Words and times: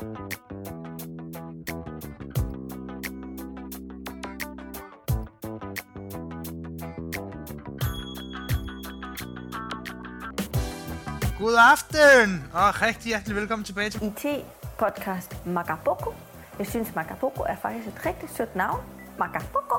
God 0.00 0.08
aften, 11.58 12.44
og 12.52 12.82
rigtig 12.82 13.08
hjertelig 13.08 13.36
velkommen 13.36 13.64
tilbage 13.64 13.90
til... 13.90 14.02
IT-podcast 14.02 15.46
Magaboko. 15.46 16.14
Jeg 16.58 16.66
synes, 16.66 16.94
Magaboko 16.94 17.42
er 17.42 17.56
faktisk 17.62 17.88
et 17.88 18.06
rigtig 18.06 18.28
sødt 18.36 18.56
navn. 18.56 18.80
Magaboko. 19.18 19.76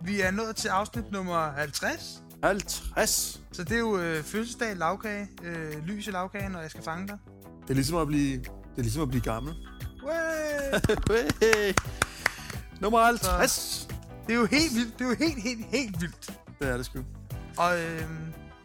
Vi 0.06 0.20
er 0.20 0.30
nået 0.30 0.56
til 0.56 0.68
afsnit 0.68 1.12
nummer 1.12 1.52
50, 1.52 2.22
50. 2.42 3.40
så 3.52 3.64
det 3.64 3.72
er 3.72 3.78
jo 3.78 3.98
øh, 3.98 4.22
fødselsdag, 4.22 4.76
lavkage, 4.76 5.28
øh, 5.42 5.86
lys 5.86 6.06
i 6.06 6.10
lavkagen, 6.10 6.54
og 6.54 6.62
jeg 6.62 6.70
skal 6.70 6.82
fange 6.82 7.08
dig. 7.08 7.18
Det 7.62 7.70
er 7.70 7.74
ligesom 7.74 7.96
at 7.96 8.06
blive, 8.06 8.38
det 8.38 8.78
er 8.78 8.82
ligesom 8.82 9.02
at 9.02 9.08
blive 9.08 9.22
gammel. 9.22 9.54
Way! 10.04 11.72
Nummer 12.80 13.04
50. 13.04 13.88
Det 14.26 14.34
er 14.34 14.38
jo 14.38 14.46
helt 14.46 14.74
vildt, 14.74 14.98
det 14.98 15.04
er 15.04 15.08
jo 15.08 15.14
helt, 15.14 15.42
helt, 15.42 15.66
helt 15.66 16.00
vildt. 16.00 16.40
Det 16.58 16.68
er 16.68 16.76
det 16.76 16.86
sgu. 16.86 17.04
Og 17.58 17.80
øh, 17.80 18.02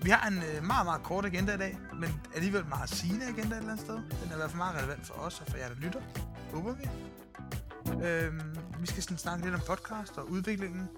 vi 0.02 0.10
har 0.10 0.28
en 0.28 0.38
øh, 0.38 0.64
meget, 0.64 0.86
meget 0.86 1.04
kort 1.04 1.26
agenda 1.26 1.54
i 1.54 1.58
dag, 1.58 1.78
men 2.00 2.22
alligevel 2.36 2.66
meget 2.66 2.90
sigende 2.90 3.26
agenda 3.26 3.56
et 3.56 3.60
eller 3.60 3.72
andet 3.72 3.86
sted. 3.86 3.96
Den 3.96 4.30
er 4.30 4.34
i 4.34 4.38
hvert 4.38 4.50
fald 4.50 4.58
meget 4.58 4.78
relevant 4.78 5.08
for 5.08 5.14
os 5.14 5.40
og 5.40 5.48
for 5.52 5.58
jer, 5.58 5.68
der 5.68 5.76
lytter. 5.76 6.02
Håber 6.54 6.74
vi. 6.74 6.84
Øh, 8.06 8.34
vi 8.82 8.88
skal 8.88 9.04
sådan 9.04 9.18
snakke 9.18 9.44
lidt 9.44 9.56
om 9.56 9.62
podcast 9.68 10.18
og 10.18 10.30
udviklingen 10.32 10.90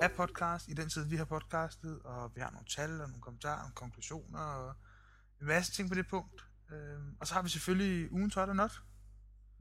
af 0.00 0.12
podcast 0.12 0.68
i 0.68 0.74
den 0.74 0.88
tid, 0.88 1.04
vi 1.04 1.16
har 1.16 1.24
podcastet, 1.24 1.98
og 2.04 2.32
vi 2.34 2.40
har 2.40 2.50
nogle 2.50 2.66
tal 2.76 2.90
og 2.90 3.08
nogle 3.08 3.20
kommentarer 3.20 3.64
og 3.68 3.74
konklusioner 3.74 4.38
og 4.38 4.74
en 5.40 5.46
masse 5.46 5.72
ting 5.72 5.88
på 5.88 5.94
det 5.94 6.06
punkt. 6.10 6.44
Øh, 6.72 6.98
og 7.20 7.26
så 7.26 7.34
har 7.34 7.42
vi 7.42 7.48
selvfølgelig 7.48 8.12
ugen 8.12 8.32
hot 8.34 8.48
og 8.48 8.56
not. 8.56 8.82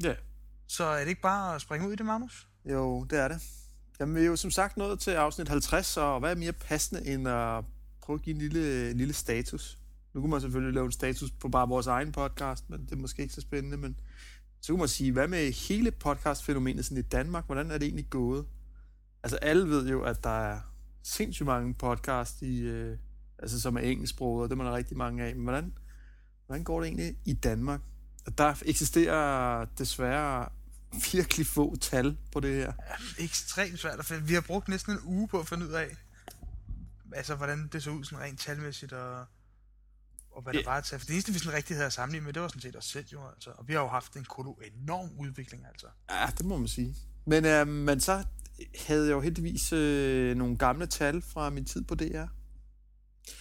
Ja. 0.04 0.16
Så 0.68 0.84
er 0.84 1.00
det 1.00 1.08
ikke 1.08 1.22
bare 1.22 1.56
at 1.56 1.62
springe 1.62 1.88
ud 1.88 1.94
i 1.94 1.96
det, 1.96 2.06
Magnus? 2.06 2.48
Jo, 2.66 3.04
det 3.04 3.20
er 3.20 3.28
det. 3.28 3.42
Jamen, 4.00 4.16
vi 4.16 4.22
er 4.22 4.26
jo 4.26 4.36
som 4.36 4.52
sagt 4.52 4.78
nået 4.78 5.00
til 5.00 5.12
afsnit 5.12 5.50
50, 5.50 5.98
og 5.98 6.20
hvad 6.20 6.32
er 6.32 6.36
mere 6.36 6.54
passende 6.54 7.06
end 7.06 7.28
at 7.28 7.64
prøve 8.02 8.16
at 8.16 8.22
give 8.22 8.34
en 8.34 8.42
lille, 8.42 8.92
en 8.92 8.98
lille 8.98 9.14
status? 9.14 9.80
Nu 10.14 10.22
kunne 10.22 10.32
man 10.32 10.42
selvfølgelig 10.42 10.74
lave 10.74 10.86
en 10.86 10.92
status 10.92 11.32
på 11.32 11.50
bare 11.50 11.68
vores 11.68 11.88
egen 11.88 12.12
podcast, 12.12 12.70
men 12.70 12.82
det 12.86 12.92
er 12.92 12.96
måske 12.96 13.22
ikke 13.22 13.34
så 13.34 13.42
spændende, 13.42 13.78
men 13.78 14.00
så 14.62 14.74
kunne 14.74 14.80
man 14.80 14.88
sige, 14.88 15.12
hvad 15.12 15.28
med 15.28 15.52
hele 15.52 15.92
podcastfænomenet 15.92 16.86
sådan 16.86 16.98
i 16.98 17.02
Danmark? 17.02 17.46
Hvordan 17.46 17.72
er 17.72 17.78
det 17.78 17.86
egentlig 17.86 18.10
gået? 18.10 18.46
Altså, 19.26 19.38
alle 19.38 19.70
ved 19.70 19.90
jo, 19.90 20.04
at 20.04 20.24
der 20.24 20.30
er 20.52 20.60
sindssygt 21.04 21.46
mange 21.48 21.74
podcast, 21.74 22.42
i, 22.42 22.60
øh, 22.60 22.98
altså, 23.40 23.62
som 23.62 23.76
er 23.78 23.82
engelsksproget, 23.82 24.44
og 24.44 24.50
det 24.50 24.60
er 24.60 24.64
man 24.64 24.74
rigtig 24.74 24.98
mange 24.98 25.24
af. 25.24 25.36
Men 25.36 25.44
hvordan, 25.44 25.74
hvordan 26.46 26.64
går 26.64 26.80
det 26.80 26.88
egentlig 26.88 27.16
i 27.26 27.34
Danmark? 27.34 27.82
Der 28.38 28.56
eksisterer 28.66 29.66
desværre 29.78 30.50
virkelig 31.12 31.48
få 31.48 31.76
tal 31.76 32.18
på 32.32 32.40
det 32.40 32.56
her. 32.56 32.74
ekstremt 33.20 33.80
svært 33.80 34.00
at 34.00 34.06
finde. 34.06 34.24
Vi 34.28 34.34
har 34.34 34.42
brugt 34.42 34.68
næsten 34.68 34.94
en 34.94 35.00
uge 35.04 35.28
på 35.28 35.40
at 35.40 35.48
finde 35.48 35.66
ud 35.68 35.72
af, 35.72 35.88
altså, 37.14 37.36
hvordan 37.36 37.70
det 37.74 37.84
så 37.84 37.90
ud 37.92 38.04
sådan 38.04 38.24
rent 38.26 38.40
talmæssigt, 38.40 38.94
og, 38.94 39.26
og 40.32 40.42
hvad 40.42 40.54
der 40.54 40.60
Ja. 40.60 40.70
var 40.70 40.82
til. 40.82 41.00
For 41.00 41.06
det 41.06 41.14
eneste, 41.14 41.34
vi 41.34 41.40
sådan 41.40 41.54
rigtig 41.54 41.76
havde 41.76 41.88
at 41.88 41.94
sammenligne 41.94 42.26
med, 42.26 42.34
det 42.34 42.42
var 42.42 42.48
sådan 42.48 42.62
set 42.62 42.76
os 42.78 42.86
selv 42.86 43.06
jo, 43.14 43.28
altså. 43.28 43.50
Og 43.50 43.68
vi 43.68 43.74
har 43.74 43.80
jo 43.82 43.88
haft 43.88 44.16
en 44.16 44.26
enorm 44.80 45.10
udvikling, 45.20 45.66
altså. 45.68 45.88
Ja, 46.12 46.26
det 46.38 46.46
må 46.46 46.58
man 46.58 46.68
sige. 46.68 46.96
Men, 47.26 47.46
øh, 47.46 47.68
men 47.68 48.00
så 48.00 48.24
havde 48.88 49.06
jeg 49.06 49.12
jo 49.12 49.22
heldigvis 49.22 49.74
øh, 49.74 50.36
nogle 50.38 50.58
gamle 50.58 50.86
tal 50.86 51.22
fra 51.22 51.50
min 51.50 51.66
tid 51.66 51.84
på 51.84 51.96
DR. 51.96 52.24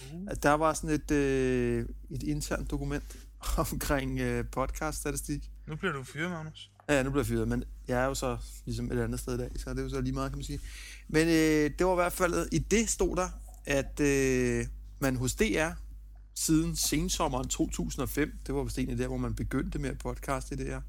Uh. 0.01 0.21
At 0.27 0.43
der 0.43 0.53
var 0.53 0.73
sådan 0.73 0.89
et, 0.89 1.11
øh, 1.11 1.85
et 2.09 2.23
internt 2.23 2.71
dokument 2.71 3.17
omkring 3.71 4.19
øh, 4.19 4.45
podcast-statistik. 4.51 5.51
Nu 5.67 5.75
bliver 5.75 5.93
du 5.93 6.03
fyret, 6.03 6.31
Magnus. 6.31 6.71
Ja, 6.89 7.03
nu 7.03 7.09
bliver 7.09 7.23
jeg 7.23 7.27
fyret, 7.27 7.47
men 7.47 7.63
jeg 7.87 8.01
er 8.01 8.05
jo 8.05 8.13
så 8.13 8.37
ligesom 8.65 8.91
et 8.91 8.99
andet 8.99 9.19
sted 9.19 9.33
i 9.33 9.37
dag, 9.37 9.51
så 9.55 9.69
det 9.69 9.79
er 9.79 9.83
jo 9.83 9.89
så 9.89 10.01
lige 10.01 10.13
meget, 10.13 10.31
kan 10.31 10.37
man 10.37 10.43
sige. 10.43 10.59
Men 11.07 11.27
øh, 11.27 11.71
det 11.79 11.85
var 11.85 11.91
i 11.91 11.95
hvert 11.95 12.13
fald, 12.13 12.47
i 12.51 12.59
det 12.59 12.89
stod 12.89 13.15
der, 13.15 13.29
at 13.65 13.99
øh, 13.99 14.65
man 14.99 15.15
hos 15.15 15.35
DR 15.35 15.69
siden 16.35 16.75
sensommeren 16.75 17.47
2005, 17.47 18.31
det 18.47 18.55
var 18.55 18.63
vist 18.63 18.77
egentlig 18.77 18.97
der, 18.97 19.07
hvor 19.07 19.17
man 19.17 19.35
begyndte 19.35 19.79
med 19.79 19.89
at 19.89 19.97
podcaste 19.97 20.55
i 20.55 20.57
DR, 20.57 20.79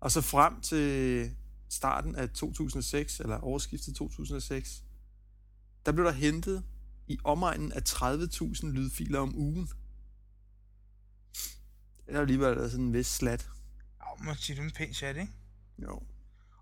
og 0.00 0.10
så 0.10 0.20
frem 0.20 0.60
til 0.60 1.30
starten 1.74 2.16
af 2.16 2.30
2006, 2.30 3.20
eller 3.20 3.44
årsskiftet 3.44 3.96
2006, 3.96 4.84
der 5.86 5.92
blev 5.92 6.04
der 6.04 6.12
hentet 6.12 6.64
i 7.06 7.18
omegnen 7.24 7.72
af 7.72 7.80
30.000 7.88 8.66
lydfiler 8.66 9.18
om 9.18 9.36
ugen. 9.36 9.68
Det 12.06 12.14
er 12.14 12.20
alligevel 12.20 12.70
sådan 12.70 12.84
en 12.84 12.92
vis 12.92 13.06
slat. 13.06 13.48
Ja, 14.00 14.24
man 14.24 14.36
siger, 14.36 14.54
det 14.54 14.62
er 14.62 14.66
en 14.66 14.72
pæn 14.72 14.94
chat, 14.94 15.16
ikke? 15.16 15.32
Jo. 15.78 16.02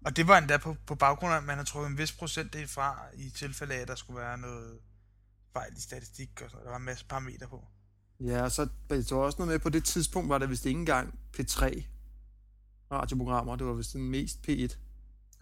Og 0.04 0.16
det 0.16 0.28
var 0.28 0.38
endda 0.38 0.56
på, 0.56 0.76
på 0.86 0.94
baggrund 0.94 1.32
af, 1.32 1.38
at 1.38 1.44
man 1.44 1.56
har 1.56 1.64
trukket 1.64 1.90
en 1.90 1.98
vis 1.98 2.12
procentdel 2.12 2.68
fra, 2.68 2.98
i 3.14 3.30
tilfælde 3.30 3.74
af, 3.74 3.78
at 3.78 3.88
der 3.88 3.94
skulle 3.94 4.20
være 4.20 4.38
noget 4.38 4.78
fejl 5.52 5.76
i 5.76 5.80
statistik 5.80 6.42
og. 6.42 6.50
Der 6.64 6.70
var 6.70 6.76
en 6.76 6.84
masse 6.84 7.04
parametre 7.04 7.48
på. 7.48 7.64
Ja, 8.20 8.42
og 8.42 8.52
så 8.52 8.68
der 8.90 9.14
var 9.14 9.22
også 9.22 9.38
noget 9.38 9.52
med, 9.52 9.58
på 9.58 9.68
det 9.68 9.84
tidspunkt 9.84 10.28
var 10.28 10.38
det 10.38 10.50
vist 10.50 10.66
ikke 10.66 10.80
engang 10.80 11.18
P3 11.36 11.82
radioprogrammer, 12.92 13.56
det 13.56 13.66
var 13.66 13.72
vist 13.72 13.92
den 13.92 14.10
mest 14.10 14.48
P1, 14.48 14.76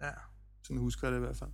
Ja. 0.01 0.11
sådan 0.63 0.77
husker 0.77 1.07
jeg 1.07 1.11
det 1.11 1.19
i 1.19 1.25
hvert 1.25 1.37
fald. 1.37 1.49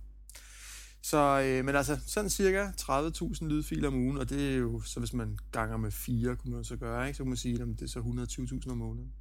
Så, 1.02 1.40
øh, 1.40 1.64
men 1.64 1.76
altså, 1.76 2.00
sådan 2.06 2.30
cirka 2.30 2.70
30.000 2.80 3.46
lydfiler 3.46 3.88
om 3.88 3.94
ugen, 3.94 4.18
og 4.18 4.28
det 4.28 4.52
er 4.52 4.56
jo, 4.56 4.80
så 4.80 5.00
hvis 5.00 5.12
man 5.12 5.38
ganger 5.52 5.76
med 5.76 5.90
4, 5.90 6.36
kunne 6.36 6.54
man 6.54 6.64
så 6.64 6.76
gøre, 6.76 7.06
ikke? 7.06 7.16
så 7.16 7.22
kunne 7.22 7.30
man 7.30 7.36
sige, 7.36 7.62
at 7.62 7.68
det 7.68 7.82
er 7.82 7.86
så 7.86 8.00
120.000 8.00 8.70
om 8.70 8.78
måneden. 8.78 9.12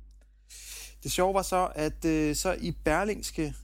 Det 1.04 1.12
sjove 1.12 1.34
var 1.34 1.42
så, 1.42 1.72
at 1.76 2.06
øh, 2.06 2.36
så 2.36 2.54
i 2.54 2.72
Berlingske 2.72 3.56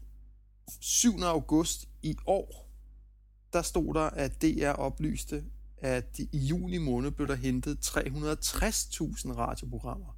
7. 0.80 1.20
august 1.22 1.90
i 2.02 2.18
år, 2.26 2.70
der 3.54 3.62
stod 3.62 3.94
der, 3.94 4.10
at 4.10 4.42
DR 4.42 4.70
oplyste, 4.70 5.44
at 5.78 6.20
i 6.20 6.38
juni 6.38 6.78
måned 6.78 7.12
blev 7.12 7.28
der 7.28 7.36
hentet 7.36 7.78
360.000 7.86 9.34
radioprogrammer. 9.34 10.18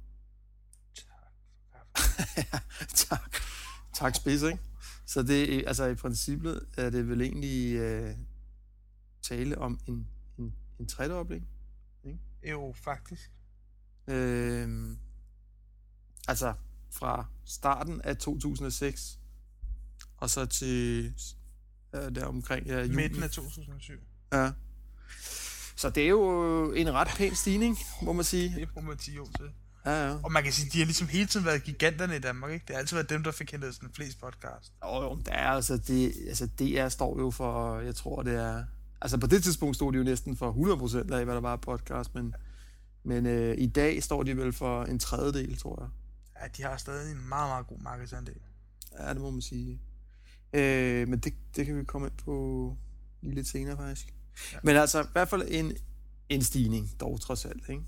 Ja, 2.36 2.58
tak. 2.94 3.36
Tak 3.94 4.14
spids, 4.14 4.42
ikke? 4.42 4.58
Så 5.06 5.22
det, 5.22 5.54
er- 5.54 5.68
altså 5.68 5.86
i 5.86 5.94
princippet 5.94 6.66
er 6.76 6.90
det 6.90 7.08
vel 7.08 7.20
egentlig 7.20 7.74
øh, 7.76 8.14
tale 9.22 9.58
om 9.58 9.80
en, 9.86 10.08
en, 10.38 10.54
en 10.78 10.86
tredobling. 10.88 11.48
Jo, 12.50 12.72
faktisk. 12.84 13.30
Øh, 14.08 14.96
altså 16.28 16.54
fra 16.90 17.26
starten 17.44 18.00
af 18.00 18.16
2006 18.16 19.18
og 20.16 20.30
så 20.30 20.46
til 20.46 21.14
øh, 21.94 22.14
der 22.14 22.26
omkring 22.26 22.66
ja, 22.66 22.80
juli. 22.80 22.96
Midten 22.96 23.22
af 23.22 23.30
2007. 23.30 23.92
Ja. 24.32 24.52
Så 25.76 25.90
det 25.90 26.02
er 26.04 26.08
jo 26.08 26.72
en 26.72 26.92
ret 26.92 27.08
pæn 27.16 27.34
stigning, 27.34 27.76
må 28.02 28.12
man 28.12 28.24
sige. 28.24 28.54
Det 28.60 28.68
bruger 28.68 28.86
man 28.86 28.96
10 28.98 29.18
år 29.18 29.28
til. 29.36 29.50
Ja, 29.86 30.06
ja. 30.06 30.16
Og 30.22 30.32
man 30.32 30.42
kan 30.42 30.52
sige, 30.52 30.70
de 30.72 30.78
har 30.78 30.84
ligesom 30.84 31.08
hele 31.08 31.26
tiden 31.26 31.46
været 31.46 31.64
giganterne 31.64 32.16
i 32.16 32.18
Danmark, 32.18 32.52
ikke? 32.52 32.64
Det 32.66 32.74
har 32.74 32.80
altid 32.80 32.96
været 32.96 33.10
dem, 33.10 33.22
der 33.22 33.30
fik 33.30 33.50
hentet 33.52 33.74
sådan 33.74 33.90
flest 33.92 34.20
podcast. 34.20 34.72
Jo, 34.84 35.02
jo, 35.02 35.18
der 35.26 35.32
er 35.32 35.48
altså, 35.48 35.76
det, 35.76 36.12
altså 36.28 36.46
DR 36.46 36.88
står 36.88 37.18
jo 37.20 37.30
for, 37.30 37.80
jeg 37.80 37.94
tror 37.94 38.22
det 38.22 38.34
er, 38.34 38.64
altså 39.00 39.18
på 39.18 39.26
det 39.26 39.42
tidspunkt 39.42 39.76
stod 39.76 39.92
de 39.92 39.98
jo 39.98 40.04
næsten 40.04 40.36
for 40.36 40.52
100% 41.08 41.12
af, 41.14 41.24
hvad 41.24 41.34
der 41.34 41.40
var 41.40 41.56
podcast, 41.56 42.14
men, 42.14 42.34
men 43.04 43.26
øh, 43.26 43.54
i 43.58 43.66
dag 43.66 44.02
står 44.02 44.22
de 44.22 44.36
vel 44.36 44.52
for 44.52 44.84
en 44.84 44.98
tredjedel, 44.98 45.58
tror 45.58 45.82
jeg. 45.82 45.88
Ja, 46.42 46.48
de 46.56 46.62
har 46.70 46.76
stadig 46.76 47.12
en 47.12 47.28
meget, 47.28 47.48
meget 47.50 47.66
god 47.66 47.78
markedsandel. 47.78 48.36
Ja, 48.98 49.08
det 49.08 49.20
må 49.20 49.30
man 49.30 49.42
sige. 49.42 49.80
Øh, 50.52 51.08
men 51.08 51.18
det, 51.18 51.34
det 51.56 51.66
kan 51.66 51.78
vi 51.78 51.84
komme 51.84 52.06
ind 52.06 52.16
på 52.24 52.76
lige 53.20 53.34
lidt 53.34 53.48
senere, 53.48 53.76
faktisk. 53.76 54.14
Ja. 54.52 54.58
Men 54.62 54.76
altså, 54.76 55.02
i 55.02 55.06
hvert 55.12 55.28
fald 55.28 55.42
en, 55.48 55.72
en 56.28 56.42
stigning, 56.42 56.90
dog 57.00 57.20
trods 57.20 57.44
alt, 57.44 57.68
ikke? 57.68 57.82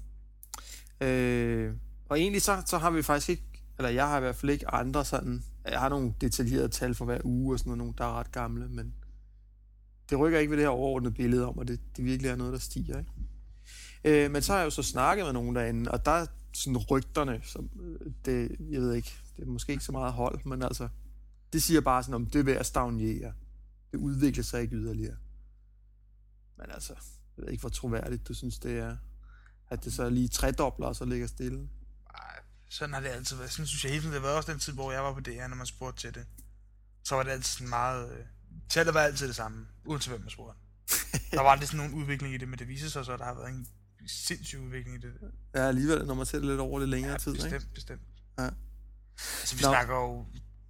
Øh, 1.00 1.75
og 2.09 2.21
egentlig 2.21 2.43
så, 2.43 2.63
så 2.67 2.79
har 2.79 2.91
vi 2.91 3.03
faktisk 3.03 3.29
ikke, 3.29 3.63
eller 3.79 3.91
jeg 3.91 4.09
har 4.09 4.17
i 4.17 4.21
hvert 4.21 4.37
fald 4.37 4.53
ikke 4.53 4.71
andre 4.71 5.05
sådan, 5.05 5.45
jeg 5.65 5.81
har 5.81 5.89
nogle 5.89 6.15
detaljerede 6.21 6.69
tal 6.69 6.95
for 6.95 7.05
hver 7.05 7.21
uge 7.25 7.55
og 7.55 7.59
sådan 7.59 7.71
noget, 7.71 7.79
nogle, 7.79 7.95
der 7.99 8.05
er 8.05 8.19
ret 8.19 8.33
gamle, 8.33 8.69
men 8.69 8.95
det 10.11 10.19
rykker 10.19 10.39
ikke 10.39 10.51
ved 10.51 10.57
det 10.57 10.65
her 10.65 10.71
overordnede 10.71 11.15
billede 11.15 11.47
om, 11.47 11.59
at 11.59 11.69
det, 11.69 11.81
det 11.97 12.05
virkelig 12.05 12.31
er 12.31 12.37
noget, 12.37 12.53
der 12.53 12.59
stiger, 12.59 12.99
ikke? 12.99 13.11
Øh, 14.05 14.31
men 14.31 14.43
så 14.43 14.53
har 14.53 14.59
jeg 14.59 14.65
jo 14.65 14.71
så 14.71 14.83
snakket 14.83 15.25
med 15.25 15.33
nogen 15.33 15.57
derinde, 15.57 15.91
og 15.91 16.05
der 16.05 16.11
er 16.11 16.27
sådan 16.53 16.77
rygterne, 16.91 17.41
som, 17.45 17.71
øh, 17.81 18.13
det, 18.25 18.57
jeg 18.71 18.81
ved 18.81 18.95
ikke, 18.95 19.13
det 19.37 19.43
er 19.43 19.47
måske 19.47 19.73
ikke 19.73 19.85
så 19.85 19.93
meget 19.93 20.13
hold, 20.13 20.41
men 20.45 20.63
altså, 20.63 20.89
det 21.53 21.63
siger 21.63 21.81
bare 21.81 22.03
sådan, 22.03 22.15
om 22.15 22.27
det 22.27 22.39
er 22.39 22.45
ved 22.45 22.53
at 22.57 22.67
stagnere. 22.67 23.33
Det 23.93 23.99
udvikler 23.99 24.45
sig 24.45 24.63
ikke 24.63 24.77
yderligere. 24.77 25.17
Men 26.57 26.67
altså, 26.71 26.93
jeg 27.37 27.45
ved 27.45 27.53
ikke, 27.53 27.61
hvor 27.61 27.71
troværdigt 27.71 28.29
du 28.29 28.35
synes, 28.35 28.59
det 28.59 28.79
er, 28.79 28.97
at 29.69 29.85
det 29.85 29.93
så 29.93 30.11
lige 30.11 30.29
tredobler 30.29 30.87
og 30.87 30.97
så 30.97 31.05
ligger 31.05 31.27
stille. 31.27 31.69
Sådan 32.69 32.94
har 32.94 33.00
det 33.00 33.09
altid 33.09 33.37
været. 33.37 33.50
Sådan 33.50 33.67
synes 33.67 33.85
jeg 33.85 33.93
hele 33.93 34.03
tiden, 34.03 34.15
det 34.15 34.23
været 34.23 34.35
også 34.37 34.53
den 34.53 34.61
tid, 34.61 34.73
hvor 34.73 34.93
jeg 34.93 35.05
var 35.05 35.12
på 35.12 35.20
DR, 35.20 35.47
når 35.47 35.56
man 35.56 35.67
spurgte 35.67 36.00
til 36.00 36.15
det. 36.15 36.26
Så 37.05 37.15
var 37.15 37.23
det 37.23 37.31
altid 37.31 37.44
sådan 37.44 37.69
meget... 37.69 38.12
Øh, 38.12 38.25
tallet 38.70 38.94
var 38.94 39.00
altid 39.00 39.26
det 39.29 39.37
samme, 39.37 39.67
uanset 39.85 40.11
hvem 40.12 40.20
man 40.20 40.31
spurgte. 40.31 40.59
Der 41.37 41.41
var 41.43 41.50
aldrig 41.50 41.69
sådan 41.69 41.79
nogen 41.87 41.94
udvikling 42.03 42.35
i 42.35 42.37
det, 42.37 42.49
men 42.49 42.59
det 42.59 42.69
viser 42.69 42.88
sig 42.88 43.05
så, 43.05 43.12
at 43.12 43.19
der 43.19 43.25
har 43.25 43.35
været 43.35 43.49
en 43.49 43.69
sindssyg 44.09 44.59
udvikling 44.59 44.97
i 44.97 45.00
det. 45.00 45.12
Ja, 45.55 45.61
alligevel, 45.69 46.06
når 46.06 46.15
man 46.15 46.26
ser 46.26 46.38
det 46.38 46.47
lidt 46.49 46.61
over 46.61 46.79
lidt 46.79 46.91
længere 46.91 47.12
Ja, 47.12 47.19
tid, 47.19 47.32
bestemt, 47.35 47.55
ikke? 47.55 47.67
bestemt. 47.75 48.03
Ja. 48.38 48.44
Altså, 49.41 49.56
vi 49.56 49.62
Nå. 49.62 49.69
snakker 49.69 49.94
jo 49.94 50.26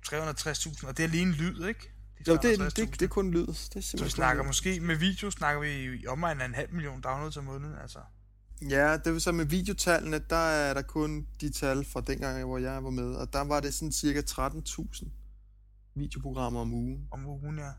360.000, 0.06 0.86
og 0.86 0.96
det 0.96 1.04
er 1.04 1.08
lige 1.08 1.22
en 1.22 1.32
lyd, 1.32 1.66
ikke? 1.66 1.80
De 2.18 2.24
Jo, 2.30 2.36
det, 2.36 2.52
er- 2.60 2.64
360.000. 2.64 2.64
det, 2.64 2.90
det, 2.90 3.02
er 3.02 3.08
kun 3.08 3.30
lyd. 3.30 3.46
Det 3.46 3.76
er 3.76 3.80
Så 3.80 4.04
vi 4.04 4.10
snakker 4.10 4.42
lyd. 4.42 4.46
måske, 4.46 4.80
med 4.80 4.96
video 4.96 5.30
snakker 5.30 5.60
vi 5.60 6.00
i 6.00 6.06
omegnen 6.06 6.40
af 6.40 6.46
en 6.46 6.54
halv 6.54 6.72
million 6.74 7.00
downloads 7.00 7.36
om 7.36 7.44
måneden, 7.44 7.74
altså. 7.82 7.98
Ja, 8.62 8.96
det 8.96 9.12
vil 9.12 9.20
så 9.20 9.32
med 9.32 9.44
videotallene, 9.44 10.18
der 10.30 10.36
er 10.36 10.74
der 10.74 10.82
kun 10.82 11.26
de 11.40 11.50
tal 11.52 11.84
fra 11.84 12.00
dengang, 12.00 12.44
hvor 12.44 12.58
jeg 12.58 12.84
var 12.84 12.90
med, 12.90 13.14
og 13.14 13.32
der 13.32 13.40
var 13.40 13.60
det 13.60 13.74
sådan 13.74 13.92
cirka 13.92 14.20
13.000 14.30 15.08
videoprogrammer 15.94 16.60
om 16.60 16.72
ugen. 16.74 17.08
om 17.10 17.26
ugen, 17.26 17.58
ja. 17.58 17.70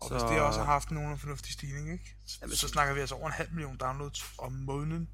Og 0.00 0.08
Så- 0.08 0.14
hvis 0.14 0.22
det 0.22 0.40
også 0.40 0.58
har 0.58 0.66
haft 0.66 0.90
nogen 0.90 1.18
fornuftig 1.18 1.52
stigning, 1.52 1.92
ikke? 1.92 2.16
Så, 2.26 2.38
Jamen, 2.42 2.56
så 2.56 2.68
snakker 2.68 2.94
vi 2.94 3.00
altså 3.00 3.14
over 3.14 3.26
en 3.26 3.32
halv 3.32 3.52
million 3.52 3.76
downloads 3.76 4.22
om 4.38 4.52
måneden. 4.52 5.08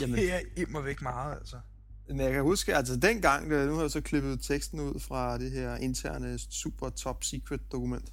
Jamen, 0.00 0.16
Det 0.16 0.32
er 0.34 0.40
immer 0.56 0.80
væk 0.80 1.02
meget, 1.02 1.34
altså. 1.36 1.60
Men 2.08 2.20
jeg 2.20 2.32
kan 2.32 2.42
huske, 2.42 2.74
altså 2.76 2.96
dengang, 2.96 3.48
nu 3.48 3.74
har 3.74 3.80
jeg 3.80 3.90
så 3.90 4.00
klippet 4.00 4.42
teksten 4.42 4.80
ud 4.80 5.00
fra 5.00 5.38
det 5.38 5.50
her 5.50 5.76
interne 5.76 6.38
super 6.38 6.88
top 6.90 7.24
secret 7.24 7.60
dokument. 7.72 8.12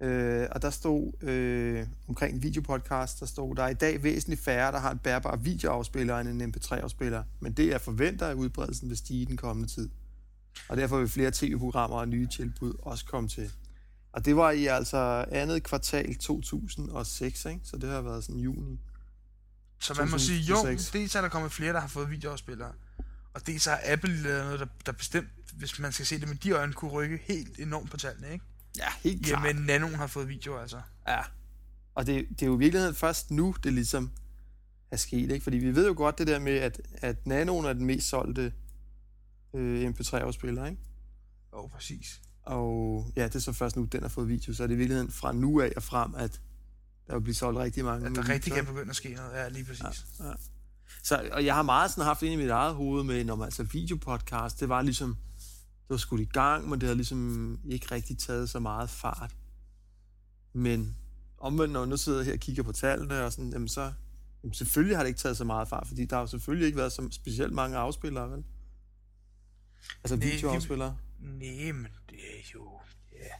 Øh, 0.00 0.48
og 0.50 0.62
der 0.62 0.70
stod 0.70 1.22
øh, 1.22 1.86
omkring 2.08 2.42
videopodcast, 2.42 3.20
der 3.20 3.26
stod, 3.26 3.54
der 3.54 3.62
er 3.62 3.68
i 3.68 3.74
dag 3.74 4.02
væsentligt 4.02 4.40
færre, 4.40 4.72
der 4.72 4.78
har 4.78 4.90
en 4.90 4.98
bærbar 4.98 5.36
videoafspiller 5.36 6.18
end 6.18 6.42
en 6.42 6.54
MP3-afspiller. 6.54 7.22
Men 7.40 7.52
det 7.52 7.74
er 7.74 7.78
forventer, 7.78 8.26
at 8.26 8.34
udbredelsen 8.34 8.88
vil 8.88 8.96
stige 8.96 9.22
i 9.22 9.24
den 9.24 9.36
kommende 9.36 9.70
tid. 9.70 9.88
Og 10.68 10.76
derfor 10.76 10.98
vil 10.98 11.08
flere 11.08 11.30
tv-programmer 11.34 11.96
og 11.96 12.08
nye 12.08 12.26
tilbud 12.26 12.74
også 12.82 13.04
komme 13.04 13.28
til. 13.28 13.52
Og 14.12 14.24
det 14.24 14.36
var 14.36 14.50
i 14.50 14.66
altså 14.66 15.24
andet 15.30 15.62
kvartal 15.62 16.14
2006, 16.14 17.44
ikke? 17.44 17.60
så 17.64 17.76
det 17.76 17.90
har 17.90 18.00
været 18.00 18.24
sådan 18.24 18.40
juni. 18.40 18.80
Så 19.80 19.94
man 19.98 20.10
må 20.10 20.18
sige, 20.18 20.40
jo, 20.40 20.54
2006. 20.54 20.90
dels 20.90 21.14
er 21.14 21.20
der 21.20 21.28
kommet 21.28 21.52
flere, 21.52 21.72
der 21.72 21.80
har 21.80 21.88
fået 21.88 22.10
videoafspillere. 22.10 22.72
Og 23.34 23.46
dels 23.46 23.64
har 23.64 23.80
Apple 23.84 24.22
lavet 24.22 24.44
noget, 24.44 24.60
der, 24.60 24.66
der 24.86 24.92
bestemt, 24.92 25.28
hvis 25.52 25.78
man 25.78 25.92
skal 25.92 26.06
se 26.06 26.20
det 26.20 26.28
med 26.28 26.36
de 26.36 26.50
øjne, 26.50 26.72
kunne 26.72 26.90
rykke 26.90 27.20
helt 27.24 27.58
enormt 27.58 27.90
på 27.90 27.96
tallene, 27.96 28.32
ikke? 28.32 28.44
Ja, 28.78 28.88
helt 29.02 29.26
klart. 29.26 29.46
Jamen, 29.46 29.62
Nanoen 29.62 29.94
har 29.94 30.06
fået 30.06 30.28
video, 30.28 30.58
altså. 30.58 30.80
Ja. 31.08 31.20
Og 31.94 32.06
det, 32.06 32.26
det 32.28 32.42
er 32.42 32.46
jo 32.46 32.56
i 32.56 32.58
virkeligheden 32.58 32.94
først 32.94 33.30
nu, 33.30 33.54
det 33.64 33.72
ligesom 33.72 34.10
er 34.90 34.96
sket, 34.96 35.30
ikke? 35.30 35.44
Fordi 35.44 35.56
vi 35.56 35.74
ved 35.74 35.86
jo 35.86 35.94
godt 35.96 36.18
det 36.18 36.26
der 36.26 36.38
med, 36.38 36.52
at, 36.52 36.80
at 36.94 37.26
Nanoen 37.26 37.66
er 37.66 37.72
den 37.72 37.84
mest 37.84 38.08
solgte 38.08 38.52
øh, 39.54 39.90
MP3-afspiller, 39.90 40.66
ikke? 40.66 40.82
Jo, 41.52 41.66
præcis. 41.66 42.20
Og 42.42 43.06
ja, 43.16 43.24
det 43.24 43.34
er 43.34 43.38
så 43.38 43.52
først 43.52 43.76
nu, 43.76 43.84
den 43.84 44.02
har 44.02 44.08
fået 44.08 44.28
video, 44.28 44.54
så 44.54 44.62
er 44.62 44.66
det 44.66 44.74
i 44.74 44.78
virkeligheden 44.78 45.12
fra 45.12 45.32
nu 45.32 45.60
af 45.60 45.72
og 45.76 45.82
frem, 45.82 46.14
at 46.14 46.40
der 47.06 47.14
vil 47.14 47.20
blive 47.20 47.34
solgt 47.34 47.58
rigtig 47.58 47.84
mange. 47.84 48.06
At 48.06 48.16
der 48.16 48.28
rigtig 48.28 48.52
kan 48.52 48.66
begynde 48.66 48.90
at 48.90 48.96
ske 48.96 49.14
noget, 49.14 49.32
ja, 49.32 49.48
lige 49.48 49.64
præcis. 49.64 50.06
Ja. 50.20 50.32
Så, 51.02 51.28
og 51.32 51.44
jeg 51.44 51.54
har 51.54 51.62
meget 51.62 51.90
sådan 51.90 52.04
haft 52.04 52.22
ind 52.22 52.32
i 52.32 52.36
mit 52.36 52.50
eget 52.50 52.74
hoved 52.74 53.04
med, 53.04 53.24
når 53.24 53.36
man 53.36 53.44
altså 53.44 53.62
videopodcast, 53.62 54.60
det 54.60 54.68
var 54.68 54.82
ligesom, 54.82 55.16
det 55.84 55.90
var 55.90 55.96
skudt 55.96 56.20
i 56.20 56.24
gang, 56.24 56.68
men 56.68 56.80
det 56.80 56.86
havde 56.86 56.96
ligesom 56.96 57.60
ikke 57.64 57.94
rigtig 57.94 58.18
taget 58.18 58.50
så 58.50 58.58
meget 58.58 58.90
fart. 58.90 59.36
Men 60.52 60.96
omvendt, 61.38 61.72
når 61.72 61.80
jeg 61.80 61.88
nu 61.88 61.96
sidder 61.96 62.22
her 62.22 62.32
og 62.32 62.38
kigger 62.38 62.62
på 62.62 62.72
tallene, 62.72 63.24
og 63.24 63.32
sådan, 63.32 63.52
jamen 63.52 63.68
så, 63.68 63.92
jamen 64.42 64.54
selvfølgelig 64.54 64.96
har 64.96 65.02
det 65.02 65.08
ikke 65.08 65.20
taget 65.20 65.36
så 65.36 65.44
meget 65.44 65.68
fart, 65.68 65.86
fordi 65.86 66.04
der 66.04 66.16
har 66.16 66.20
jo 66.20 66.26
selvfølgelig 66.26 66.66
ikke 66.66 66.78
været 66.78 66.92
så 66.92 67.08
specielt 67.10 67.52
mange 67.52 67.76
afspillere, 67.76 68.30
vel? 68.30 68.44
Altså 70.04 70.16
Nej, 70.16 70.26
videoafspillere. 70.26 70.96
Nej, 71.20 71.72
men 71.72 71.88
det 72.10 72.18
er 72.18 72.42
jo... 72.54 72.80
Ja. 73.12 73.34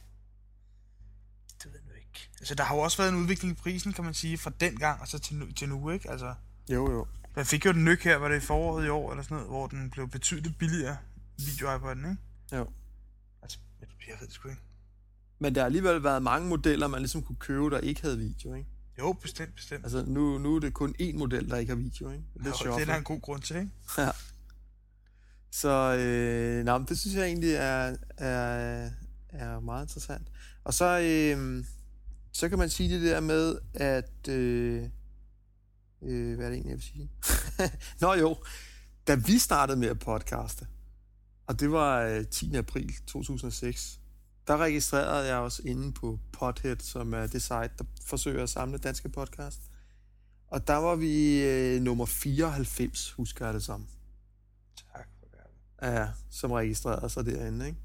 Det 1.63 1.65
ved 1.65 1.79
jeg 1.79 1.89
nu 1.89 1.95
ikke. 1.95 2.29
Altså, 2.39 2.55
der 2.55 2.63
har 2.63 2.75
jo 2.75 2.81
også 2.81 2.97
været 2.97 3.09
en 3.13 3.19
udvikling 3.19 3.51
i 3.57 3.61
prisen, 3.61 3.93
kan 3.93 4.03
man 4.03 4.13
sige, 4.13 4.37
fra 4.37 4.51
den 4.59 4.75
gang 4.75 5.01
og 5.01 5.07
så 5.07 5.19
til 5.19 5.35
nu, 5.35 5.51
til 5.51 5.69
nu 5.69 5.89
ikke? 5.89 6.11
Altså, 6.11 6.33
Jo, 6.69 6.91
jo. 6.91 7.07
man 7.35 7.45
fik 7.45 7.65
jo 7.65 7.71
den 7.71 7.85
nyk 7.85 8.03
her, 8.03 8.15
var 8.15 8.29
det 8.29 8.37
i 8.37 8.45
foråret 8.45 8.85
i 8.85 8.89
år, 8.89 9.11
eller 9.11 9.23
sådan 9.23 9.35
noget, 9.35 9.49
hvor 9.49 9.67
den 9.67 9.89
blev 9.89 10.09
betydeligt 10.09 10.57
billigere, 10.57 10.97
video-iPod'en, 11.41 12.09
ikke? 12.09 12.17
Jo. 12.53 12.67
Altså, 13.41 13.57
jeg 14.07 14.15
ved 14.19 14.27
det 14.27 14.33
sgu 14.35 14.49
ikke. 14.49 14.61
Men 15.39 15.55
der 15.55 15.61
har 15.61 15.65
alligevel 15.65 16.03
været 16.03 16.23
mange 16.23 16.49
modeller, 16.49 16.87
man 16.87 16.99
ligesom 16.99 17.21
kunne 17.23 17.35
købe, 17.39 17.69
der 17.69 17.79
ikke 17.79 18.01
havde 18.01 18.17
video, 18.17 18.53
ikke? 18.53 18.69
Jo, 18.99 19.13
bestemt, 19.13 19.55
bestemt. 19.55 19.83
Altså 19.85 20.03
nu, 20.07 20.37
nu 20.37 20.55
er 20.55 20.59
det 20.59 20.73
kun 20.73 20.95
én 21.01 21.17
model, 21.17 21.49
der 21.49 21.57
ikke 21.57 21.69
har 21.69 21.81
video, 21.81 22.11
ikke? 22.11 22.23
Det 22.33 22.41
er 22.41 22.49
Jo, 22.49 22.55
sjovt. 22.63 22.75
det 22.75 22.81
er 22.81 22.91
der 22.91 22.97
en 22.97 23.03
god 23.03 23.21
grund 23.21 23.41
til, 23.41 23.55
ikke? 23.55 23.69
Ja. 23.97 24.11
Så 25.51 25.95
øh, 25.99 26.65
nej, 26.65 26.77
men 26.77 26.87
det 26.87 26.99
synes 26.99 27.15
jeg 27.15 27.25
egentlig 27.25 27.53
er, 27.53 27.95
er, 28.17 28.89
er 29.29 29.59
meget 29.59 29.85
interessant. 29.85 30.27
Og 30.63 30.73
så, 30.73 30.99
øh, 30.99 31.65
så 32.31 32.49
kan 32.49 32.57
man 32.57 32.69
sige 32.69 32.95
det 32.95 33.01
der 33.01 33.19
med, 33.19 33.57
at... 33.73 34.27
Øh, 34.29 34.89
øh, 36.01 36.35
hvad 36.35 36.45
er 36.45 36.49
det 36.49 36.55
egentlig, 36.57 36.69
jeg 36.69 36.77
vil 36.77 36.83
sige? 36.83 37.11
Nå 38.01 38.13
jo, 38.13 38.37
da 39.07 39.15
vi 39.15 39.37
startede 39.39 39.77
med 39.79 39.87
at 39.87 39.99
podcaste, 39.99 40.67
og 41.47 41.59
det 41.59 41.71
var 41.71 42.01
øh, 42.01 42.25
10. 42.25 42.55
april 42.55 42.93
2006, 43.07 43.99
der 44.47 44.57
registrerede 44.57 45.27
jeg 45.27 45.37
os 45.37 45.61
inde 45.65 45.93
på 45.93 46.19
Podhead, 46.31 46.77
som 46.79 47.13
er 47.13 47.27
det 47.27 47.41
site, 47.41 47.71
der 47.77 47.83
forsøger 48.05 48.43
at 48.43 48.49
samle 48.49 48.77
danske 48.77 49.09
podcast. 49.09 49.61
Og 50.47 50.67
der 50.67 50.75
var 50.75 50.95
vi 50.95 51.43
øh, 51.43 51.81
nummer 51.81 52.05
94, 52.05 53.11
husker 53.11 53.45
jeg 53.45 53.53
det 53.53 53.63
som. 53.63 53.87
Tak 54.93 55.07
for 55.19 55.25
det. 55.25 55.91
Ja, 55.93 56.07
som 56.29 56.51
registrerede 56.51 57.09
sig 57.09 57.25
derinde, 57.25 57.65
ikke? 57.65 57.79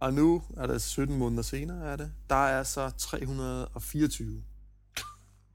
Og 0.00 0.14
nu 0.14 0.42
er 0.56 0.66
det 0.66 0.82
17 0.82 1.18
måneder 1.18 1.42
senere, 1.42 1.92
er 1.92 1.96
det. 1.96 2.12
Der 2.30 2.46
er 2.46 2.62
så 2.62 2.90
324. 2.90 4.42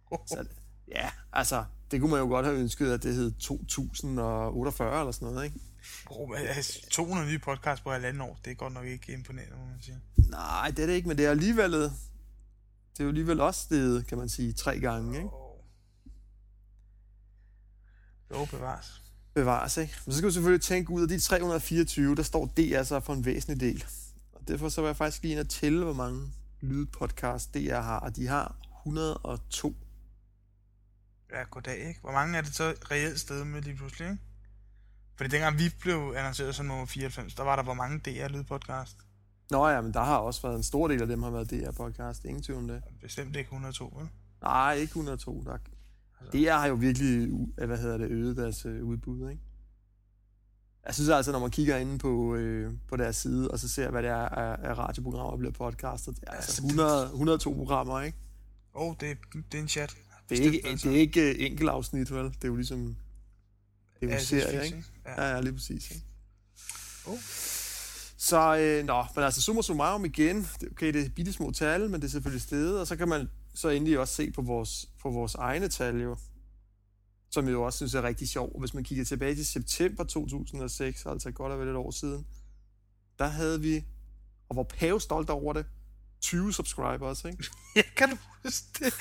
Så, 0.28 0.46
ja, 0.88 1.10
altså, 1.34 1.66
det 1.92 2.02
kunne 2.02 2.12
man 2.12 2.20
jo 2.20 2.28
godt 2.28 2.46
have 2.46 2.60
ønsket, 2.60 2.92
at 2.92 3.04
det 3.04 3.16
hed 3.16 3.32
2048 3.32 5.00
eller 5.00 5.12
sådan 5.12 5.34
noget, 5.34 5.46
ikke? 5.46 5.60
Men, 6.30 6.38
altså, 6.38 6.90
200 6.92 7.30
nye 7.30 7.40
podcast 7.40 7.84
på 7.84 7.92
halvanden 7.92 8.22
år, 8.22 8.40
det 8.46 8.52
er 8.52 8.56
godt 8.56 8.74
nok 8.74 8.86
ikke 8.86 9.14
imponerende, 9.14 9.58
må 9.58 9.66
man 9.66 9.82
sige. 9.82 10.02
Nej, 10.30 10.72
det 10.72 10.80
er 10.80 10.86
det 10.86 10.94
ikke, 10.94 11.08
men 11.08 11.18
det 11.18 11.26
er 11.26 11.32
alligevel... 11.32 11.72
Det 11.72 13.00
er 13.00 13.04
jo 13.04 13.08
alligevel 13.08 13.42
også 13.42 13.62
steget, 13.62 14.08
kan 14.08 14.18
man 14.18 14.30
sige, 14.30 14.54
tre 14.54 14.80
gange, 14.80 15.18
ikke? 15.18 15.30
Og... 15.30 15.66
Jo, 18.32 18.46
bevares. 18.46 19.02
Bevares, 19.34 19.78
ikke? 19.78 19.94
Men 20.06 20.12
så 20.12 20.18
skal 20.18 20.28
du 20.30 20.34
selvfølgelig 20.34 20.62
tænke 20.62 20.92
ud 20.92 21.02
af 21.02 21.08
de 21.08 21.20
324, 21.20 22.16
der 22.16 22.24
står 22.24 22.46
DR 22.46 22.84
så 22.84 23.00
for 23.00 23.14
en 23.14 23.26
væsentlig 23.26 23.60
del. 23.60 23.86
Og 24.34 24.48
derfor 24.48 24.70
så 24.70 24.82
var 24.82 24.88
jeg 24.88 24.96
faktisk 24.96 25.24
lige 25.24 25.32
inde 25.32 25.42
og 25.42 25.50
tælle, 25.50 25.84
hvor 25.84 25.94
mange 25.94 26.34
lydpodcast 26.62 27.54
DR 27.54 27.80
har, 27.80 28.00
og 28.00 28.16
de 28.16 28.28
har 28.28 28.56
102. 28.80 29.76
Ja, 31.32 31.44
goddag, 31.44 31.88
ikke? 31.88 32.00
Hvor 32.02 32.12
mange 32.12 32.38
er 32.38 32.42
det 32.42 32.56
så 32.56 32.74
reelt 32.92 33.20
sted 33.20 33.44
med 33.44 33.62
lige 33.62 33.76
pludselig, 33.76 34.10
ikke? 34.10 34.22
Fordi 35.16 35.30
dengang 35.30 35.60
vi 35.60 35.64
blev 35.82 36.14
annonceret 36.18 36.56
som 36.56 36.66
nummer 36.66 36.86
94, 36.86 37.34
der 37.36 37.44
var 37.44 37.56
der 37.56 37.64
hvor 37.64 37.74
mange 37.74 38.00
DR-lydpodcast? 38.00 38.98
Nå 39.52 39.68
ja, 39.68 39.82
men 39.82 39.94
der 39.94 40.04
har 40.04 40.18
også 40.18 40.42
været 40.42 40.56
en 40.56 40.64
stor 40.64 40.88
del 40.88 41.02
af 41.02 41.08
dem, 41.08 41.24
har 41.24 41.30
været 41.30 41.52
DR-podcast. 41.54 42.26
Ingen 42.28 42.44
tvivl 42.44 42.60
om 42.60 42.68
det. 42.68 42.82
Bestemt 43.02 43.36
ikke 43.36 43.48
102, 43.48 43.94
vel? 43.98 44.08
Nej, 44.42 44.74
ikke 44.74 44.92
102. 44.92 45.44
Der... 45.46 45.52
Altså- 45.52 46.38
DR 46.38 46.52
har 46.52 46.68
jo 46.68 46.74
virkelig 46.74 47.28
u- 47.34 47.66
hvad 47.66 47.78
hedder 47.78 47.98
det, 47.98 48.08
øget 48.12 48.38
deres 48.38 48.66
øh, 48.66 48.84
udbud, 48.84 49.30
ikke? 49.30 49.42
Jeg 50.86 50.94
synes 50.96 51.10
altså, 51.10 51.32
når 51.32 51.40
man 51.40 51.52
kigger 51.52 51.78
inde 51.78 51.98
på, 51.98 52.36
øh, 52.36 52.74
på 52.88 52.96
deres 52.96 53.16
side, 53.16 53.52
og 53.52 53.60
så 53.60 53.70
ser, 53.70 53.92
hvad 53.92 54.04
det 54.04 54.10
er 54.12 54.16
af, 54.30 54.70
af 54.70 54.78
radioprogrammer, 54.78 55.32
der 55.32 55.38
bliver 55.38 55.52
podcastet, 55.52 56.16
det 56.16 56.24
er 56.28 56.32
altså 56.32 56.62
Altså, 56.62 56.66
100, 56.66 57.06
102 57.06 57.54
programmer, 57.54 58.02
ikke? 58.02 58.18
Åh, 58.76 58.88
oh, 58.90 58.96
det, 59.00 59.18
det 59.52 59.58
er 59.58 59.62
en 59.62 59.68
chat. 59.68 59.96
Det 60.30 60.40
er 60.40 60.44
ikke, 60.44 60.62
det 60.72 60.86
er 60.86 60.92
ikke 61.00 61.30
øh, 61.30 61.36
enkelt 61.40 61.70
afsnit, 61.70 62.14
vel? 62.14 62.26
Det 62.26 62.44
er 62.44 62.48
jo 62.48 62.56
ligesom... 62.56 62.98
Det 64.00 64.04
er 64.04 64.08
jo 64.08 64.10
Ja, 64.10 64.14
en 64.14 64.20
det 64.20 64.28
serie, 64.28 64.58
er 64.58 64.62
ikke? 64.62 64.84
Ja, 65.06 65.34
ja, 65.36 65.42
lige 65.42 65.54
præcis. 65.54 65.92
Ikke? 65.92 66.04
Oh. 67.06 67.18
Så, 68.18 68.58
øh, 68.58 68.86
nå, 68.86 69.06
men 69.16 69.24
altså 69.24 69.42
summa 69.42 69.62
summarum 69.62 70.06
igen, 70.06 70.48
okay, 70.72 70.94
det 70.94 71.06
er 71.06 71.10
bitte 71.10 71.34
små 71.34 71.52
tal, 71.52 71.90
men 71.90 72.02
det 72.02 72.08
er 72.08 72.12
selvfølgelig 72.12 72.42
stedet, 72.42 72.80
og 72.80 72.88
så 72.88 72.96
kan 72.96 73.08
man 73.08 73.30
så 73.54 73.70
endelig 73.70 74.00
også 74.00 74.14
se 74.14 74.32
på 74.32 74.42
vores, 74.42 74.90
på 75.02 75.10
vores 75.10 75.36
egne 75.36 75.68
tal 75.68 76.02
jo, 76.02 76.18
som 77.32 77.46
jeg 77.46 77.54
jo 77.54 77.64
også 77.64 77.78
synes 77.78 77.94
er 77.94 78.04
rigtig 78.04 78.30
sjov. 78.30 78.60
Hvis 78.60 78.74
man 78.74 78.84
kigger 78.84 79.06
tilbage 79.06 79.36
til 79.36 79.46
september 79.46 80.04
2006, 80.04 81.06
altså 81.06 81.32
godt 81.32 81.52
og 81.52 81.60
vel 81.60 81.68
et 81.68 81.76
år 81.76 81.92
siden, 81.92 82.28
der 83.20 83.28
havde 83.28 83.62
vi, 83.62 83.86
og 84.50 84.56
var 84.56 84.64
pæve 84.64 85.02
stolt 85.02 85.30
over 85.30 85.54
det, 85.54 85.66
20 86.22 86.54
subscribers, 86.54 87.26
ikke? 87.26 87.44
Ja, 87.76 87.82
kan 87.96 88.10
du 88.10 88.18
huske 88.44 88.68
det? 88.80 88.94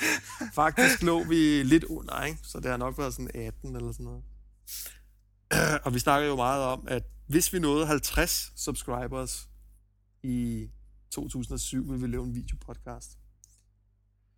Faktisk 0.53 1.01
lå 1.01 1.23
vi 1.23 1.63
lidt 1.63 1.83
under, 1.83 2.23
ikke? 2.23 2.39
Så 2.43 2.59
det 2.59 2.69
har 2.69 2.77
nok 2.77 2.97
været 2.97 3.13
sådan 3.13 3.31
18 3.35 3.75
eller 3.75 3.91
sådan 3.91 4.03
noget. 4.03 4.23
Og 5.85 5.93
vi 5.93 5.99
snakker 5.99 6.27
jo 6.27 6.35
meget 6.35 6.63
om, 6.63 6.87
at 6.87 7.03
hvis 7.27 7.53
vi 7.53 7.59
nåede 7.59 7.87
50 7.87 8.51
subscribers 8.55 9.49
i 10.23 10.69
2007, 11.11 11.89
ville 11.91 12.01
vi 12.01 12.13
lave 12.13 12.23
en 12.23 12.35
videopodcast. 12.35 13.17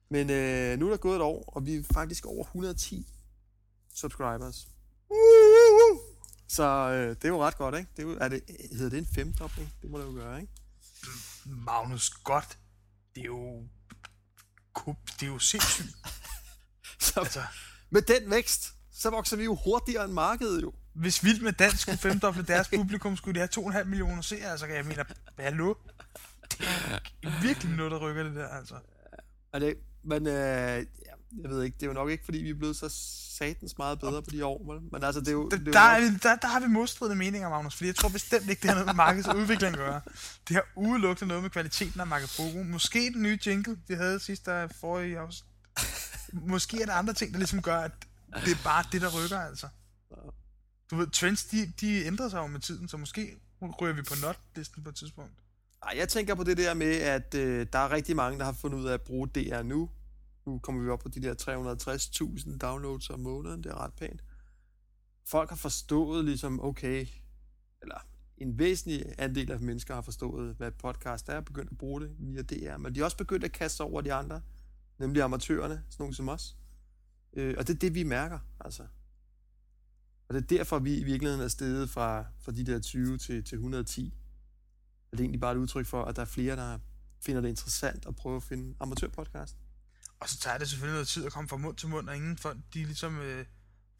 Men 0.09 0.29
øh, 0.29 0.79
nu 0.79 0.85
er 0.85 0.89
der 0.89 0.97
gået 0.97 1.15
et 1.15 1.21
år, 1.21 1.43
og 1.47 1.65
vi 1.65 1.75
er 1.75 1.83
faktisk 1.93 2.25
over 2.25 2.43
110 2.43 3.07
subscribers. 3.95 4.67
Så 6.47 6.63
øh, 6.63 7.09
det 7.09 7.25
er 7.25 7.29
jo 7.29 7.43
ret 7.43 7.57
godt, 7.57 7.75
ikke? 7.75 7.91
Det 7.97 8.03
er, 8.03 8.07
jo, 8.07 8.17
er 8.21 8.27
det, 8.27 8.41
hedder 8.71 8.89
det 8.89 8.97
en 8.97 9.07
femdobling? 9.15 9.73
Det 9.81 9.89
må 9.89 9.99
det 9.99 10.05
jo 10.05 10.11
gøre, 10.11 10.41
ikke? 10.41 10.53
Magnus 11.45 12.01
Scott, 12.01 12.59
det 13.15 13.21
er 13.21 13.25
jo... 13.25 13.67
Det 15.19 15.23
er 15.23 15.27
jo 15.27 15.39
sindssygt. 15.39 15.95
Så, 16.99 17.19
Altså, 17.19 17.43
med 17.89 18.01
den 18.01 18.29
vækst, 18.29 18.76
så 18.99 19.09
vokser 19.09 19.37
vi 19.37 19.43
jo 19.43 19.55
hurtigere 19.65 20.05
end 20.05 20.13
markedet 20.13 20.61
jo. 20.61 20.73
Hvis 20.93 21.23
Vild 21.23 21.41
med 21.41 21.53
Dans 21.53 21.79
skulle 21.79 21.97
femdoble 21.97 22.43
deres 22.43 22.67
publikum, 22.67 23.17
skulle 23.17 23.41
de 23.41 23.47
have 23.55 23.79
2,5 23.79 23.83
millioner 23.83 24.21
seere. 24.21 24.51
Altså, 24.51 24.65
jeg 24.65 24.85
mener, 24.85 25.03
hallo? 25.39 25.73
Det 26.51 26.67
er 27.23 27.41
virkelig 27.41 27.75
noget, 27.75 27.91
der 27.91 27.97
rykker 27.97 28.23
det 28.23 28.35
der, 28.35 28.47
altså. 28.47 28.75
Og 29.53 29.61
det, 29.61 29.73
men 30.03 30.27
øh, 30.27 30.33
jeg 31.43 31.49
ved 31.49 31.63
ikke, 31.63 31.75
det 31.75 31.83
er 31.83 31.87
jo 31.87 31.93
nok 31.93 32.09
ikke, 32.09 32.25
fordi 32.25 32.37
vi 32.37 32.49
er 32.49 32.53
blevet 32.55 32.75
så 32.75 32.89
satans 33.37 33.77
meget 33.77 33.99
bedre 33.99 34.21
på 34.23 34.29
de 34.31 34.45
år, 34.45 34.73
vel? 34.73 34.81
Men 34.91 35.03
altså, 35.03 35.19
det 35.19 35.27
er 35.27 35.31
jo... 35.31 35.49
Der, 35.49 35.57
det 35.57 35.67
er 35.67 35.71
der, 35.71 35.79
er, 35.79 36.01
nok- 36.01 36.11
vi- 36.13 36.17
der, 36.23 36.35
der 36.35 36.47
har 36.47 36.59
vi 36.59 36.67
modstridende 36.67 37.15
meninger, 37.17 37.49
Magnus, 37.49 37.75
fordi 37.75 37.87
jeg 37.87 37.95
tror 37.95 38.09
bestemt 38.09 38.49
ikke, 38.49 38.61
det 38.61 38.69
har 38.69 38.75
noget 38.75 38.85
med 38.85 38.93
markedsudvikling 38.93 39.73
at 39.73 39.79
gøre. 39.79 40.01
Det 40.47 40.55
har 40.55 40.63
udelukkende 40.75 41.27
noget 41.27 41.43
med 41.43 41.49
kvaliteten 41.49 41.99
af 42.01 42.07
Magapogo. 42.07 42.63
Måske 42.63 42.99
den 43.13 43.21
nye 43.23 43.39
jingle, 43.45 43.77
de 43.87 43.95
havde 43.95 44.19
sidst 44.19 44.45
der 44.45 44.67
forrige 44.79 45.19
afsnit. 45.19 45.49
Måske 46.33 46.81
er 46.81 46.85
der 46.85 46.93
andre 46.93 47.13
ting, 47.13 47.31
der 47.31 47.37
ligesom 47.37 47.61
gør, 47.61 47.77
at 47.79 47.91
det 48.45 48.51
er 48.51 48.63
bare 48.63 48.83
det, 48.91 49.01
der 49.01 49.23
rykker, 49.23 49.39
altså. 49.39 49.67
Du 50.91 50.95
ved, 50.95 51.07
trends, 51.07 51.45
de, 51.45 51.73
de 51.81 52.05
ændrer 52.05 52.29
sig 52.29 52.37
jo 52.37 52.47
med 52.47 52.59
tiden, 52.59 52.87
så 52.87 52.97
måske 52.97 53.37
ryger 53.81 53.93
vi 53.93 54.01
på 54.01 54.13
not-listen 54.21 54.83
på 54.83 54.89
et 54.89 54.95
tidspunkt. 54.95 55.33
Ej, 55.83 55.93
jeg 55.97 56.09
tænker 56.09 56.35
på 56.35 56.43
det 56.43 56.57
der 56.57 56.73
med, 56.73 56.95
at 56.95 57.35
øh, 57.35 57.67
der 57.73 57.79
er 57.79 57.91
rigtig 57.91 58.15
mange, 58.15 58.39
der 58.39 58.45
har 58.45 58.51
fundet 58.51 58.77
ud 58.77 58.85
af 58.85 58.93
at 58.93 59.01
bruge 59.01 59.27
DR 59.27 59.61
nu. 59.61 59.89
Nu 60.45 60.59
kommer 60.59 60.83
vi 60.83 60.89
op 60.89 60.99
på 60.99 61.09
de 61.09 61.21
der 61.21 61.33
360.000 62.49 62.57
downloads 62.57 63.09
om 63.09 63.19
måneden. 63.19 63.63
Det 63.63 63.71
er 63.71 63.83
ret 63.83 63.93
pænt. 63.93 64.23
Folk 65.25 65.49
har 65.49 65.55
forstået 65.55 66.25
ligesom, 66.25 66.63
okay, 66.63 67.07
eller 67.81 67.97
en 68.37 68.59
væsentlig 68.59 69.05
andel 69.17 69.51
af 69.51 69.59
mennesker 69.59 69.93
har 69.93 70.01
forstået, 70.01 70.55
hvad 70.55 70.71
podcast 70.71 71.29
er, 71.29 71.35
og 71.35 71.45
begyndt 71.45 71.71
at 71.71 71.77
bruge 71.77 72.01
det 72.01 72.15
via 72.19 72.41
DR. 72.41 72.77
Men 72.77 72.95
de 72.95 72.99
er 72.99 73.03
også 73.03 73.17
begyndt 73.17 73.45
at 73.45 73.51
kaste 73.51 73.81
over 73.81 74.01
de 74.01 74.13
andre, 74.13 74.41
nemlig 74.99 75.23
amatørerne, 75.23 75.83
sådan 75.89 76.03
nogle 76.03 76.15
som 76.15 76.29
os. 76.29 76.55
Øh, 77.33 77.55
og 77.57 77.67
det 77.67 77.75
er 77.75 77.79
det, 77.79 77.95
vi 77.95 78.03
mærker, 78.03 78.39
altså. 78.59 78.83
Og 80.27 80.35
det 80.35 80.43
er 80.43 80.47
derfor, 80.57 80.79
vi 80.79 80.97
i 80.97 81.03
virkeligheden 81.03 81.43
er 81.43 81.47
steget 81.47 81.89
fra, 81.89 82.25
fra 82.39 82.51
de 82.51 82.65
der 82.65 82.79
20 82.79 83.17
til, 83.17 83.43
til 83.43 83.55
110. 83.55 84.13
Og 85.11 85.17
det 85.17 85.19
er 85.19 85.23
egentlig 85.23 85.41
bare 85.41 85.51
et 85.51 85.57
udtryk 85.57 85.85
for, 85.85 86.05
at 86.05 86.15
der 86.15 86.21
er 86.21 86.25
flere, 86.25 86.55
der 86.55 86.79
finder 87.25 87.41
det 87.41 87.49
interessant 87.49 88.05
at 88.05 88.15
prøve 88.15 88.35
at 88.35 88.43
finde 88.43 88.75
amatørpodcast. 88.79 89.57
Og 90.19 90.29
så 90.29 90.39
tager 90.39 90.57
det 90.57 90.69
selvfølgelig 90.69 90.93
noget 90.93 91.07
tid 91.07 91.25
at 91.25 91.31
komme 91.31 91.49
fra 91.49 91.57
mund 91.57 91.77
til 91.77 91.89
mund, 91.89 92.09
og 92.09 92.15
ingen 92.15 92.37
folk, 92.37 92.57
de 92.73 92.83
ligesom 92.83 93.19
øh, 93.19 93.45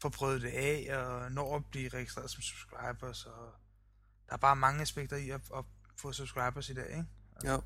får 0.02 0.08
prøvet 0.08 0.42
det 0.42 0.48
af, 0.48 0.96
og 0.96 1.32
når 1.32 1.56
at 1.56 1.64
blive 1.70 1.88
registreret 1.88 2.30
som 2.30 2.42
subscribers, 2.42 3.26
og 3.26 3.54
der 4.26 4.32
er 4.32 4.36
bare 4.36 4.56
mange 4.56 4.82
aspekter 4.82 5.16
i 5.16 5.30
at, 5.30 5.40
at 5.56 5.64
få 5.96 6.12
subscribers 6.12 6.70
i 6.70 6.74
dag, 6.74 6.90
ikke? 6.90 7.04
Ja. 7.44 7.52
ja. 7.52 7.58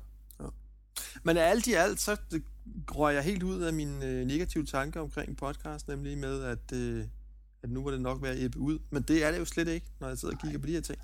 Men 1.23 1.37
alt 1.37 1.67
i 1.67 1.73
alt, 1.73 1.99
så 1.99 2.15
det- 2.31 2.43
røg 2.91 3.15
jeg 3.15 3.23
helt 3.23 3.43
ud 3.43 3.61
af 3.61 3.73
min 3.73 4.03
øh, 4.03 4.25
negative 4.27 4.65
tanke 4.65 4.99
omkring 4.99 5.37
podcast, 5.37 5.87
nemlig 5.87 6.17
med, 6.17 6.43
at, 6.43 6.71
øh, 6.73 7.05
at 7.63 7.69
nu 7.69 7.83
var 7.83 7.91
det 7.91 8.01
nok 8.01 8.25
at 8.25 8.43
ebbe 8.43 8.59
ud. 8.59 8.79
Men 8.89 9.03
det 9.03 9.23
er 9.23 9.31
det 9.31 9.39
jo 9.39 9.45
slet 9.45 9.67
ikke, 9.67 9.87
når 9.99 10.07
jeg 10.07 10.17
sidder 10.17 10.33
og 10.35 10.41
kigger 10.41 10.59
på 10.59 10.65
de 10.67 10.71
her 10.71 10.81
ting. 10.81 10.99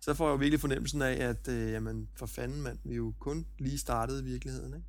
Så 0.00 0.14
får 0.14 0.26
jeg 0.26 0.32
jo 0.32 0.36
virkelig 0.36 0.60
fornemmelsen 0.60 1.02
af, 1.02 1.12
at 1.12 1.48
øh, 1.48 1.72
jamen, 1.72 2.08
for 2.16 2.26
fanden, 2.26 2.62
mand, 2.62 2.78
vi 2.84 2.94
jo 2.94 3.14
kun 3.20 3.46
lige 3.58 3.78
startet 3.78 4.20
i 4.20 4.24
virkeligheden, 4.24 4.74
ikke? 4.74 4.86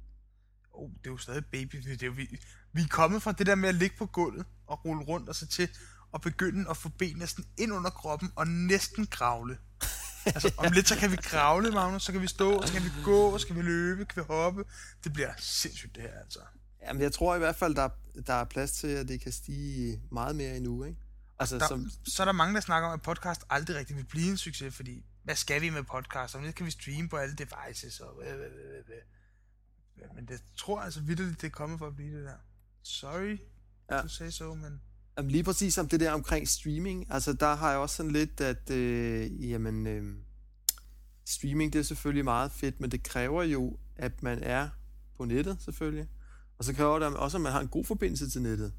Oh, 0.74 0.90
det 0.90 1.08
er 1.08 1.12
jo 1.12 1.18
stadig 1.18 1.46
baby. 1.52 1.76
Det 1.76 2.04
er 2.04 2.08
jo, 2.08 2.14
vi, 2.14 2.40
vi 2.74 2.82
er 2.82 2.88
kommet 2.90 3.22
fra 3.22 3.32
det 3.32 3.46
der 3.48 3.56
med 3.56 3.70
at 3.70 3.76
ligge 3.76 3.96
på 3.98 4.06
gulvet 4.06 4.46
og 4.68 4.86
rulle 4.86 5.04
rundt, 5.04 5.30
og 5.30 5.36
så 5.36 5.48
til 5.48 5.70
at 6.14 6.22
begynde 6.22 6.70
at 6.70 6.78
få 6.78 6.90
benene 6.90 7.28
sådan 7.28 7.46
ind 7.58 7.74
under 7.74 7.90
kroppen 7.90 8.30
og 8.36 8.48
næsten 8.48 9.08
kravle. 9.08 9.58
Altså, 10.26 10.54
om 10.58 10.72
lidt 10.72 10.88
så 10.88 10.96
kan 10.96 11.12
vi 11.12 11.16
kravle, 11.16 11.72
Magnus, 11.72 12.04
så 12.04 12.12
kan 12.12 12.22
vi 12.22 12.28
stå, 12.28 12.52
og 12.58 12.68
så 12.68 12.74
kan 12.74 12.84
vi 12.84 12.90
gå, 13.04 13.22
og 13.34 13.40
så 13.40 13.48
kan 13.48 13.56
vi 13.56 13.62
løbe, 13.62 14.06
kan 14.06 14.24
vi 14.24 14.28
hoppe. 14.28 14.66
Det 15.04 15.14
bliver 15.14 15.34
sindssygt, 15.38 15.96
det 15.96 16.04
her, 16.04 16.20
altså. 16.20 16.40
Jamen, 16.82 17.02
jeg 17.02 17.12
tror 17.12 17.36
i 17.36 17.40
hvert 17.40 17.56
fald, 17.56 17.76
der, 17.76 17.90
der 18.28 18.34
er 18.34 18.44
plads 18.44 18.72
til, 18.72 18.88
at 18.88 19.08
det 19.08 19.22
kan 19.22 19.32
stige 19.32 20.02
meget 20.12 20.36
mere 20.36 20.58
endnu, 20.58 20.84
ikke? 20.84 21.00
Altså, 21.40 21.58
Der, 21.58 21.68
som, 21.68 21.92
så 22.08 22.24
er 22.24 22.26
der 22.26 22.32
mange, 22.32 22.56
der 22.56 22.62
snakker 22.62 22.90
om, 22.90 22.94
at 22.94 23.02
podcast 23.02 23.42
aldrig 23.50 23.78
rigtig 23.78 23.96
vil 23.96 24.06
blive 24.06 24.30
en 24.30 24.38
succes, 24.38 24.76
fordi 24.76 25.06
hvad 25.24 25.36
skal 25.36 25.62
vi 25.62 25.70
med 25.70 25.84
podcast? 25.84 26.36
Om 26.36 26.44
lidt 26.44 26.56
kan 26.56 26.66
vi 26.66 26.72
streame 26.72 27.10
på 27.10 27.18
alle 27.18 27.36
devices, 27.36 28.00
og. 28.00 28.24
Men 30.16 30.28
det 30.28 30.42
tror 30.58 30.78
jeg 30.78 30.86
altså 30.86 31.02
vidderligt, 31.02 31.42
det 31.42 31.48
er 31.48 31.52
kommet 31.52 31.80
for 31.80 31.88
at 31.88 31.96
blive 31.96 32.18
det 32.18 32.26
der. 32.26 32.38
Sorry, 32.84 33.40
ja. 33.92 34.02
du 34.02 34.08
sagde 34.08 34.32
så, 34.32 34.54
men... 34.54 34.82
Jamen, 35.20 35.32
lige 35.32 35.44
præcis 35.44 35.78
om 35.78 35.88
det 35.88 36.00
der 36.00 36.12
omkring 36.12 36.48
streaming, 36.48 37.06
altså 37.10 37.34
der 37.34 37.56
har 37.56 37.70
jeg 37.70 37.80
også 37.80 37.96
sådan 37.96 38.12
lidt, 38.12 38.42
at 38.42 38.70
øh, 38.70 39.50
jamen, 39.50 39.88
øh, 39.88 40.16
streaming 41.26 41.74
det 41.74 41.80
er 41.80 41.84
selvfølgelig 41.84 42.24
meget 42.24 42.52
fedt, 42.52 42.80
men 42.80 42.92
det 42.92 43.04
kræver 43.04 43.44
jo, 43.44 43.78
at 43.96 44.24
man 44.24 44.44
er 44.44 44.70
på 45.18 45.26
nettet 45.26 45.58
selvfølgelig, 45.62 46.08
og 46.58 46.66
så 46.66 46.74
kræver 46.74 47.00
det 47.00 47.08
også, 47.18 47.38
at 47.38 47.42
man 47.42 47.52
har 47.52 47.60
en 47.60 47.68
god 47.68 47.86
forbindelse 47.86 48.30
til 48.30 48.42
nettet. 48.42 48.74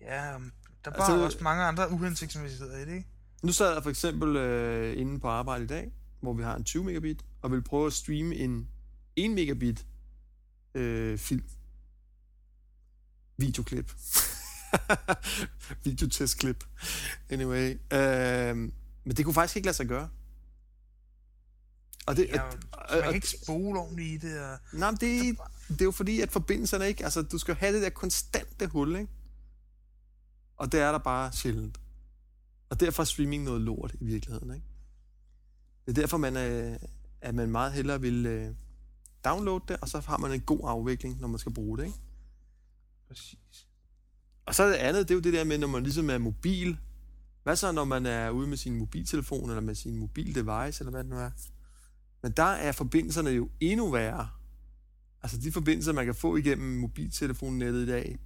Ja, 0.00 0.36
um, 0.36 0.52
der 0.84 0.90
er 0.90 0.94
Altså- 0.94 1.12
bare 1.12 1.24
også 1.24 1.38
mange 1.40 1.64
andre 1.64 1.90
uhensigtsmæssigheder 1.90 2.76
i 2.78 2.84
det, 2.84 2.92
ikke? 2.94 3.08
Nu 3.42 3.52
sad 3.52 3.72
jeg 3.72 3.82
for 3.82 3.90
eksempel 3.90 4.36
øh, 4.36 5.00
inde 5.00 5.20
på 5.20 5.28
arbejde 5.28 5.64
i 5.64 5.66
dag, 5.66 5.92
hvor 6.20 6.32
vi 6.34 6.42
har 6.42 6.56
en 6.56 6.64
20 6.64 6.84
megabit, 6.84 7.24
og 7.42 7.50
vil 7.50 7.62
prøve 7.62 7.86
at 7.86 7.92
streame 7.92 8.34
en 8.34 8.68
1 9.16 9.30
megabit 9.30 9.86
øh, 10.74 11.18
film. 11.18 11.44
Videoklip. 13.36 13.92
Videotestklip. 15.84 16.64
Anyway. 17.30 17.80
Øh, 17.92 18.56
men 19.04 19.16
det 19.16 19.24
kunne 19.24 19.34
faktisk 19.34 19.56
ikke 19.56 19.66
lade 19.66 19.76
sig 19.76 19.86
gøre. 19.86 20.08
Og 22.06 22.16
det, 22.16 22.28
Ja, 22.28 22.42
man 22.90 23.02
kan 23.02 23.14
ikke 23.14 23.28
spole 23.28 23.80
ordentligt 23.80 24.24
i 24.24 24.26
det, 24.26 24.40
og... 24.40 24.58
Nej, 24.72 24.90
men 24.90 24.98
det, 25.00 25.38
det 25.68 25.80
er 25.80 25.84
jo 25.84 25.90
fordi, 25.90 26.20
at 26.20 26.32
forbindelserne 26.32 26.88
ikke... 26.88 27.04
Altså, 27.04 27.22
du 27.22 27.38
skal 27.38 27.54
have 27.54 27.74
det 27.74 27.82
der 27.82 27.90
konstante 27.90 28.66
hul, 28.66 28.96
ikke? 28.96 29.12
Og 30.56 30.72
det 30.72 30.80
er 30.80 30.92
der 30.92 30.98
bare 30.98 31.32
sjældent. 31.32 31.80
Og 32.70 32.80
derfor 32.80 33.02
er 33.02 33.04
streaming 33.04 33.44
noget 33.44 33.60
lort 33.60 33.94
i 34.00 34.04
virkeligheden, 34.04 34.54
ikke? 34.54 34.66
Det 35.86 35.98
er 35.98 36.00
derfor, 36.02 36.16
man, 36.16 36.36
øh, 36.36 36.78
at 37.20 37.34
man 37.34 37.50
meget 37.50 37.72
hellere 37.72 38.00
vil 38.00 38.26
øh, 38.26 38.54
downloade 39.24 39.64
det, 39.68 39.76
og 39.80 39.88
så 39.88 40.00
har 40.00 40.18
man 40.18 40.32
en 40.32 40.40
god 40.40 40.60
afvikling, 40.64 41.20
når 41.20 41.28
man 41.28 41.38
skal 41.38 41.54
bruge 41.54 41.78
det, 41.78 41.84
ikke? 41.84 41.98
Præcis. 43.08 43.67
Og 44.48 44.54
så 44.54 44.68
det 44.68 44.74
andet, 44.74 45.08
det 45.08 45.14
er 45.14 45.14
jo 45.14 45.20
det 45.20 45.32
der 45.32 45.44
med, 45.44 45.58
når 45.58 45.66
man 45.66 45.82
ligesom 45.82 46.10
er 46.10 46.18
mobil. 46.18 46.78
Hvad 47.42 47.56
så, 47.56 47.72
når 47.72 47.84
man 47.84 48.06
er 48.06 48.30
ude 48.30 48.48
med 48.48 48.56
sin 48.56 48.78
mobiltelefon, 48.78 49.50
eller 49.50 49.60
med 49.60 49.74
sin 49.74 49.96
mobil 49.96 50.34
device, 50.34 50.80
eller 50.80 50.90
hvad 50.90 51.04
det 51.04 51.10
nu 51.10 51.16
er? 51.16 51.30
Men 52.22 52.32
der 52.32 52.42
er 52.42 52.72
forbindelserne 52.72 53.30
jo 53.30 53.50
endnu 53.60 53.90
værre. 53.90 54.28
Altså 55.22 55.38
de 55.38 55.52
forbindelser, 55.52 55.92
man 55.92 56.04
kan 56.04 56.14
få 56.14 56.36
igennem 56.36 56.80
mobiltelefonnettet 56.80 57.82
i 57.82 57.86
dag, 57.86 58.18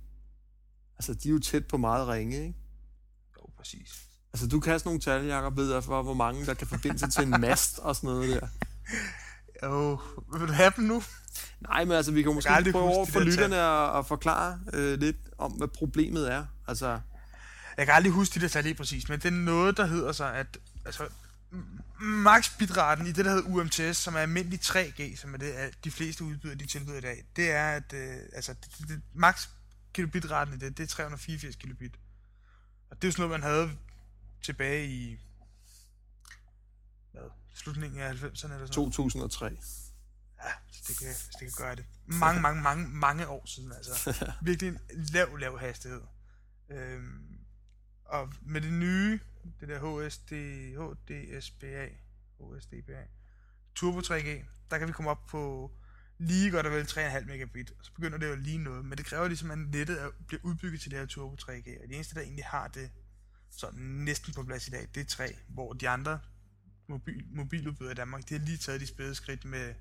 altså 0.96 1.14
de 1.14 1.28
er 1.28 1.32
jo 1.32 1.38
tæt 1.38 1.66
på 1.66 1.76
meget 1.76 2.08
ringe, 2.08 2.36
ikke? 2.36 2.58
Jo, 3.36 3.50
præcis. 3.56 4.06
Altså 4.32 4.48
du 4.48 4.60
kan 4.60 4.78
sådan 4.78 4.88
nogle 4.88 5.00
tal, 5.00 5.24
Jacob, 5.24 5.56
ved 5.56 5.72
jeg, 5.72 5.84
for 5.84 6.02
hvor 6.02 6.14
mange, 6.14 6.46
der 6.46 6.54
kan 6.54 6.66
forbinde 6.66 6.98
sig 6.98 7.12
til 7.12 7.22
en 7.22 7.40
mast 7.40 7.78
og 7.78 7.96
sådan 7.96 8.08
noget 8.08 8.28
der. 8.40 8.48
Jo, 9.62 10.00
vil 10.32 10.48
du 10.48 10.52
have 10.52 10.72
dem 10.76 10.84
nu? 10.84 11.02
Nej, 11.60 11.84
men 11.84 11.96
altså 11.96 12.12
vi 12.12 12.22
kan 12.22 12.34
måske 12.34 12.48
kan 12.48 12.72
prøve 12.72 12.84
over 12.84 13.06
for 13.06 13.20
lytterne 13.20 13.56
at, 13.56 13.98
at 13.98 14.06
forklare 14.06 14.60
øh, 14.72 15.00
lidt 15.00 15.16
om, 15.38 15.52
hvad 15.52 15.68
problemet 15.68 16.32
er. 16.32 16.46
Altså, 16.68 17.00
Jeg 17.76 17.86
kan 17.86 17.94
aldrig 17.94 18.12
huske 18.12 18.34
de 18.34 18.40
der 18.40 18.48
tal 18.48 18.64
lige 18.64 18.74
præcis, 18.74 19.08
men 19.08 19.18
det 19.18 19.26
er 19.26 19.30
noget, 19.30 19.76
der 19.76 19.86
hedder 19.86 20.12
sig, 20.12 20.34
at 20.34 20.58
altså, 20.86 21.08
max 22.00 22.58
bitraten 22.58 23.06
i 23.06 23.12
det, 23.12 23.24
der 23.24 23.30
hedder 23.30 23.48
UMTS, 23.48 23.96
som 23.96 24.14
er 24.14 24.18
almindelig 24.18 24.60
3G, 24.60 25.16
som 25.20 25.34
er 25.34 25.38
det, 25.38 25.54
de 25.84 25.90
fleste 25.90 26.24
udbydere, 26.24 26.54
de 26.54 26.66
tilbyder 26.66 26.98
i 26.98 27.00
dag, 27.00 27.24
det 27.36 27.50
er, 27.50 27.68
at 27.68 27.92
øh, 27.92 28.16
altså, 28.32 28.52
det, 28.52 28.88
det, 28.88 29.00
max 29.14 29.48
kilobitraten 29.94 30.54
i 30.54 30.56
det, 30.56 30.78
det 30.78 30.82
er 30.82 30.86
384 30.86 31.56
kilobit. 31.56 31.94
Og 32.90 32.96
det 32.96 33.04
er 33.04 33.08
jo 33.08 33.12
sådan 33.12 33.28
noget, 33.28 33.40
man 33.40 33.50
havde 33.50 33.70
tilbage 34.42 34.86
i 34.86 35.18
slutningen 37.54 38.00
af 38.00 38.12
90'erne 38.12 38.22
eller 38.24 38.34
sådan 38.36 38.56
noget. 38.56 38.72
2003. 38.72 39.44
Ja, 39.46 40.50
det 40.88 40.98
kan, 40.98 41.06
hvis 41.06 41.28
det 41.40 41.40
kan 41.40 41.52
gøre 41.66 41.76
det. 41.76 41.84
Mange, 42.06 42.40
mange, 42.40 42.62
mange, 42.62 42.88
mange 42.88 43.28
år 43.28 43.46
siden, 43.46 43.72
altså. 43.72 44.14
Virkelig 44.42 44.68
en 44.68 44.78
lav, 45.12 45.36
lav 45.36 45.58
hastighed. 45.58 46.00
Øhm, 46.70 47.38
og 48.04 48.32
med 48.42 48.60
det 48.60 48.72
nye, 48.72 49.20
det 49.60 49.68
der 49.68 49.78
HSD, 50.08 50.32
HDSBA, 50.78 51.86
HSDBA, 52.40 53.02
Turbo 53.74 54.00
3G, 54.00 54.44
der 54.70 54.78
kan 54.78 54.88
vi 54.88 54.92
komme 54.92 55.10
op 55.10 55.26
på 55.26 55.70
lige 56.18 56.50
godt 56.50 56.66
og 56.66 56.72
vel 56.72 56.84
3,5 56.84 57.24
megabit, 57.26 57.70
og 57.70 57.84
så 57.84 57.92
begynder 57.94 58.18
det 58.18 58.28
jo 58.30 58.36
lige 58.36 58.58
noget, 58.58 58.84
men 58.84 58.98
det 58.98 59.06
kræver 59.06 59.28
ligesom, 59.28 59.50
at 59.50 59.58
nettet 59.58 60.02
er- 60.02 60.10
bliver 60.26 60.40
udbygget 60.44 60.80
til 60.80 60.90
det 60.90 60.98
her 60.98 61.06
Turbo 61.06 61.36
3G, 61.42 61.82
og 61.82 61.88
de 61.88 61.94
eneste, 61.94 62.14
der 62.14 62.20
egentlig 62.20 62.44
har 62.44 62.68
det 62.68 62.90
sådan 63.50 63.80
næsten 63.80 64.34
på 64.34 64.42
plads 64.44 64.68
i 64.68 64.70
dag, 64.70 64.88
det 64.94 65.00
er 65.00 65.04
3, 65.04 65.36
hvor 65.48 65.72
de 65.72 65.88
andre 65.88 66.20
mobil, 66.92 67.24
mobiludbydere 67.30 67.92
i 67.92 67.94
Danmark, 67.94 68.28
de 68.28 68.34
har 68.34 68.44
lige 68.44 68.58
taget 68.58 68.80
de 68.80 68.86
spæde 68.86 69.14
skridt 69.14 69.44
med 69.44 69.74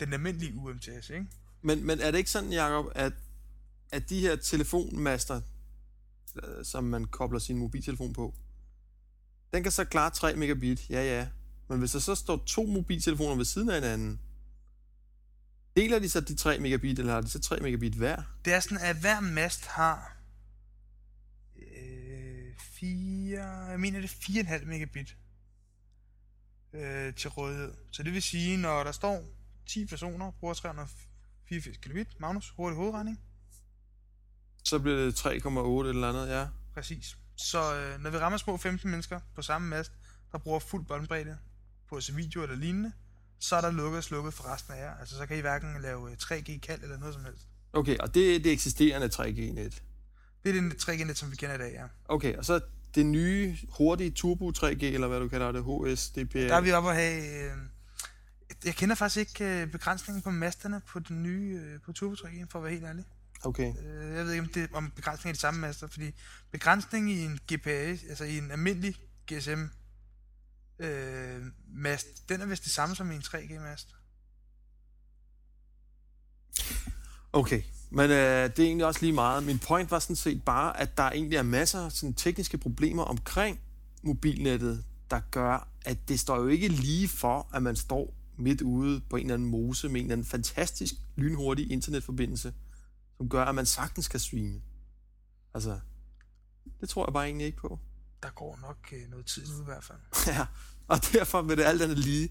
den 0.00 0.12
almindelige 0.12 0.54
UMTS, 0.54 1.10
ikke? 1.10 1.26
Men, 1.62 1.86
men 1.86 2.00
er 2.00 2.10
det 2.10 2.18
ikke 2.18 2.30
sådan, 2.30 2.52
Jacob, 2.52 2.92
at, 2.94 3.12
at 3.92 4.10
de 4.10 4.20
her 4.20 4.36
telefonmaster, 4.36 5.40
øh, 6.42 6.64
som 6.64 6.84
man 6.84 7.04
kobler 7.04 7.38
sin 7.38 7.58
mobiltelefon 7.58 8.12
på, 8.12 8.34
den 9.54 9.62
kan 9.62 9.72
så 9.72 9.84
klare 9.84 10.10
3 10.10 10.36
megabit, 10.36 10.90
ja 10.90 11.02
ja. 11.02 11.28
Men 11.68 11.78
hvis 11.78 11.92
der 11.92 11.98
så 11.98 12.14
står 12.14 12.42
to 12.46 12.66
mobiltelefoner 12.66 13.36
ved 13.36 13.44
siden 13.44 13.68
af 13.68 13.74
hinanden, 13.74 14.20
deler 15.76 15.98
de 15.98 16.08
så 16.08 16.20
de 16.20 16.34
3 16.34 16.58
megabit, 16.58 16.98
eller 16.98 17.12
har 17.12 17.20
de 17.20 17.28
så 17.28 17.40
3 17.40 17.60
megabit 17.60 17.94
hver? 17.94 18.22
Det 18.44 18.52
er 18.52 18.60
sådan, 18.60 18.78
at 18.78 18.96
hver 19.00 19.20
mast 19.20 19.66
har 19.66 20.18
4, 22.80 23.42
jeg 23.70 23.80
mener 23.80 24.00
det 24.00 24.10
er 24.10 24.58
4,5 24.58 24.64
megabit 24.64 25.16
øh, 26.72 27.14
til 27.14 27.30
rådighed. 27.30 27.74
Så 27.90 28.02
det 28.02 28.12
vil 28.12 28.22
sige, 28.22 28.56
når 28.56 28.84
der 28.84 28.92
står 28.92 29.24
10 29.66 29.86
personer, 29.86 30.30
bruger 30.40 30.54
384 30.54 31.76
kilobit, 31.76 32.20
Magnus, 32.20 32.52
hurtig 32.56 32.76
hovedregning, 32.76 33.20
Så 34.64 34.78
bliver 34.78 34.96
det 34.96 35.26
3,8 35.26 35.88
eller 35.88 36.08
andet, 36.08 36.28
ja. 36.28 36.46
præcis. 36.74 37.16
Så 37.36 37.74
øh, 37.74 38.02
når 38.02 38.10
vi 38.10 38.18
rammer 38.18 38.38
små 38.38 38.56
15 38.56 38.90
mennesker 38.90 39.20
på 39.34 39.42
samme 39.42 39.68
mast, 39.68 39.92
der 40.32 40.38
bruger 40.38 40.58
fuld 40.58 40.84
båndbredde 40.86 41.38
på 41.88 42.00
se 42.00 42.14
video 42.14 42.42
eller 42.42 42.56
lignende, 42.56 42.92
så 43.38 43.56
er 43.56 43.60
der 43.60 43.70
lukket 43.70 43.98
og 43.98 44.04
slukket 44.04 44.34
for 44.34 44.52
resten 44.54 44.74
af 44.74 44.78
jer. 44.80 44.94
Altså 45.00 45.16
så 45.16 45.26
kan 45.26 45.36
I 45.36 45.40
hverken 45.40 45.82
lave 45.82 46.10
øh, 46.10 46.16
3G-kald 46.22 46.82
eller 46.82 46.98
noget 46.98 47.14
som 47.14 47.24
helst. 47.24 47.46
Okay, 47.72 47.98
og 47.98 48.14
det 48.14 48.34
er 48.36 48.40
det 48.40 48.52
eksisterende 48.52 49.06
3G-net. 49.06 49.82
Det 50.44 50.56
er 50.56 50.60
det 50.60 50.88
3G-net, 50.88 51.18
som 51.18 51.30
vi 51.30 51.36
kender 51.36 51.54
i 51.54 51.58
dag, 51.58 51.72
ja. 51.72 51.84
Okay, 52.04 52.36
og 52.36 52.44
så 52.44 52.60
det 52.94 53.06
nye, 53.06 53.58
hurtige 53.68 54.10
Turbo 54.10 54.52
3G, 54.58 54.84
eller 54.84 55.08
hvad 55.08 55.20
du 55.20 55.28
kalder 55.28 55.52
det, 55.52 55.64
HSDPA. 55.64 56.48
Der 56.48 56.56
er 56.56 56.60
vi 56.60 56.72
oppe 56.72 56.90
at 56.90 56.96
have... 56.96 57.44
Øh, 57.44 57.56
jeg 58.64 58.74
kender 58.74 58.94
faktisk 58.94 59.16
ikke 59.16 59.62
øh, 59.62 59.70
begrænsningen 59.72 60.22
på 60.22 60.30
masterne 60.30 60.80
på 60.88 60.98
den 60.98 61.22
nye 61.22 61.60
øh, 61.64 61.80
på 61.80 61.92
Turbo 61.92 62.14
3G, 62.14 62.46
for 62.50 62.58
at 62.58 62.62
være 62.62 62.72
helt 62.72 62.84
ærlig. 62.84 63.04
Okay, 63.44 63.74
Øh, 63.84 64.16
jeg 64.16 64.24
ved 64.24 64.32
ikke, 64.32 64.42
om, 64.42 64.48
det, 64.48 64.68
om 64.72 64.90
begrænsningen 64.90 65.32
er 65.32 65.34
de 65.34 65.40
samme 65.40 65.60
master, 65.60 65.86
fordi 65.86 66.14
begrænsningen 66.50 67.10
i 67.10 67.24
en 67.24 67.38
GPS, 67.52 68.04
altså 68.08 68.24
i 68.24 68.38
en 68.38 68.50
almindelig 68.50 68.94
GSM 69.32 69.64
øh, 70.78 71.42
mast, 71.68 72.28
den 72.28 72.40
er 72.40 72.46
vist 72.46 72.64
det 72.64 72.72
samme 72.72 72.96
som 72.96 73.10
i 73.10 73.14
en 73.14 73.20
3G-mast. 73.20 73.94
okay. 77.32 77.62
Men 77.90 78.10
øh, 78.10 78.16
det 78.16 78.58
er 78.58 78.66
egentlig 78.66 78.86
også 78.86 79.00
lige 79.00 79.12
meget. 79.12 79.42
Min 79.42 79.58
point 79.58 79.90
var 79.90 79.98
sådan 79.98 80.16
set 80.16 80.42
bare, 80.44 80.80
at 80.80 80.96
der 80.96 81.02
egentlig 81.02 81.36
er 81.36 81.42
masser 81.42 81.80
af 81.80 81.92
sådan, 81.92 82.14
tekniske 82.14 82.58
problemer 82.58 83.02
omkring 83.02 83.60
mobilnettet, 84.02 84.84
der 85.10 85.20
gør, 85.30 85.68
at 85.84 86.08
det 86.08 86.20
står 86.20 86.36
jo 86.36 86.46
ikke 86.46 86.68
lige 86.68 87.08
for, 87.08 87.48
at 87.54 87.62
man 87.62 87.76
står 87.76 88.14
midt 88.36 88.62
ude 88.62 89.00
på 89.00 89.16
en 89.16 89.22
eller 89.22 89.34
anden 89.34 89.48
mose 89.48 89.88
med 89.88 90.00
en 90.00 90.06
eller 90.06 90.12
anden 90.12 90.26
fantastisk 90.26 90.94
lynhurtig 91.16 91.72
internetforbindelse, 91.72 92.54
som 93.16 93.28
gør, 93.28 93.44
at 93.44 93.54
man 93.54 93.66
sagtens 93.66 94.08
kan 94.08 94.20
streame. 94.20 94.60
Altså, 95.54 95.80
det 96.80 96.88
tror 96.88 97.06
jeg 97.06 97.12
bare 97.12 97.26
egentlig 97.26 97.46
ikke 97.46 97.58
på. 97.58 97.78
Der 98.22 98.30
går 98.30 98.58
nok 98.62 98.92
øh, 98.92 99.10
noget 99.10 99.26
tid 99.26 99.46
nu 99.48 99.62
i 99.62 99.64
hvert 99.64 99.84
fald. 99.84 99.98
Ja, 100.34 100.46
og 100.88 100.98
derfor 101.12 101.42
vil 101.42 101.56
det 101.56 101.64
alt 101.64 101.82
andet 101.82 101.98
lige 101.98 102.28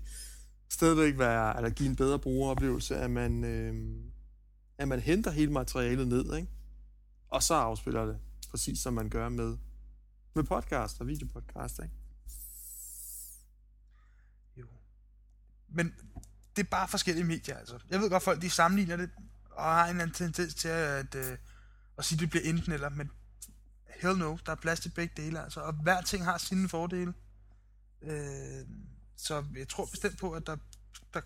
stadigvæk 0.69 1.17
være, 1.17 1.57
eller 1.57 1.69
give 1.69 1.89
en 1.89 1.95
bedre 1.95 2.19
brugeroplevelse, 2.19 2.95
at 2.95 3.11
man, 3.11 3.43
øh, 3.43 3.95
at 4.77 4.87
man 4.87 4.99
henter 4.99 5.31
hele 5.31 5.51
materialet 5.51 6.07
ned, 6.07 6.35
ikke? 6.35 6.49
og 7.29 7.43
så 7.43 7.53
afspiller 7.53 8.05
det, 8.05 8.19
præcis 8.51 8.79
som 8.79 8.93
man 8.93 9.09
gør 9.09 9.29
med, 9.29 9.57
med 10.33 10.43
podcast 10.43 11.01
og 11.01 11.07
videopodcast. 11.07 11.79
Ikke? 11.83 11.95
Jo. 14.57 14.67
Men 15.67 15.93
det 16.55 16.63
er 16.63 16.69
bare 16.69 16.87
forskellige 16.87 17.25
medier, 17.25 17.57
altså. 17.57 17.79
Jeg 17.89 17.99
ved 17.99 18.09
godt, 18.09 18.23
folk 18.23 18.41
de 18.41 18.49
sammenligner 18.49 18.95
det, 18.95 19.09
og 19.51 19.63
har 19.63 19.83
en 19.83 19.89
eller 19.89 20.03
anden 20.03 20.13
tendens 20.15 20.53
til 20.53 20.67
at, 20.67 21.15
at, 21.15 21.39
at 21.97 22.05
sige, 22.05 22.15
at 22.15 22.19
det 22.19 22.29
bliver 22.29 22.43
enten 22.43 22.71
eller, 22.71 22.89
men 22.89 23.11
hell 23.87 24.17
no, 24.17 24.37
der 24.45 24.51
er 24.51 24.55
plads 24.55 24.79
til 24.79 24.89
begge 24.89 25.21
dele, 25.21 25.43
altså. 25.43 25.59
Og 25.59 25.73
hver 25.73 26.01
ting 26.01 26.25
har 26.25 26.37
sine 26.37 26.69
fordele. 26.69 27.13
Øh, 28.01 28.65
så 29.15 29.45
jeg 29.55 29.67
tror 29.67 29.85
bestemt 29.85 30.17
på, 30.17 30.31
at 30.31 30.47
der, 30.47 30.57
der 31.13 31.21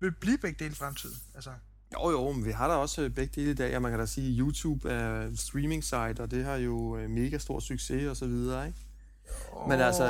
vil 0.00 0.12
blive 0.12 0.38
begge 0.38 0.64
dele 0.64 0.72
i 0.72 0.74
fremtiden. 0.74 1.16
Altså, 1.34 1.54
jo, 1.94 2.10
jo, 2.10 2.32
men 2.32 2.44
vi 2.44 2.50
har 2.50 2.68
da 2.68 2.74
også 2.74 3.02
øh, 3.02 3.10
begge 3.10 3.40
dele 3.40 3.50
i 3.50 3.54
dag, 3.54 3.76
og 3.76 3.82
man 3.82 3.90
kan 3.92 3.98
da 4.00 4.06
sige, 4.06 4.32
at 4.32 4.38
YouTube 4.38 4.90
er 4.90 5.30
streaming 5.36 5.84
site, 5.84 6.20
og 6.20 6.30
det 6.30 6.44
har 6.44 6.56
jo 6.56 6.96
øh, 6.96 7.10
mega 7.10 7.38
stor 7.38 7.60
succes 7.60 8.06
og 8.08 8.16
så 8.16 8.26
videre, 8.26 8.66
ikke? 8.66 8.78
Men 9.68 9.80
altså- 9.80 10.04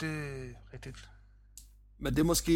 det 0.00 0.08
er 0.08 0.72
rigtigt. 0.74 1.08
Men 1.98 2.12
det 2.12 2.18
er 2.20 2.24
måske 2.24 2.52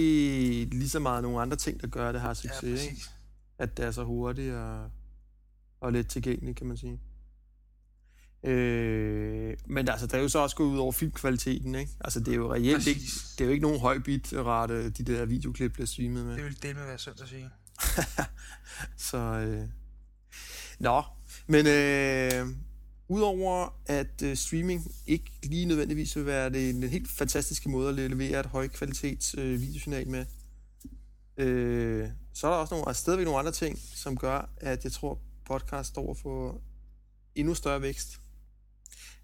lige 0.65 0.89
så 0.89 0.99
meget 0.99 1.23
nogle 1.23 1.41
andre 1.41 1.57
ting, 1.57 1.81
der 1.81 1.87
gør, 1.87 2.09
at 2.09 2.15
det 2.15 2.21
har 2.23 2.29
Ja, 2.29 2.35
succes, 2.35 2.63
ikke? 2.85 2.95
præcis. 2.95 3.11
at 3.59 3.77
det 3.77 3.85
er 3.85 3.91
så 3.91 4.05
hurtigt 4.05 4.55
og, 4.55 4.91
og 5.81 5.93
let 5.93 6.09
tilgængeligt, 6.09 6.57
kan 6.59 6.67
man 6.67 6.77
sige. 6.77 7.01
Øh, 8.45 9.57
men 9.67 9.89
altså, 9.89 10.07
der 10.07 10.17
er 10.19 10.23
jo 10.23 10.29
så 10.29 10.39
også 10.39 10.57
gået 10.57 10.69
ud 10.69 10.79
over 10.79 10.93
filmkvaliteten, 10.93 11.75
ikke? 11.75 11.93
Altså, 12.01 12.21
det 12.21 12.29
er 12.29 12.37
jo 12.37 12.53
reelt 12.55 12.87
ikke, 12.87 13.01
det 13.39 13.41
er 13.41 13.45
jo 13.45 13.51
ikke 13.51 13.63
nogen 13.63 13.81
høj 13.81 13.99
bitrate, 13.99 14.91
de 14.91 15.05
der 15.05 15.25
videoklip 15.25 15.73
bliver 15.73 15.87
streamet 15.87 16.27
med. 16.27 16.35
Det 16.37 16.45
vil 16.45 16.63
det 16.63 16.77
med 16.77 16.85
være 16.87 16.99
synd 16.99 17.21
at 17.23 17.29
sige. 17.29 17.51
Så, 19.09 19.19
øh... 19.19 19.69
Nå, 20.79 21.03
men 21.47 21.67
øh, 21.67 22.49
udover 23.09 23.81
at 23.87 24.23
øh, 24.23 24.37
streaming 24.37 24.93
ikke 25.07 25.31
lige 25.43 25.67
nødvendigvis 25.67 26.17
vil 26.17 26.27
være 26.27 26.51
det, 26.51 26.71
en 26.71 26.83
helt 26.83 27.11
fantastiske 27.11 27.69
måde 27.69 27.89
at 27.89 27.95
levere 28.11 28.41
et 28.41 28.47
højkvalitets 28.47 29.35
øh, 29.39 29.61
videosignal 29.61 30.09
med, 30.09 30.27
øh, 31.37 32.09
så 32.35 32.47
er 32.47 32.51
der 32.51 32.59
også 32.59 32.75
nogle, 32.75 32.89
altså 32.89 33.01
stadigvæk 33.01 33.25
nogle 33.25 33.39
andre 33.39 33.53
ting, 33.53 33.79
som 33.79 34.17
gør, 34.17 34.51
at 34.57 34.85
jeg 34.85 34.93
tror, 34.93 35.19
podcast 35.45 35.89
står 35.89 36.15
for 36.15 36.61
endnu 37.35 37.55
større 37.55 37.83
vækst. 37.83 38.21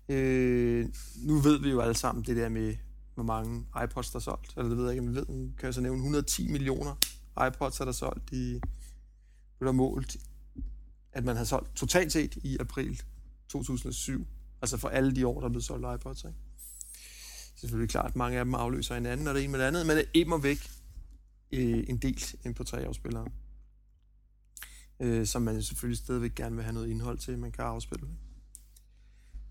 Øh, 0.08 0.88
nu 1.16 1.38
ved 1.38 1.60
vi 1.60 1.70
jo 1.70 1.80
alle 1.80 1.94
sammen 1.94 2.24
det 2.24 2.36
der 2.36 2.48
med, 2.48 2.76
hvor 3.14 3.22
mange 3.22 3.66
iPods 3.84 4.10
der 4.10 4.16
er 4.16 4.20
solgt. 4.20 4.52
Eller 4.56 4.68
det 4.68 4.78
ved 4.78 4.84
jeg 4.84 4.92
ikke, 4.92 5.02
men 5.02 5.14
vi 5.14 5.18
ved, 5.18 5.26
kan 5.26 5.66
jeg 5.66 5.74
så 5.74 5.80
nævne 5.80 5.96
110 5.96 6.48
millioner 6.48 6.94
iPods 7.46 7.80
er 7.80 7.84
der 7.84 7.92
solgt 7.92 8.32
i, 8.32 8.60
blev 9.58 9.66
der 9.66 9.72
målt, 9.72 10.16
at 11.12 11.24
man 11.24 11.36
har 11.36 11.44
solgt 11.44 11.76
totalt 11.76 12.12
set 12.12 12.36
i 12.36 12.56
april 12.60 13.02
2007. 13.48 14.26
Altså 14.62 14.76
for 14.76 14.88
alle 14.88 15.16
de 15.16 15.26
år, 15.26 15.40
der 15.40 15.44
er 15.44 15.50
blevet 15.50 15.64
solgt 15.64 16.00
iPods. 16.00 16.24
Ikke? 16.24 16.38
Selvfølgelig 17.56 17.90
klart, 17.90 18.10
at 18.10 18.16
mange 18.16 18.38
af 18.38 18.44
dem 18.44 18.54
afløser 18.54 18.94
hinanden, 18.94 19.28
og 19.28 19.34
det 19.34 19.42
ene 19.42 19.50
med 19.50 19.60
det 19.60 19.66
andet, 19.66 19.86
men 19.86 19.96
det 19.96 20.04
er 20.04 20.10
immer 20.14 20.38
væk 20.38 20.70
øh, 21.52 21.84
en 21.88 21.96
del 21.96 22.16
MP3-afspillere. 22.46 23.26
Øh, 25.00 25.26
som 25.26 25.42
man 25.42 25.62
selvfølgelig 25.62 25.98
stadigvæk 25.98 26.34
gerne 26.34 26.56
vil 26.56 26.64
have 26.64 26.74
noget 26.74 26.88
indhold 26.88 27.18
til, 27.18 27.38
man 27.38 27.52
kan 27.52 27.64
afspille. 27.64 28.08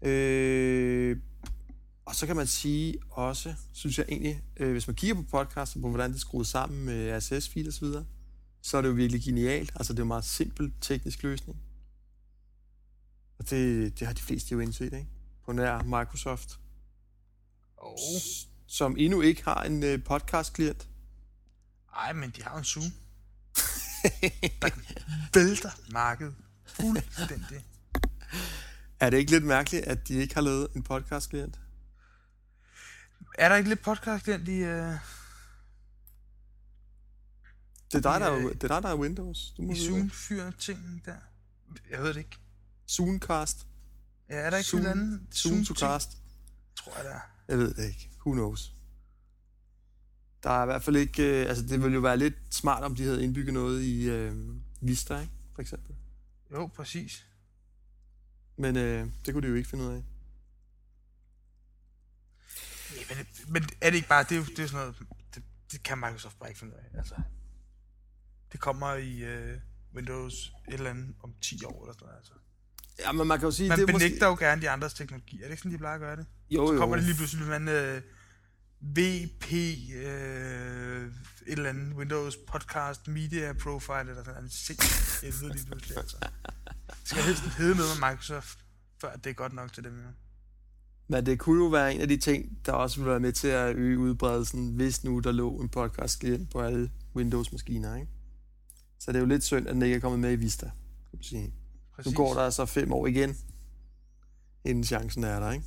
Øh, 0.01 1.17
og 2.09 2.15
så 2.15 2.27
kan 2.27 2.35
man 2.35 2.47
sige 2.47 2.97
også, 3.09 3.55
synes 3.73 3.97
jeg 3.97 4.05
egentlig, 4.09 4.43
øh, 4.57 4.71
hvis 4.71 4.87
man 4.87 4.95
kigger 4.95 5.15
på 5.15 5.23
podcast 5.31 5.75
og 5.75 5.81
på, 5.81 5.89
hvordan 5.89 6.09
det 6.09 6.15
er 6.15 6.19
skruet 6.19 6.47
sammen 6.47 6.85
med 6.85 7.17
RSS-feed 7.17 7.67
og 7.67 7.73
så 7.73 8.03
så 8.61 8.77
er 8.77 8.81
det 8.81 8.89
jo 8.89 8.93
virkelig 8.93 9.23
genialt. 9.23 9.71
Altså, 9.75 9.93
det 9.93 9.99
er 9.99 10.01
jo 10.01 10.05
en 10.05 10.07
meget 10.07 10.25
simpel 10.25 10.73
teknisk 10.81 11.23
løsning. 11.23 11.59
Og 13.39 13.49
det, 13.49 13.99
det 13.99 14.07
har 14.07 14.13
de 14.13 14.21
fleste 14.21 14.51
jo 14.51 14.59
indset, 14.59 14.85
ikke? 14.93 15.07
På 15.45 15.51
nær 15.51 15.83
Microsoft, 15.83 16.59
Oh. 17.77 18.21
som 18.67 18.95
endnu 18.97 19.21
ikke 19.21 19.43
har 19.43 19.63
en 19.63 19.83
øh, 19.83 20.03
podcast-klient. 20.03 20.87
Ej, 21.95 22.13
men 22.13 22.29
de 22.29 22.43
har 22.43 22.57
en 22.57 22.63
Zoom. 22.63 22.85
der 24.61 24.69
vælter 25.39 25.71
markedet 25.91 26.35
fuldstændig. 26.65 27.65
Er 28.99 29.09
det 29.09 29.17
ikke 29.17 29.31
lidt 29.31 29.45
mærkeligt, 29.45 29.85
at 29.85 30.07
de 30.07 30.13
ikke 30.13 30.33
har 30.33 30.41
lavet 30.41 30.67
en 30.75 30.83
podcast-klient? 30.83 31.59
Er 33.39 33.49
der 33.49 33.55
ikke 33.55 33.69
lidt 33.69 33.81
podcast 33.81 34.27
i... 34.27 34.31
Uh, 34.31 34.37
Det 37.91 37.95
er 37.97 37.99
dig, 38.01 38.01
der 38.01 38.09
er, 38.25 38.35
Øh, 38.35 38.43
det 38.43 38.63
er, 38.63 38.67
dig, 38.67 38.83
der 38.83 38.89
er 38.89 38.95
Windows. 38.95 39.53
Du 39.57 39.61
må 39.61 39.71
i 39.71 39.75
zoom 39.75 40.09
fyrer 40.09 40.51
ting 40.51 41.01
der? 41.05 41.15
Jeg 41.89 41.99
ved 42.03 42.09
det 42.13 42.17
ikke. 42.17 42.37
Zoomcast. 42.89 43.67
Ja, 44.29 44.35
er 44.35 44.49
der 44.49 44.57
ikke 44.57 44.69
Zoom, 44.69 44.83
Zoom, 44.83 44.97
en 44.97 45.01
anden 45.01 45.27
Zoom 45.33 45.65
to 45.65 45.73
cast. 45.73 46.17
Tror 46.75 46.95
jeg, 46.95 47.05
der 47.05 47.11
er. 47.11 47.19
Jeg 47.47 47.57
ved 47.57 47.73
det 47.73 47.87
ikke. 47.87 48.09
Who 48.25 48.31
knows? 48.31 48.73
Der 50.43 50.49
er 50.49 50.63
i 50.63 50.65
hvert 50.65 50.83
fald 50.83 50.95
ikke... 50.95 51.41
Øh, 51.41 51.49
altså, 51.49 51.63
det 51.63 51.81
ville 51.81 51.93
jo 51.93 51.99
være 51.99 52.17
lidt 52.17 52.35
smart, 52.51 52.83
om 52.83 52.95
de 52.95 53.03
havde 53.03 53.23
indbygget 53.23 53.53
noget 53.53 53.81
i 53.81 54.09
øh, 54.09 54.35
Vista, 54.81 55.19
ikke? 55.19 55.33
For 55.55 55.61
eksempel. 55.61 55.95
Jo, 56.51 56.67
præcis. 56.67 57.25
Men 58.57 58.77
øh, 58.77 59.07
det 59.25 59.33
kunne 59.33 59.43
de 59.43 59.47
jo 59.47 59.55
ikke 59.55 59.69
finde 59.69 59.83
ud 59.83 59.89
af. 59.89 60.03
Ja, 62.95 62.98
men, 63.09 63.27
men 63.47 63.69
er 63.81 63.89
det 63.89 63.97
ikke 63.97 64.07
bare... 64.07 64.23
Det 64.23 64.31
er 64.31 64.35
jo, 64.35 64.43
det 64.43 64.59
er 64.59 64.63
jo 64.63 64.67
sådan 64.67 64.85
noget... 64.85 64.95
Det, 65.35 65.43
det 65.71 65.83
kan 65.83 65.97
Microsoft 65.97 66.39
bare 66.39 66.49
ikke 66.49 66.59
finde 66.59 66.73
ud 66.73 66.79
af. 66.79 66.97
Altså, 66.97 67.15
det 68.51 68.59
kommer 68.59 68.93
i 68.93 69.23
uh, 69.23 69.57
Windows 69.95 70.53
et 70.67 70.73
eller 70.73 70.89
andet 70.89 71.15
om 71.23 71.33
10 71.41 71.63
år 71.65 71.83
eller 71.83 71.93
sådan 71.93 72.05
noget. 72.05 72.17
Altså. 72.17 72.33
Ja, 72.99 73.11
men 73.11 73.27
man 73.27 73.39
kan 73.39 73.47
jo 73.47 73.51
sige... 73.51 73.69
Man 73.69 73.79
det 73.79 73.89
er 73.89 73.93
benægter 73.93 74.27
jo 74.27 74.35
gerne 74.39 74.61
de 74.61 74.69
andres 74.69 74.93
teknologi. 74.93 75.37
Er 75.37 75.43
det 75.43 75.49
ikke 75.49 75.61
sådan, 75.61 75.71
de 75.71 75.77
plejer 75.77 75.95
at 75.95 76.01
gøre 76.01 76.15
det? 76.15 76.25
Jo, 76.49 76.67
Så 76.67 76.73
jo. 76.73 76.79
kommer 76.79 76.95
det 76.95 77.05
lige 77.05 77.15
pludselig 77.15 77.55
en 77.55 77.67
uh, 77.67 78.01
VP, 78.81 79.51
uh, 79.51 79.99
et 81.47 81.57
eller 81.57 81.69
andet 81.69 81.93
Windows 81.97 82.37
Podcast 82.47 83.07
Media 83.07 83.53
Profile, 83.53 83.99
eller 83.99 84.23
sådan 84.23 84.33
noget. 84.33 84.53
Sindssygt 84.53 85.21
helvede 85.21 85.53
lige 85.53 85.65
pludselig, 85.65 85.97
altså. 85.97 86.17
Det 86.87 87.09
skal 87.09 87.23
helst 87.23 87.43
hedde 87.43 87.75
noget 87.75 87.99
med 87.99 88.09
Microsoft, 88.09 88.59
før 89.01 89.15
det 89.15 89.29
er 89.29 89.33
godt 89.33 89.53
nok 89.53 89.73
til 89.73 89.83
dem, 89.83 89.99
jo. 89.99 90.09
Men 91.11 91.25
det 91.25 91.39
kunne 91.39 91.63
jo 91.63 91.69
være 91.69 91.95
en 91.95 92.01
af 92.01 92.07
de 92.07 92.17
ting, 92.17 92.59
der 92.65 92.71
også 92.71 92.97
ville 92.97 93.11
være 93.11 93.19
med 93.19 93.31
til 93.31 93.47
at 93.47 93.75
øge 93.75 93.99
udbredelsen, 93.99 94.75
hvis 94.75 95.03
nu 95.03 95.19
der 95.19 95.31
lå 95.31 95.61
en 95.61 95.69
podcast 95.69 96.23
på 96.51 96.61
alle 96.61 96.91
Windows-maskiner, 97.15 97.95
ikke? 97.95 98.07
Så 98.99 99.11
det 99.11 99.15
er 99.15 99.19
jo 99.19 99.25
lidt 99.25 99.43
synd, 99.43 99.67
at 99.67 99.73
den 99.73 99.81
ikke 99.81 99.95
er 99.95 99.99
kommet 99.99 100.19
med 100.19 100.31
i 100.31 100.35
Vista, 100.35 100.65
kan 100.65 100.73
man 101.13 101.23
sige. 101.23 101.53
Præcis. 101.95 102.11
Nu 102.11 102.15
går 102.17 102.33
der 102.33 102.41
altså 102.41 102.65
fem 102.65 102.91
år 102.91 103.07
igen, 103.07 103.35
inden 104.63 104.83
chancen 104.83 105.23
er 105.23 105.39
der, 105.39 105.51
ikke? 105.51 105.65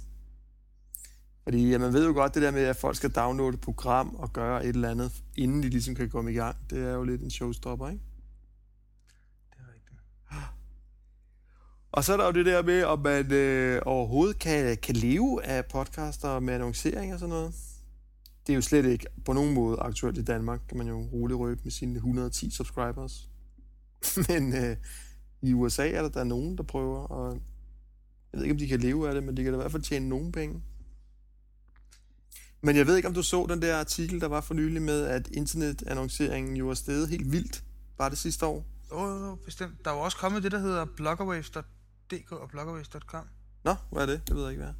Fordi 1.42 1.70
ja, 1.70 1.78
man 1.78 1.92
ved 1.92 2.06
jo 2.06 2.12
godt 2.12 2.34
det 2.34 2.42
der 2.42 2.50
med, 2.50 2.62
at 2.62 2.76
folk 2.76 2.96
skal 2.96 3.10
downloade 3.10 3.54
et 3.54 3.60
program 3.60 4.14
og 4.14 4.32
gøre 4.32 4.64
et 4.64 4.74
eller 4.74 4.90
andet, 4.90 5.12
inden 5.36 5.62
de 5.62 5.68
ligesom 5.68 5.94
kan 5.94 6.10
komme 6.10 6.32
i 6.32 6.34
gang. 6.34 6.56
Det 6.70 6.78
er 6.78 6.92
jo 6.92 7.04
lidt 7.04 7.22
en 7.22 7.30
showstopper, 7.30 7.88
ikke? 7.88 8.02
Det 9.50 9.58
er 9.58 9.74
rigtigt. 9.74 10.00
Og 11.92 12.04
så 12.04 12.12
er 12.12 12.16
der 12.16 12.26
jo 12.26 12.32
det 12.32 12.46
der 12.46 12.62
med, 12.62 12.84
om 12.84 12.98
man 12.98 13.32
øh, 13.32 13.82
overhovedet 13.86 14.38
kan, 14.38 14.76
kan 14.76 14.96
leve 14.96 15.44
af 15.44 15.66
podcaster 15.66 16.40
med 16.40 16.54
annoncering 16.54 17.12
og 17.12 17.18
sådan 17.18 17.30
noget. 17.30 17.54
Det 18.46 18.52
er 18.52 18.54
jo 18.54 18.60
slet 18.60 18.84
ikke 18.84 19.06
på 19.24 19.32
nogen 19.32 19.54
måde 19.54 19.78
aktuelt 19.78 20.18
i 20.18 20.24
Danmark, 20.24 20.60
kan 20.68 20.78
man 20.78 20.88
jo 20.88 21.08
roligt 21.12 21.38
røbe 21.38 21.60
med 21.64 21.72
sine 21.72 21.94
110 21.94 22.50
subscribers. 22.50 23.28
Men 24.28 24.54
øh, 24.56 24.76
i 25.42 25.52
USA 25.52 25.90
er 25.90 26.02
der, 26.02 26.08
der 26.08 26.20
er 26.20 26.24
nogen, 26.24 26.56
der 26.56 26.62
prøver, 26.62 26.98
og 26.98 27.40
jeg 28.32 28.38
ved 28.38 28.42
ikke, 28.44 28.54
om 28.54 28.58
de 28.58 28.68
kan 28.68 28.80
leve 28.80 29.08
af 29.08 29.14
det, 29.14 29.24
men 29.24 29.36
de 29.36 29.42
kan 29.42 29.52
da 29.52 29.58
i 29.58 29.60
hvert 29.60 29.72
fald 29.72 29.82
tjene 29.82 30.08
nogen 30.08 30.32
penge. 30.32 30.62
Men 32.60 32.76
jeg 32.76 32.86
ved 32.86 32.96
ikke, 32.96 33.08
om 33.08 33.14
du 33.14 33.22
så 33.22 33.46
den 33.48 33.62
der 33.62 33.76
artikel, 33.76 34.20
der 34.20 34.28
var 34.28 34.40
for 34.40 34.54
nylig 34.54 34.82
med, 34.82 35.02
at 35.02 35.28
internetannonceringen 35.28 36.56
jo 36.56 36.70
er 36.70 36.74
steget 36.74 37.08
helt 37.08 37.32
vildt, 37.32 37.64
bare 37.98 38.10
det 38.10 38.18
sidste 38.18 38.46
år. 38.46 38.66
Jo, 38.90 38.96
oh, 38.96 39.20
jo, 39.22 39.34
bestemt. 39.34 39.84
Der 39.84 39.90
er 39.90 39.94
jo 39.94 40.00
også 40.00 40.16
kommet 40.16 40.42
det, 40.42 40.52
der 40.52 40.58
hedder 40.58 40.84
bloggerwaves.dk 42.12 42.32
og 42.32 42.48
bloggerwaves.com. 42.50 43.28
Nå, 43.64 43.74
hvad 43.90 44.02
er 44.02 44.06
det? 44.06 44.28
Det 44.28 44.36
ved 44.36 44.42
jeg 44.42 44.50
ikke, 44.50 44.62
hvad. 44.62 44.74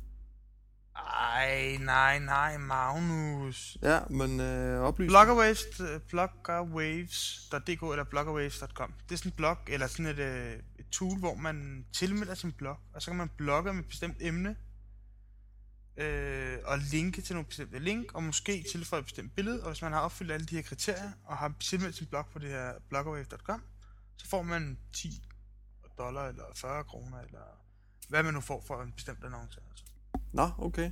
Ej, 0.97 1.77
nej, 1.81 2.19
nej, 2.19 2.59
Magnus. 2.59 3.79
Ja, 3.83 4.01
men 4.11 4.41
øh, 4.41 4.81
oplys. 4.81 5.09
Bloggerwaves, 5.09 5.81
øh, 5.81 6.01
bloggerwaves.dk 6.09 7.83
eller 7.83 8.05
bloggerwaves.com. 8.05 8.95
Det 9.09 9.15
er 9.15 9.19
sådan 9.19 9.33
en 9.33 9.37
blog, 9.37 9.57
eller 9.69 9.87
sådan 9.87 10.07
et, 10.07 10.19
øh, 10.19 10.53
et 10.79 10.89
tool, 10.91 11.19
hvor 11.19 11.35
man 11.35 11.87
tilmelder 11.93 12.35
sin 12.35 12.53
blog, 12.53 12.77
og 12.95 13.03
så 13.03 13.11
kan 13.11 13.19
man 13.19 13.31
blogge 13.37 13.73
med 13.73 13.83
et 13.83 13.89
bestemt 13.89 14.17
emne, 14.21 14.57
øh, 15.97 16.59
og 16.65 16.79
linke 16.79 17.23
til 17.23 17.35
nogle 17.35 17.47
bestemte 17.47 17.79
link, 17.79 18.13
og 18.15 18.23
måske 18.23 18.65
tilføje 18.73 19.01
et 19.01 19.07
bestemt 19.07 19.35
billede, 19.35 19.63
og 19.63 19.71
hvis 19.71 19.83
man 19.83 19.93
har 19.93 20.01
opfyldt 20.01 20.33
alle 20.33 20.47
de 20.47 20.55
her 20.55 20.63
kriterier, 20.63 21.11
og 21.25 21.37
har 21.37 21.53
tilmeldt 21.61 21.97
sin 21.97 22.07
blog 22.07 22.27
på 22.33 22.39
det 22.39 22.49
her 22.49 22.73
bloggerwave.com, 22.89 23.63
så 24.17 24.29
får 24.29 24.43
man 24.43 24.79
10 24.93 25.23
dollar, 25.99 26.29
eller 26.29 26.45
40 26.55 26.85
kroner, 26.85 27.19
eller 27.19 27.63
hvad 28.09 28.23
man 28.23 28.35
nu 28.35 28.41
får 28.41 28.65
for 28.67 28.83
en 28.83 28.93
bestemt 28.93 29.25
annonce. 29.25 29.61
Altså. 29.71 29.85
Nå, 30.33 30.51
okay. 30.59 30.91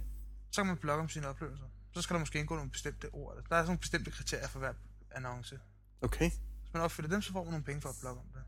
Så 0.51 0.61
kan 0.61 0.67
man 0.67 0.77
blogge 0.77 1.03
om 1.03 1.09
sine 1.09 1.29
oplevelser. 1.29 1.65
Så 1.95 2.03
skal 2.03 2.15
der 2.15 2.21
måske 2.21 2.39
indgå 2.39 2.55
nogle 2.55 2.71
bestemte 2.71 3.09
ord. 3.13 3.35
Der 3.35 3.41
er 3.41 3.43
sådan 3.45 3.67
nogle 3.67 3.79
bestemte 3.79 4.11
kriterier 4.11 4.49
for 4.49 4.59
hver 4.59 4.73
annonce. 5.11 5.59
Okay. 6.03 6.31
Hvis 6.31 6.73
man 6.73 6.83
opfylder 6.83 7.11
dem, 7.11 7.23
så 7.23 7.33
får 7.33 7.45
man 7.45 7.53
nogle 7.53 7.65
penge 7.65 7.81
for 7.83 7.89
at 7.89 7.95
blogge 8.01 8.21
om 8.21 8.27
det. 8.35 8.43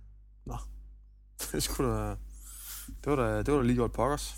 Nå. 0.44 0.56
Det 1.52 1.62
skulle 1.62 1.90
da... 1.90 2.16
Det 3.04 3.06
var 3.06 3.16
da, 3.16 3.38
det 3.38 3.52
var 3.52 3.60
da 3.60 3.66
lige 3.66 3.76
godt 3.76 3.92
pokkers. 3.92 4.36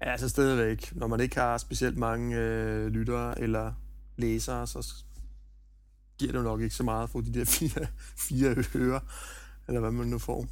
Ja, 0.00 0.10
altså 0.10 0.28
stadigvæk. 0.28 0.96
Når 0.96 1.06
man 1.06 1.20
ikke 1.20 1.36
har 1.36 1.58
specielt 1.58 1.96
mange 1.96 2.36
øh, 2.36 2.86
lyttere 2.86 3.40
eller 3.40 3.72
læsere, 4.16 4.66
så 4.66 4.94
giver 6.18 6.32
det 6.32 6.44
nok 6.44 6.60
ikke 6.60 6.74
så 6.74 6.82
meget 6.82 7.10
for 7.10 7.20
de 7.20 7.34
der 7.34 7.44
fire, 7.58 7.86
fire 8.16 8.64
øre, 8.74 9.00
eller 9.68 9.80
hvad 9.80 9.90
man 9.90 10.06
nu 10.06 10.18
får. 10.18 10.46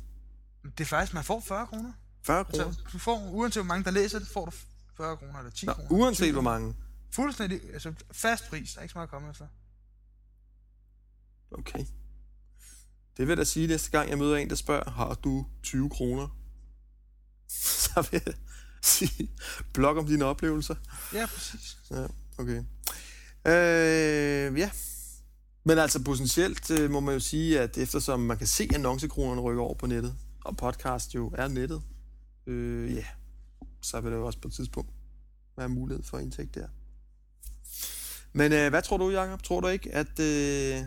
Det 0.78 0.84
er 0.84 0.88
faktisk, 0.88 1.14
man 1.14 1.24
får 1.24 1.40
40 1.40 1.66
kroner. 1.66 1.92
40 2.22 2.44
kroner? 2.44 2.64
Altså, 2.64 2.80
du 2.92 2.98
får, 2.98 3.28
uanset 3.30 3.62
hvor 3.62 3.68
mange 3.68 3.84
der 3.84 3.90
læser 3.90 4.18
det, 4.18 4.28
får 4.28 4.44
du 4.44 4.50
40 4.96 5.16
kroner 5.16 5.38
eller 5.38 5.50
10 5.50 5.66
Nå, 5.66 5.72
kroner. 5.72 5.90
uanset 5.90 6.24
20 6.24 6.32
hvor 6.32 6.42
mange. 6.42 6.74
Fuldstændig, 7.10 7.60
altså 7.72 7.92
fast 8.12 8.48
pris. 8.48 8.72
Der 8.72 8.78
er 8.78 8.82
ikke 8.82 8.92
så 8.92 8.98
meget 8.98 9.06
at 9.06 9.10
komme 9.10 9.30
efter. 9.30 9.46
Okay. 11.50 11.78
Det 13.16 13.26
vil 13.26 13.28
jeg 13.28 13.36
da 13.36 13.44
sige 13.44 13.66
næste 13.66 13.90
gang, 13.90 14.10
jeg 14.10 14.18
møder 14.18 14.36
en, 14.36 14.50
der 14.50 14.56
spørger, 14.56 14.90
har 14.90 15.14
du 15.14 15.46
20 15.62 15.90
kroner? 15.90 16.28
Så 17.48 18.08
vil 18.10 18.22
jeg 18.26 18.34
sige, 18.82 19.30
blog 19.72 19.96
om 19.98 20.06
dine 20.06 20.24
oplevelser. 20.24 20.74
Ja, 21.12 21.26
præcis. 21.26 21.78
Ja, 21.90 22.06
okay. 22.38 22.62
Øh, 23.46 24.58
ja. 24.58 24.70
Men 25.64 25.78
altså 25.78 26.02
potentielt 26.04 26.70
øh, 26.70 26.90
må 26.90 27.00
man 27.00 27.14
jo 27.14 27.20
sige, 27.20 27.60
at 27.60 27.78
eftersom 27.78 28.20
man 28.20 28.38
kan 28.38 28.46
se 28.46 28.68
annoncekronerne 28.74 29.40
rykke 29.40 29.60
over 29.60 29.74
på 29.74 29.86
nettet, 29.86 30.16
og 30.44 30.56
podcast 30.56 31.14
jo 31.14 31.32
er 31.38 31.48
nettet, 31.48 31.82
øh, 32.46 32.94
ja, 32.94 33.04
så 33.82 34.00
vil 34.00 34.12
det 34.12 34.18
jo 34.18 34.26
også 34.26 34.40
på 34.40 34.48
et 34.48 34.54
tidspunkt 34.54 34.90
være 35.56 35.68
mulighed 35.68 36.04
for 36.04 36.18
indtægt 36.18 36.54
der. 36.54 36.68
Men 38.32 38.52
øh, 38.52 38.68
hvad 38.68 38.82
tror 38.82 38.96
du, 38.96 39.10
Jacob? 39.10 39.42
Tror 39.42 39.60
du 39.60 39.66
ikke, 39.68 39.94
at 39.94 40.18
øh, 40.20 40.84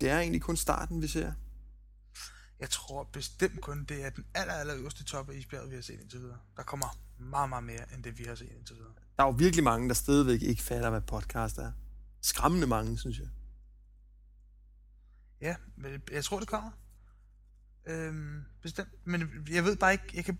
det 0.00 0.10
er 0.10 0.18
egentlig 0.18 0.42
kun 0.42 0.56
starten, 0.56 1.02
vi 1.02 1.08
ser? 1.08 1.32
Jeg 2.60 2.70
tror 2.70 3.04
bestemt 3.04 3.60
kun, 3.60 3.84
det 3.84 4.04
er 4.04 4.10
den 4.10 4.24
aller, 4.34 4.54
aller 4.54 4.76
øverste 4.76 5.04
top 5.04 5.30
af 5.30 5.34
isbjerget, 5.34 5.70
vi 5.70 5.74
har 5.74 5.82
set 5.82 6.00
indtil 6.00 6.20
videre. 6.20 6.38
Der 6.56 6.62
kommer 6.62 6.98
meget, 7.18 7.48
meget 7.48 7.64
mere, 7.64 7.94
end 7.94 8.04
det 8.04 8.18
vi 8.18 8.24
har 8.24 8.34
set 8.34 8.52
indtil 8.58 8.76
videre. 8.76 8.92
Der 9.16 9.22
er 9.22 9.26
jo 9.26 9.32
virkelig 9.32 9.64
mange, 9.64 9.88
der 9.88 9.94
stadigvæk 9.94 10.42
ikke 10.42 10.62
fatter, 10.62 10.90
hvad 10.90 11.00
podcast 11.00 11.58
er. 11.58 11.72
Skræmmende 12.20 12.66
mange, 12.66 12.98
synes 12.98 13.18
jeg. 13.18 13.28
Ja, 15.40 15.56
men 15.76 16.02
jeg 16.12 16.24
tror, 16.24 16.38
det 16.38 16.48
kommer. 16.48 16.70
Øhm, 17.88 18.44
bestemt. 18.62 18.88
Men 19.04 19.30
jeg 19.50 19.64
ved 19.64 19.76
bare 19.76 19.92
ikke, 19.92 20.10
jeg 20.14 20.24
kan... 20.24 20.38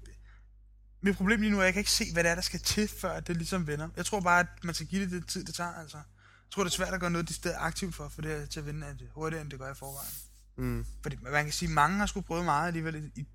Mit 1.00 1.16
problem 1.16 1.40
lige 1.40 1.50
nu 1.50 1.56
er, 1.56 1.60
at 1.60 1.64
jeg 1.66 1.74
kan 1.74 1.80
ikke 1.80 1.90
se, 1.90 2.12
hvad 2.12 2.24
det 2.24 2.30
er, 2.30 2.34
der 2.34 2.42
skal 2.42 2.60
til, 2.60 2.88
før 2.88 3.20
det 3.20 3.36
ligesom 3.36 3.66
vender. 3.66 3.88
Jeg 3.96 4.06
tror 4.06 4.20
bare, 4.20 4.40
at 4.40 4.64
man 4.64 4.74
skal 4.74 4.86
give 4.86 5.02
det 5.02 5.10
det 5.10 5.28
tid, 5.28 5.44
det 5.44 5.54
tager, 5.54 5.74
altså. 5.74 5.96
Jeg 5.96 6.52
tror, 6.52 6.64
det 6.64 6.70
er 6.70 6.74
svært 6.74 6.94
at 6.94 7.00
gøre 7.00 7.10
noget, 7.10 7.28
det 7.28 7.36
sted 7.36 7.54
aktivt 7.56 7.94
for, 7.94 8.08
for 8.08 8.22
det 8.22 8.30
her 8.30 8.46
til 8.46 8.60
at 8.60 8.66
vinde 8.66 8.86
at 8.86 8.98
det 8.98 9.08
hurtigere, 9.14 9.42
end 9.42 9.50
det 9.50 9.58
gør 9.58 9.70
i 9.70 9.74
forvejen. 9.74 10.14
Mm. 10.56 10.86
Fordi 11.02 11.16
man 11.16 11.44
kan 11.44 11.52
sige, 11.52 11.68
at 11.68 11.74
mange 11.74 11.98
har 11.98 12.06
skulle 12.06 12.26
prøve 12.26 12.44
meget 12.44 12.66
alligevel 12.66 13.12
i, 13.14 13.26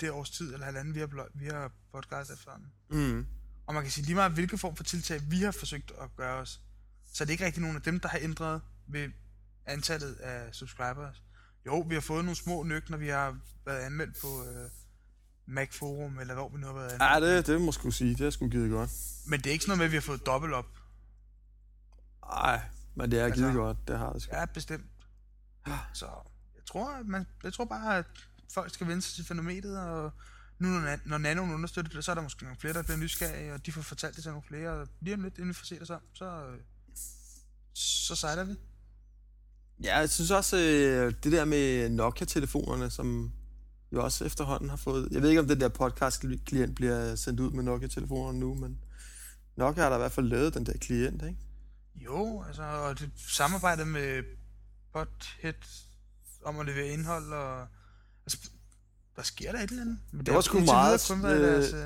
det 0.00 0.10
års 0.10 0.30
tid, 0.30 0.52
eller 0.52 0.64
halvanden, 0.64 0.94
vi 0.94 1.00
har, 1.00 1.06
blog, 1.06 1.28
vi 1.34 1.46
har 1.46 1.72
podcast 1.92 2.30
efterhånden. 2.30 2.72
Mm. 2.90 3.26
Og 3.66 3.74
man 3.74 3.82
kan 3.82 3.92
sige 3.92 4.04
lige 4.04 4.14
meget, 4.14 4.32
hvilke 4.32 4.58
form 4.58 4.76
for 4.76 4.84
tiltag 4.84 5.20
vi 5.30 5.42
har 5.42 5.50
forsøgt 5.50 5.92
at 6.00 6.16
gøre 6.16 6.34
os. 6.34 6.60
Så 7.12 7.24
er 7.24 7.26
det 7.26 7.32
ikke 7.32 7.44
rigtig 7.44 7.62
nogen 7.62 7.76
af 7.76 7.82
dem, 7.82 8.00
der 8.00 8.08
har 8.08 8.18
ændret 8.22 8.60
ved 8.86 9.10
antallet 9.66 10.14
af 10.14 10.54
subscribers. 10.54 11.22
Jo, 11.66 11.80
vi 11.80 11.94
har 11.94 12.00
fået 12.00 12.24
nogle 12.24 12.36
små 12.36 12.62
nyk, 12.62 12.90
når 12.90 12.96
vi 12.96 13.08
har 13.08 13.38
været 13.66 13.80
anmeldt 13.80 14.16
på 14.20 14.44
øh, 14.44 14.70
Mac 15.46 15.68
Forum, 15.78 16.18
eller 16.18 16.34
hvor 16.34 16.48
vi 16.48 16.58
nu 16.58 16.66
har 16.66 16.74
været 16.74 16.90
anmeldt. 16.92 17.24
Ja, 17.26 17.36
det, 17.36 17.46
det 17.46 17.60
må 17.60 17.72
skulle 17.72 17.94
sige. 17.94 18.14
Det 18.14 18.26
er 18.26 18.30
sgu 18.30 18.48
givet 18.48 18.70
godt. 18.70 18.90
Men 19.26 19.40
det 19.40 19.46
er 19.46 19.52
ikke 19.52 19.64
sådan 19.64 19.70
noget 19.70 19.78
med, 19.78 19.84
at 19.86 19.90
vi 19.92 19.96
har 19.96 20.00
fået 20.02 20.26
dobbelt 20.26 20.54
op. 20.54 20.66
Nej, 22.26 22.60
men 22.94 23.10
det 23.10 23.20
er 23.20 23.24
Altså- 23.24 23.40
givet 23.40 23.54
godt. 23.54 23.88
Det 23.88 23.98
har 23.98 24.12
det 24.12 24.22
sgu. 24.22 24.36
Ja, 24.36 24.44
bestemt. 24.44 24.84
Så 25.92 26.06
jeg 26.56 26.64
tror, 26.66 27.02
man, 27.04 27.26
jeg 27.44 27.52
tror 27.52 27.64
bare, 27.64 27.98
at 27.98 28.06
folk 28.54 28.74
skal 28.74 28.86
vende 28.86 29.02
sig 29.02 29.14
til 29.14 29.24
fænomenet, 29.24 29.78
og 29.80 30.12
nu 30.58 30.68
når, 30.68 30.98
når 31.04 31.18
nanoen 31.18 31.50
understøtter 31.54 31.92
det, 31.92 32.04
så 32.04 32.10
er 32.10 32.14
der 32.14 32.22
måske 32.22 32.42
nogle 32.44 32.58
flere, 32.60 32.72
der 32.72 32.82
bliver 32.82 32.96
nysgerrige, 32.96 33.54
og 33.54 33.66
de 33.66 33.72
får 33.72 33.82
fortalt 33.82 34.14
det 34.16 34.22
til 34.22 34.32
nogle 34.32 34.46
flere, 34.48 34.70
og 34.70 34.88
lige 35.00 35.14
om 35.14 35.22
lidt, 35.22 35.34
inden 35.34 35.48
vi 35.48 35.54
får 35.54 35.64
set 35.64 35.82
os 35.82 35.90
om, 35.90 36.00
så, 36.14 36.46
øh, 36.46 36.58
så 37.74 38.14
sejler 38.16 38.44
vi. 38.44 38.54
Ja, 39.84 39.98
jeg 39.98 40.10
synes 40.10 40.30
også, 40.30 40.56
øh, 40.56 41.12
det 41.24 41.32
der 41.32 41.44
med 41.44 41.88
Nokia-telefonerne, 41.88 42.90
som 42.90 43.32
jo 43.92 44.04
også 44.04 44.24
efterhånden 44.24 44.68
har 44.70 44.76
fået... 44.76 45.08
Jeg 45.10 45.22
ved 45.22 45.28
ikke, 45.28 45.40
om 45.40 45.48
den 45.48 45.60
der 45.60 45.68
podcast-klient 45.68 46.74
bliver 46.74 47.14
sendt 47.14 47.40
ud 47.40 47.50
med 47.50 47.62
Nokia-telefonerne 47.62 48.38
nu, 48.38 48.54
men 48.54 48.78
Nokia 49.56 49.82
har 49.82 49.90
da 49.90 49.94
i 49.94 49.98
hvert 49.98 50.12
fald 50.12 50.26
lavet 50.26 50.54
den 50.54 50.66
der 50.66 50.72
klient, 50.80 51.22
ikke? 51.22 51.38
Jo, 51.94 52.44
altså, 52.46 52.62
og 52.62 52.98
det 52.98 53.10
samarbejde 53.16 53.84
med 53.84 54.22
Pothead 54.92 55.54
om 56.44 56.58
at 56.58 56.66
levere 56.66 56.88
indhold, 56.88 57.32
og 57.32 57.66
altså, 58.26 58.50
der 59.16 59.22
sker 59.22 59.52
der 59.52 59.58
et 59.58 59.70
eller 59.70 59.82
andet. 59.82 59.98
Men 60.10 60.26
var 60.26 60.32
har 60.32 60.40
sgu 60.40 60.60
meget, 60.60 61.04
kun 61.08 61.22
været 61.22 61.40
øh, 61.40 61.52
deres, 61.52 61.72
øh, 61.72 61.80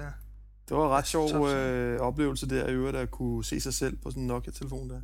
Det 0.68 0.76
var 0.76 0.84
en 0.84 0.90
ret 0.90 1.06
sjov 1.06 1.48
øh, 1.48 2.00
oplevelse 2.00 2.48
der 2.48 2.68
i 2.68 2.72
øvrigt, 2.72 2.96
at 2.96 3.10
kunne 3.10 3.44
se 3.44 3.60
sig 3.60 3.74
selv 3.74 3.96
på 3.96 4.10
sådan 4.10 4.22
en 4.22 4.26
Nokia-telefon 4.26 4.90
der. 4.90 5.00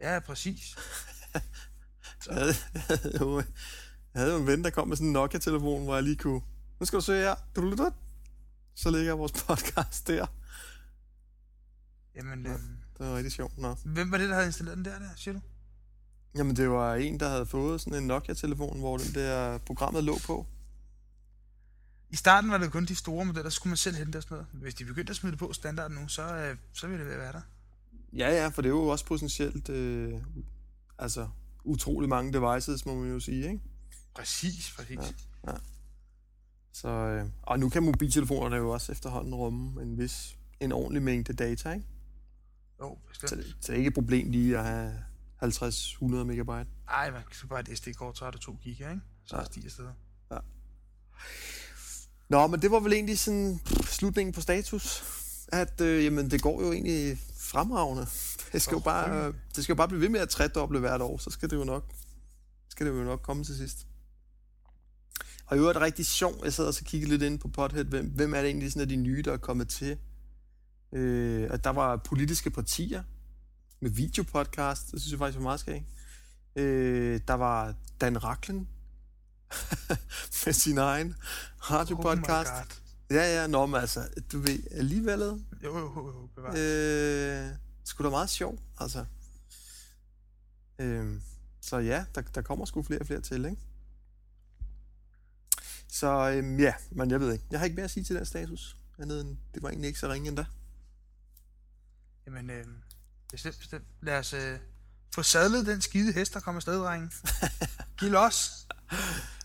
ja, 0.00 0.20
præcis. 0.20 0.76
Jeg 1.34 2.34
havde, 2.34 2.54
havde, 2.74 3.18
jo, 3.20 3.42
havde 4.14 4.32
jo 4.32 4.38
en 4.38 4.46
ven, 4.46 4.64
der 4.64 4.70
kom 4.70 4.88
med 4.88 4.96
sådan 4.96 5.06
en 5.06 5.12
Nokia-telefon, 5.12 5.84
hvor 5.84 5.94
jeg 5.94 6.02
lige 6.02 6.16
kunne... 6.16 6.40
Nu 6.80 6.86
skal 6.86 6.96
du 6.96 7.04
se 7.04 7.12
her. 7.12 7.34
Så 8.74 8.90
ligger 8.90 9.12
vores 9.14 9.32
podcast 9.32 10.06
der. 10.08 10.26
Jamen, 12.14 12.46
Ja. 12.46 12.52
øh, 12.52 12.58
Det 12.98 13.06
var 13.06 13.16
rigtig 13.16 13.32
sjovt. 13.32 13.58
Nå. 13.58 13.76
hvem 13.84 14.10
var 14.10 14.18
det, 14.18 14.28
der 14.28 14.34
havde 14.34 14.46
installeret 14.46 14.76
den 14.76 14.84
der, 14.84 14.98
der 14.98 15.08
siger 15.16 15.34
du? 15.34 15.40
Jamen, 16.34 16.56
det 16.56 16.70
var 16.70 16.94
en, 16.94 17.20
der 17.20 17.28
havde 17.28 17.46
fået 17.46 17.80
sådan 17.80 17.98
en 18.02 18.06
Nokia-telefon, 18.08 18.78
hvor 18.78 18.96
den 18.98 19.14
der 19.14 19.58
programmet 19.58 20.04
lå 20.04 20.18
på. 20.26 20.46
I 22.10 22.16
starten 22.16 22.50
var 22.50 22.58
det 22.58 22.72
kun 22.72 22.84
de 22.84 22.94
store 22.94 23.24
modeller, 23.24 23.50
så 23.50 23.54
skulle 23.56 23.70
man 23.70 23.76
selv 23.76 23.96
hente 23.96 24.16
og 24.16 24.22
sådan 24.22 24.34
noget. 24.34 24.46
Hvis 24.52 24.74
de 24.74 24.84
begyndte 24.84 25.10
at 25.10 25.16
smide 25.16 25.30
det 25.30 25.38
på 25.38 25.52
standard 25.52 25.90
nu, 25.90 26.08
så, 26.08 26.36
øh, 26.36 26.56
så 26.72 26.86
ville 26.88 27.10
det 27.10 27.18
være 27.18 27.32
der. 27.32 27.40
Ja, 28.12 28.28
ja, 28.42 28.48
for 28.48 28.62
det 28.62 28.68
er 28.68 28.72
jo 28.72 28.86
også 28.88 29.04
potentielt... 29.06 29.68
Øh, 29.68 30.12
altså, 31.02 31.28
utrolig 31.64 32.08
mange 32.08 32.32
devices, 32.32 32.86
må 32.86 32.94
man 32.94 33.10
jo 33.12 33.20
sige, 33.20 33.44
ikke? 33.46 33.60
Præcis, 34.14 34.72
præcis. 34.76 34.98
Ja. 34.98 35.52
Ja. 35.52 35.56
Så, 36.72 36.88
øh, 36.88 37.26
og 37.42 37.58
nu 37.58 37.68
kan 37.68 37.82
mobiltelefonerne 37.82 38.56
jo 38.56 38.70
også 38.70 38.92
efterhånden 38.92 39.34
rumme 39.34 39.82
en 39.82 39.98
vis, 39.98 40.36
en 40.60 40.72
ordentlig 40.72 41.02
mængde 41.02 41.32
data, 41.32 41.72
ikke? 41.72 41.86
Jo, 42.80 42.98
bestemt. 43.08 43.30
Så 43.30 43.36
det, 43.36 43.44
så 43.60 43.66
det 43.66 43.70
er 43.72 43.76
ikke 43.76 43.88
et 43.88 43.94
problem 43.94 44.30
lige 44.30 44.58
at 44.58 44.64
have 44.64 45.04
50-100 45.44 46.04
megabyte. 46.04 46.70
Ej, 46.88 47.10
man 47.10 47.22
kan 47.22 47.34
så 47.34 47.46
bare 47.46 47.60
et 47.70 47.78
SD-kort, 47.78 48.18
så 48.18 48.24
har 48.24 48.30
du 48.32 48.38
2 48.38 48.52
giga, 48.62 48.90
ikke? 48.90 49.02
Så 49.24 49.36
Ja. 49.36 49.40
er 49.40 49.44
stiger 49.46 49.66
afsted. 49.66 49.86
Nå, 52.28 52.46
men 52.46 52.62
det 52.62 52.70
var 52.70 52.80
vel 52.80 52.92
egentlig 52.92 53.18
sådan 53.18 53.60
slutningen 53.84 54.32
på 54.32 54.40
status. 54.40 55.04
at 55.48 55.80
øh, 55.80 56.04
jamen, 56.04 56.30
det 56.30 56.42
går 56.42 56.62
jo 56.62 56.72
egentlig 56.72 57.18
fremragende. 57.38 58.06
Det 58.52 58.62
skal, 58.62 58.74
jo 58.74 58.78
bare, 58.80 59.26
det 59.56 59.64
skal 59.64 59.72
jo 59.72 59.76
bare 59.76 59.88
blive 59.88 60.00
ved 60.00 60.08
med 60.08 60.20
at 60.20 60.28
tredoble 60.28 60.78
hvert 60.78 61.00
år, 61.00 61.18
så 61.18 61.30
skal 61.30 61.50
det 61.50 61.56
jo 61.56 61.64
nok, 61.64 61.92
skal 62.68 62.86
det 62.86 62.92
jo 62.92 63.04
nok 63.04 63.20
komme 63.22 63.44
til 63.44 63.56
sidst. 63.56 63.86
Og 65.46 65.56
i 65.56 65.60
øvrigt 65.60 65.76
er 65.76 65.80
rigtig 65.82 66.06
sjovt, 66.06 66.44
jeg 66.44 66.52
sad 66.52 66.66
og 66.66 66.74
så 66.74 66.84
kiggede 66.84 67.10
lidt 67.10 67.22
ind 67.22 67.38
på 67.38 67.48
Pothead, 67.48 67.84
hvem, 67.84 68.06
hvem 68.06 68.34
er 68.34 68.38
det 68.38 68.46
egentlig 68.46 68.72
sådan 68.72 68.82
af 68.82 68.88
de 68.88 68.96
nye, 68.96 69.22
der 69.22 69.32
er 69.32 69.36
kommet 69.36 69.68
til? 69.68 69.98
Øh, 70.92 71.48
at 71.50 71.64
der 71.64 71.70
var 71.70 71.96
politiske 71.96 72.50
partier 72.50 73.02
med 73.80 73.90
videopodcast, 73.90 74.92
det 74.92 75.00
synes 75.00 75.10
jeg 75.10 75.18
faktisk 75.18 75.38
var 75.38 75.42
meget 75.42 75.60
skægt. 75.60 75.84
Øh, 76.56 77.20
der 77.28 77.34
var 77.34 77.74
Dan 78.00 78.24
Raklen 78.24 78.68
med 80.46 80.52
sin 80.52 80.78
egen 80.78 81.14
radiopodcast. 81.60 82.50
Oh 82.52 83.16
ja, 83.16 83.40
ja, 83.40 83.46
nå, 83.46 83.66
men 83.66 83.80
altså, 83.80 84.08
du 84.32 84.38
ved, 84.38 84.58
alligevel, 84.70 85.20
Jo, 85.20 85.38
jo, 85.62 85.78
jo, 85.78 86.06
jo 86.06 86.28
bevares. 86.34 86.58
øh, 86.58 87.56
sgu 87.84 88.04
da 88.04 88.10
meget 88.10 88.30
sjov, 88.30 88.58
altså. 88.78 89.04
Øh, 90.78 91.20
så 91.60 91.78
ja, 91.78 92.04
der, 92.14 92.20
der 92.20 92.42
kommer 92.42 92.64
sgu 92.64 92.82
flere 92.82 93.00
og 93.00 93.06
flere 93.06 93.20
til, 93.20 93.44
ikke? 93.44 93.60
Så 95.88 96.30
øhm, 96.30 96.60
ja, 96.60 96.74
men 96.90 97.10
jeg 97.10 97.20
ved 97.20 97.32
ikke. 97.32 97.44
Jeg 97.50 97.60
har 97.60 97.64
ikke 97.64 97.74
mere 97.74 97.84
at 97.84 97.90
sige 97.90 98.04
til 98.04 98.16
den 98.16 98.26
status. 98.26 98.76
Andet 98.98 99.20
end, 99.20 99.36
det 99.54 99.62
var 99.62 99.68
egentlig 99.68 99.88
ikke 99.88 100.00
så 100.00 100.08
ringe 100.08 100.28
endda. 100.28 100.44
Jamen, 102.26 102.50
øh, 102.50 102.64
bestemt, 103.30 103.58
bestemt. 103.58 103.84
Lad 104.00 104.18
os 104.18 104.32
øh, 104.32 104.58
få 105.14 105.22
sadlet 105.22 105.66
den 105.66 105.80
skide 105.80 106.12
hest, 106.12 106.34
der 106.34 106.40
kommer 106.40 106.58
afsted, 106.58 106.78
drenge. 106.78 107.10
Giv 107.98 108.10
los. 108.10 108.66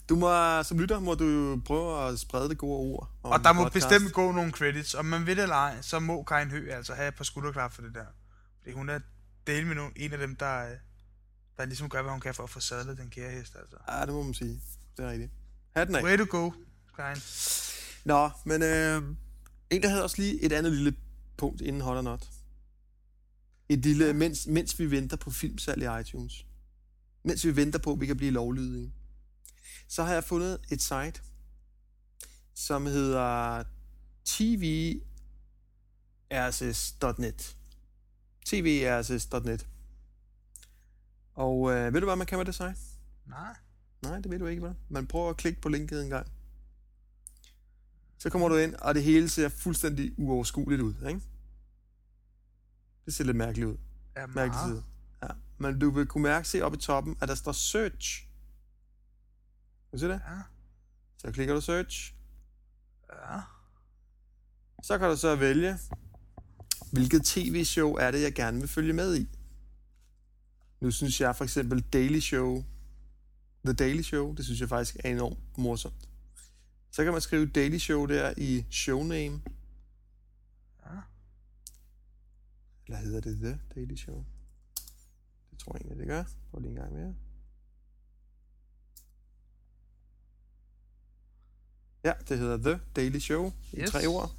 Du 0.10 0.15
må, 0.15 0.63
som 0.63 0.80
lytter, 0.80 1.00
må 1.00 1.15
du 1.15 1.62
prøve 1.65 2.08
at 2.08 2.19
sprede 2.19 2.50
det 2.50 2.58
gode 2.58 2.80
ord. 2.80 3.12
Og 3.23 3.43
der 3.43 3.54
må 3.54 3.63
podcast. 3.63 3.89
bestemt 3.89 4.13
gå 4.13 4.32
nogle 4.32 4.52
credits. 4.52 4.93
Om 4.95 5.06
man 5.06 5.26
ved 5.26 5.36
det 5.36 5.43
eller 5.43 5.56
ej, 5.56 5.82
så 5.82 6.00
må 6.00 6.23
Karin 6.23 6.50
Høgh 6.50 6.78
altså 6.78 6.93
have 6.93 7.08
et 7.08 7.15
par 7.15 7.23
skulderklap 7.23 7.73
for 7.73 7.82
det 7.82 7.95
der. 7.95 8.06
Fordi 8.67 8.75
hun 8.75 8.89
er 8.89 8.99
del 9.47 9.67
med 9.67 9.75
nogen, 9.75 9.93
en 9.95 10.13
af 10.13 10.17
dem, 10.19 10.36
der, 10.36 10.69
øh, 10.69 10.77
der 11.58 11.65
ligesom 11.65 11.89
gør, 11.89 12.01
hvad 12.01 12.12
hun 12.12 12.21
kan 12.21 12.36
for 12.36 12.43
at 12.43 12.49
få 12.49 12.60
sadlet 12.60 12.97
den 12.97 13.10
kære 13.10 13.32
hest. 13.32 13.56
Altså. 13.56 13.77
Ja, 13.89 14.01
det 14.06 14.13
må 14.13 14.23
man 14.23 14.34
sige. 14.34 14.62
Det 14.97 15.06
er 15.06 15.10
rigtigt. 15.10 15.32
Hatten 15.75 15.95
af. 15.95 16.03
Way 16.03 16.17
to 16.17 16.25
go, 16.30 16.51
Karin. 16.95 17.17
Nå, 18.06 18.30
men 18.45 18.63
øh, 18.63 19.03
en, 19.69 19.84
der 19.84 19.89
havde 19.89 20.03
også 20.03 20.21
lige 20.21 20.41
et 20.41 20.51
andet 20.51 20.71
lille 20.71 20.95
punkt 21.38 21.62
inden 21.62 21.82
Hot 21.82 21.97
or 21.97 22.01
Not. 22.01 22.30
Et 23.69 23.80
lille, 23.80 24.13
mens, 24.13 24.47
mens 24.47 24.80
vi 24.80 24.91
venter 24.91 25.17
på 25.17 25.32
filmsalg 25.32 25.84
i 25.84 25.99
iTunes. 26.01 26.45
Mens 27.23 27.45
vi 27.45 27.56
venter 27.56 27.80
på, 27.80 27.91
at 27.91 27.99
vi 27.99 28.06
kan 28.06 28.17
blive 28.17 28.32
lovlydige. 28.32 28.93
Så 29.88 30.03
har 30.03 30.13
jeg 30.13 30.23
fundet 30.23 30.60
et 30.71 30.82
site, 30.82 31.21
som 32.53 32.86
hedder 32.86 33.63
tvrss.net. 36.30 37.57
tvrss.net. 38.47 39.67
Og 41.33 41.71
øh, 41.71 41.93
ved 41.93 42.01
du, 42.01 42.05
hvad 42.07 42.15
man 42.15 42.27
kan 42.27 42.38
med 42.38 42.45
det 42.45 42.55
site? 42.55 42.75
Nej. 43.25 43.55
Nej, 44.01 44.15
det 44.19 44.31
ved 44.31 44.39
du 44.39 44.45
ikke, 44.45 44.62
hvad? 44.62 44.73
Man 44.89 45.07
prøver 45.07 45.29
at 45.29 45.38
klikke 45.38 45.62
på 45.62 45.69
linket 45.69 46.03
en 46.03 46.10
gang. 46.10 46.27
Så 48.19 48.29
kommer 48.29 48.49
du 48.49 48.55
ind, 48.57 48.75
og 48.75 48.95
det 48.95 49.03
hele 49.03 49.29
ser 49.29 49.49
fuldstændig 49.49 50.19
uoverskueligt 50.19 50.81
ud, 50.81 50.93
ikke? 51.07 51.21
Det 53.05 53.13
ser 53.13 53.23
lidt 53.23 53.38
mærkeligt 53.38 53.67
ud. 53.67 53.77
Ja, 54.15 54.25
Mærkelig 54.27 54.47
meget. 54.47 54.69
side. 54.69 54.83
Ja. 55.23 55.27
Men 55.57 55.79
du 55.79 55.91
vil 55.91 56.05
kunne 56.07 56.23
mærke, 56.23 56.47
se 56.47 56.62
oppe 56.62 56.77
i 56.77 56.81
toppen, 56.81 57.17
at 57.21 57.27
der 57.27 57.36
står 57.36 57.51
search. 57.51 58.27
Kan 59.89 59.91
du 59.93 59.97
se 59.97 60.07
det? 60.07 60.21
Ja. 60.27 60.41
Så 61.17 61.31
klikker 61.31 61.53
du 61.53 61.62
search. 61.62 62.15
Ja. 63.13 63.39
Så 64.83 64.97
kan 64.97 65.10
du 65.10 65.17
så 65.17 65.36
vælge, 65.36 65.77
hvilket 66.91 67.26
tv-show 67.26 67.93
er 67.93 68.12
det, 68.12 68.21
jeg 68.21 68.34
gerne 68.34 68.60
vil 68.60 68.67
følge 68.67 68.93
med 68.93 69.17
i. 69.17 69.28
Nu 70.82 70.91
synes 70.91 71.21
jeg 71.21 71.36
for 71.36 71.43
eksempel 71.43 71.82
Daily 71.82 72.19
Show, 72.19 72.63
The 73.65 73.73
Daily 73.73 74.02
Show, 74.02 74.36
det 74.36 74.45
synes 74.45 74.62
jeg 74.62 74.69
faktisk 74.69 74.97
er 75.04 75.10
enormt 75.12 75.58
morsomt. 75.58 76.10
Så 76.91 77.04
kan 77.04 77.12
man 77.13 77.21
skrive 77.21 77.45
Daily 77.45 77.78
Show 77.78 78.06
der 78.06 78.34
i 78.38 78.65
showname. 78.71 79.41
Ja. 80.86 81.00
Eller 82.88 83.00
hedder 83.00 83.21
det 83.21 83.38
The 83.38 83.60
Daily 83.76 83.95
Show? 83.95 84.26
Det 85.52 85.60
tror 85.60 85.73
jeg 85.76 85.82
egentlig, 85.82 86.00
det 86.00 86.08
gør. 86.08 86.23
Prøv 86.52 86.60
lige 86.62 86.69
en 86.69 86.76
gang 86.76 86.93
mere. 86.93 87.15
Ja, 92.04 92.13
det 92.30 92.39
hedder 92.39 92.58
The 92.58 92.80
Daily 92.95 93.19
Show 93.19 93.54
i 93.73 93.80
Yes. 93.80 93.89
tre 93.89 94.06
ord. 94.08 94.37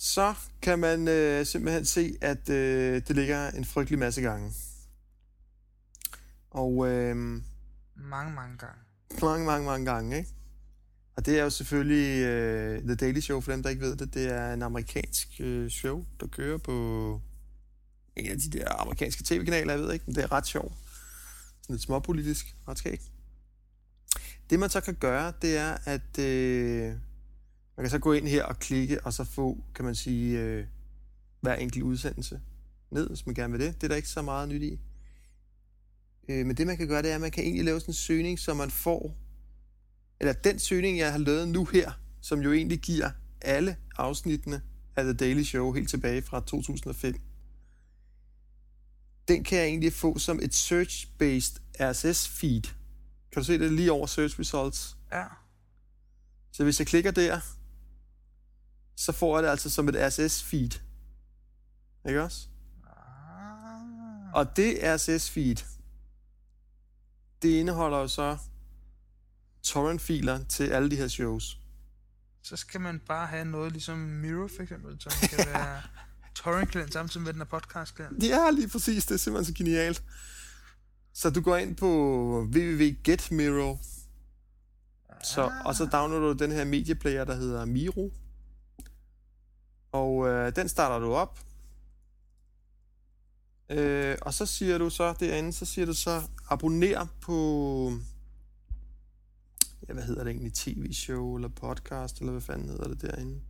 Så 0.00 0.34
kan 0.62 0.78
man 0.78 1.08
øh, 1.08 1.46
simpelthen 1.46 1.84
se, 1.84 2.16
at 2.20 2.48
øh, 2.48 3.02
det 3.08 3.16
ligger 3.16 3.50
en 3.50 3.64
frygtelig 3.64 3.98
masse 3.98 4.20
gange. 4.22 4.52
Og 6.50 6.88
øh, 6.88 7.16
Mange, 7.96 8.34
mange 8.34 8.58
gange. 8.58 8.80
mange, 9.22 9.46
mange, 9.46 9.66
mange 9.66 9.86
gange, 9.92 10.18
ikke? 10.18 10.30
Og 11.16 11.26
det 11.26 11.38
er 11.38 11.42
jo 11.42 11.50
selvfølgelig 11.50 12.24
øh, 12.24 12.82
The 12.82 12.94
Daily 12.94 13.20
Show, 13.20 13.40
for 13.40 13.52
dem, 13.52 13.62
der 13.62 13.70
ikke 13.70 13.82
ved 13.82 13.96
det. 13.96 14.14
Det 14.14 14.26
er 14.32 14.52
en 14.52 14.62
amerikansk 14.62 15.28
øh, 15.40 15.70
show, 15.70 16.04
der 16.20 16.26
kører 16.26 16.58
på 16.58 17.20
en 18.16 18.30
af 18.30 18.38
de 18.38 18.50
der 18.58 18.80
amerikanske 18.80 19.22
tv-kanaler, 19.24 19.72
jeg 19.72 19.82
ved 19.82 19.92
ikke, 19.92 20.04
men 20.06 20.14
det 20.14 20.24
er 20.24 20.32
ret 20.32 20.46
sjovt. 20.46 20.72
Sådan 21.62 21.74
lidt 21.74 21.82
småpolitisk, 21.82 22.56
ret 22.68 22.78
skægt. 22.78 23.02
Det 24.50 24.58
man 24.58 24.70
så 24.70 24.80
kan 24.80 24.94
gøre, 24.94 25.32
det 25.42 25.56
er, 25.56 25.76
at 25.84 26.18
øh, 26.18 26.94
man 27.78 27.84
kan 27.84 27.90
så 27.90 27.98
gå 27.98 28.12
ind 28.12 28.28
her 28.28 28.44
og 28.44 28.58
klikke, 28.58 29.04
og 29.04 29.12
så 29.12 29.24
få, 29.24 29.58
kan 29.74 29.84
man 29.84 29.94
sige, 29.94 30.38
øh, 30.40 30.66
hver 31.40 31.54
enkelt 31.54 31.82
udsendelse 31.84 32.40
ned, 32.90 33.08
hvis 33.08 33.26
man 33.26 33.34
gerne 33.34 33.52
vil 33.52 33.66
det. 33.66 33.74
Det 33.74 33.82
er 33.82 33.88
der 33.88 33.96
ikke 33.96 34.08
så 34.08 34.22
meget 34.22 34.48
nyt 34.48 34.62
i. 34.62 34.80
Øh, 36.28 36.46
men 36.46 36.56
det 36.56 36.66
man 36.66 36.76
kan 36.76 36.88
gøre, 36.88 37.02
det 37.02 37.10
er, 37.10 37.14
at 37.14 37.20
man 37.20 37.30
kan 37.30 37.44
egentlig 37.44 37.64
lave 37.64 37.80
sådan 37.80 37.90
en 37.90 37.94
søgning, 37.94 38.38
så 38.38 38.54
man 38.54 38.70
får, 38.70 39.16
eller 40.20 40.32
den 40.32 40.58
søgning, 40.58 40.98
jeg 40.98 41.12
har 41.12 41.18
lavet 41.18 41.48
nu 41.48 41.64
her, 41.64 41.92
som 42.20 42.40
jo 42.40 42.52
egentlig 42.52 42.78
giver 42.78 43.10
alle 43.40 43.76
afsnittene 43.96 44.62
af 44.96 45.04
The 45.04 45.12
Daily 45.12 45.42
Show 45.42 45.72
helt 45.72 45.88
tilbage 45.88 46.22
fra 46.22 46.40
2005, 46.40 47.14
den 49.28 49.44
kan 49.44 49.58
jeg 49.58 49.66
egentlig 49.66 49.92
få 49.92 50.18
som 50.18 50.40
et 50.42 50.54
search-based 50.54 51.60
RSS-feed. 51.80 52.62
Kan 53.32 53.42
du 53.42 53.44
se 53.44 53.58
det 53.58 53.72
lige 53.72 53.92
over 53.92 54.06
Search 54.06 54.40
Results? 54.40 54.96
Ja. 55.12 55.24
Så 56.52 56.64
hvis 56.64 56.78
jeg 56.78 56.86
klikker 56.86 57.10
der, 57.10 57.40
så 58.98 59.12
får 59.12 59.36
jeg 59.36 59.42
det 59.42 59.48
altså 59.48 59.70
som 59.70 59.88
et 59.88 59.96
RSS-feed. 59.96 60.80
Ikke 62.08 62.22
også? 62.22 62.46
Ah. 62.86 64.34
Og 64.34 64.56
det 64.56 64.78
RSS-feed, 64.82 65.64
det 67.42 67.48
indeholder 67.48 67.98
jo 67.98 68.08
så 68.08 68.38
torrent-filer 69.62 70.44
til 70.44 70.64
alle 70.64 70.90
de 70.90 70.96
her 70.96 71.08
shows. 71.08 71.58
Så 72.42 72.56
skal 72.56 72.80
man 72.80 73.00
bare 73.06 73.26
have 73.26 73.44
noget 73.44 73.72
ligesom 73.72 73.98
Miro 73.98 74.48
for 74.56 74.62
eksempel, 74.62 75.00
som 75.00 75.12
kan 75.28 75.46
være 75.52 75.82
torrent 76.34 76.70
klient 76.70 76.92
samtidig 76.92 77.24
med 77.24 77.32
den 77.32 77.40
er 77.40 77.44
podcast 77.44 77.94
klient. 77.94 78.22
Ja, 78.22 78.50
lige 78.50 78.68
præcis. 78.68 79.06
Det 79.06 79.14
er 79.14 79.18
simpelthen 79.18 79.54
så 79.54 79.64
genialt. 79.64 80.02
Så 81.12 81.30
du 81.30 81.40
går 81.40 81.56
ind 81.56 81.76
på 81.76 81.88
www.getmiro, 82.54 83.78
så, 85.24 85.52
og 85.64 85.74
så 85.74 85.86
downloader 85.86 86.32
du 86.32 86.44
den 86.44 86.52
her 86.52 86.64
medieplayer, 86.64 87.24
der 87.24 87.34
hedder 87.34 87.64
Miro. 87.64 88.12
Og 89.92 90.28
øh, 90.28 90.56
den 90.56 90.68
starter 90.68 91.06
du 91.06 91.12
op. 91.12 91.40
Øh, 93.70 94.16
og 94.22 94.34
så 94.34 94.46
siger 94.46 94.78
du 94.78 94.90
så 94.90 95.12
derinde, 95.20 95.52
så 95.52 95.64
siger 95.64 95.86
du 95.86 95.94
så, 95.94 96.22
abonner 96.48 97.06
på, 97.20 97.92
ja, 99.88 99.92
hvad 99.92 100.02
hedder 100.02 100.24
det 100.24 100.30
egentlig, 100.30 100.54
tv-show 100.54 101.36
eller 101.36 101.48
podcast, 101.48 102.18
eller 102.18 102.32
hvad 102.32 102.42
fanden 102.42 102.68
hedder 102.68 102.88
det 102.88 103.02
derinde? 103.02 103.40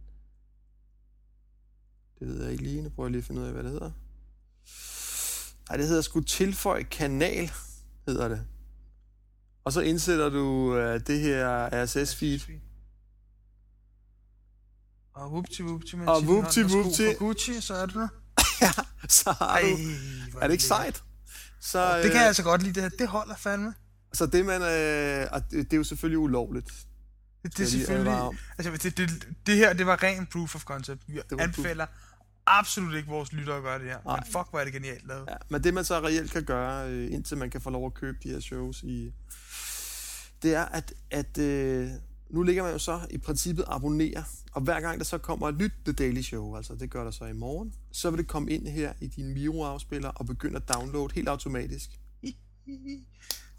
Det 2.18 2.28
ved 2.28 2.42
jeg 2.42 2.52
ikke 2.52 2.64
lige, 2.64 2.82
nu 2.82 2.88
prøver 2.88 3.06
jeg 3.06 3.12
lige 3.12 3.18
at 3.18 3.24
finde 3.24 3.40
ud 3.40 3.46
af, 3.46 3.52
hvad 3.52 3.62
det 3.62 3.70
hedder. 3.70 3.90
Nej, 5.68 5.76
det 5.76 5.86
hedder 5.86 6.02
sgu 6.02 6.20
tilføj 6.20 6.82
kanal, 6.82 7.50
hedder 8.06 8.28
det. 8.28 8.46
Og 9.64 9.72
så 9.72 9.80
indsætter 9.80 10.28
du 10.28 10.76
øh, 10.76 11.00
det 11.06 11.20
her 11.20 11.68
RSS-feed. 11.72 12.67
Og 15.18 15.30
whoopty 15.30 15.60
whoopty, 15.60 15.94
men 15.94 16.08
Og 16.08 16.22
whoopty 16.22 16.58
whoopty. 16.58 17.02
For 17.02 17.18
Gucci, 17.18 17.60
så 17.60 17.74
er 17.74 17.86
du 17.86 18.00
der. 18.00 18.08
Ja, 18.62 18.70
så 19.08 19.32
har 19.32 19.46
Ej, 19.46 19.62
du... 20.32 20.38
Er 20.38 20.46
det 20.46 20.52
ikke 20.52 20.64
sejt? 20.64 21.02
Så, 21.60 21.96
Det 21.96 22.10
kan 22.10 22.20
jeg 22.20 22.26
altså 22.26 22.42
godt 22.42 22.62
lide, 22.62 22.74
det 22.74 22.82
her. 22.82 22.90
Det 22.98 23.08
holder 23.08 23.36
fandme. 23.36 23.74
Så 24.12 24.26
det, 24.26 24.46
man... 24.46 24.62
Øh, 24.62 25.26
og 25.32 25.50
det, 25.50 25.64
det 25.64 25.72
er 25.72 25.76
jo 25.76 25.84
selvfølgelig 25.84 26.18
ulovligt. 26.18 26.70
Det, 27.42 27.56
det 27.56 27.64
er 27.64 27.68
selvfølgelig... 27.70 28.30
Altså, 28.58 28.88
det, 28.88 28.98
det, 28.98 29.28
det 29.46 29.56
her, 29.56 29.72
det 29.72 29.86
var 29.86 30.02
ren 30.02 30.26
proof 30.26 30.54
of 30.54 30.64
concept. 30.64 31.02
Vi 31.06 31.20
var 31.30 31.42
anbefaler 31.42 31.86
absolut 32.48 32.94
ikke 32.94 33.08
vores 33.08 33.32
lyttere 33.32 33.56
at 33.56 33.62
gøre 33.62 33.78
det 33.78 33.86
her. 33.86 33.98
Nej. 34.04 34.16
Men 34.16 34.24
fuck, 34.32 34.50
hvor 34.50 34.58
er 34.58 34.64
det 34.64 34.72
genialt 34.72 35.06
lavet. 35.06 35.24
Ja, 35.28 35.36
men 35.48 35.64
det, 35.64 35.74
man 35.74 35.84
så 35.84 36.00
reelt 36.00 36.32
kan 36.32 36.44
gøre, 36.44 36.90
øh, 36.90 37.12
indtil 37.12 37.36
man 37.36 37.50
kan 37.50 37.60
få 37.60 37.70
lov 37.70 37.86
at 37.86 37.94
købe 37.94 38.18
de 38.22 38.28
her 38.28 38.40
shows 38.40 38.82
i... 38.82 39.12
Det 40.42 40.54
er, 40.54 40.64
at, 40.64 40.92
at 41.10 41.38
øh, 41.38 41.90
nu 42.30 42.42
ligger 42.42 42.62
man 42.62 42.72
jo 42.72 42.78
så 42.78 43.00
i 43.10 43.18
princippet 43.18 43.64
abonnere, 43.66 44.24
og 44.52 44.60
hver 44.60 44.80
gang 44.80 44.98
der 44.98 45.04
så 45.04 45.18
kommer 45.18 45.48
et 45.48 45.58
nyt 45.58 45.72
The 45.84 45.92
Daily 45.92 46.20
Show, 46.20 46.56
altså 46.56 46.74
det 46.74 46.90
gør 46.90 47.04
der 47.04 47.10
så 47.10 47.24
i 47.24 47.32
morgen, 47.32 47.74
så 47.92 48.10
vil 48.10 48.18
det 48.18 48.28
komme 48.28 48.50
ind 48.50 48.66
her 48.66 48.92
i 49.00 49.06
din 49.06 49.34
Miro-afspiller 49.34 50.08
og 50.08 50.26
begynde 50.26 50.56
at 50.56 50.68
downloade 50.74 51.14
helt 51.14 51.28
automatisk. 51.28 51.90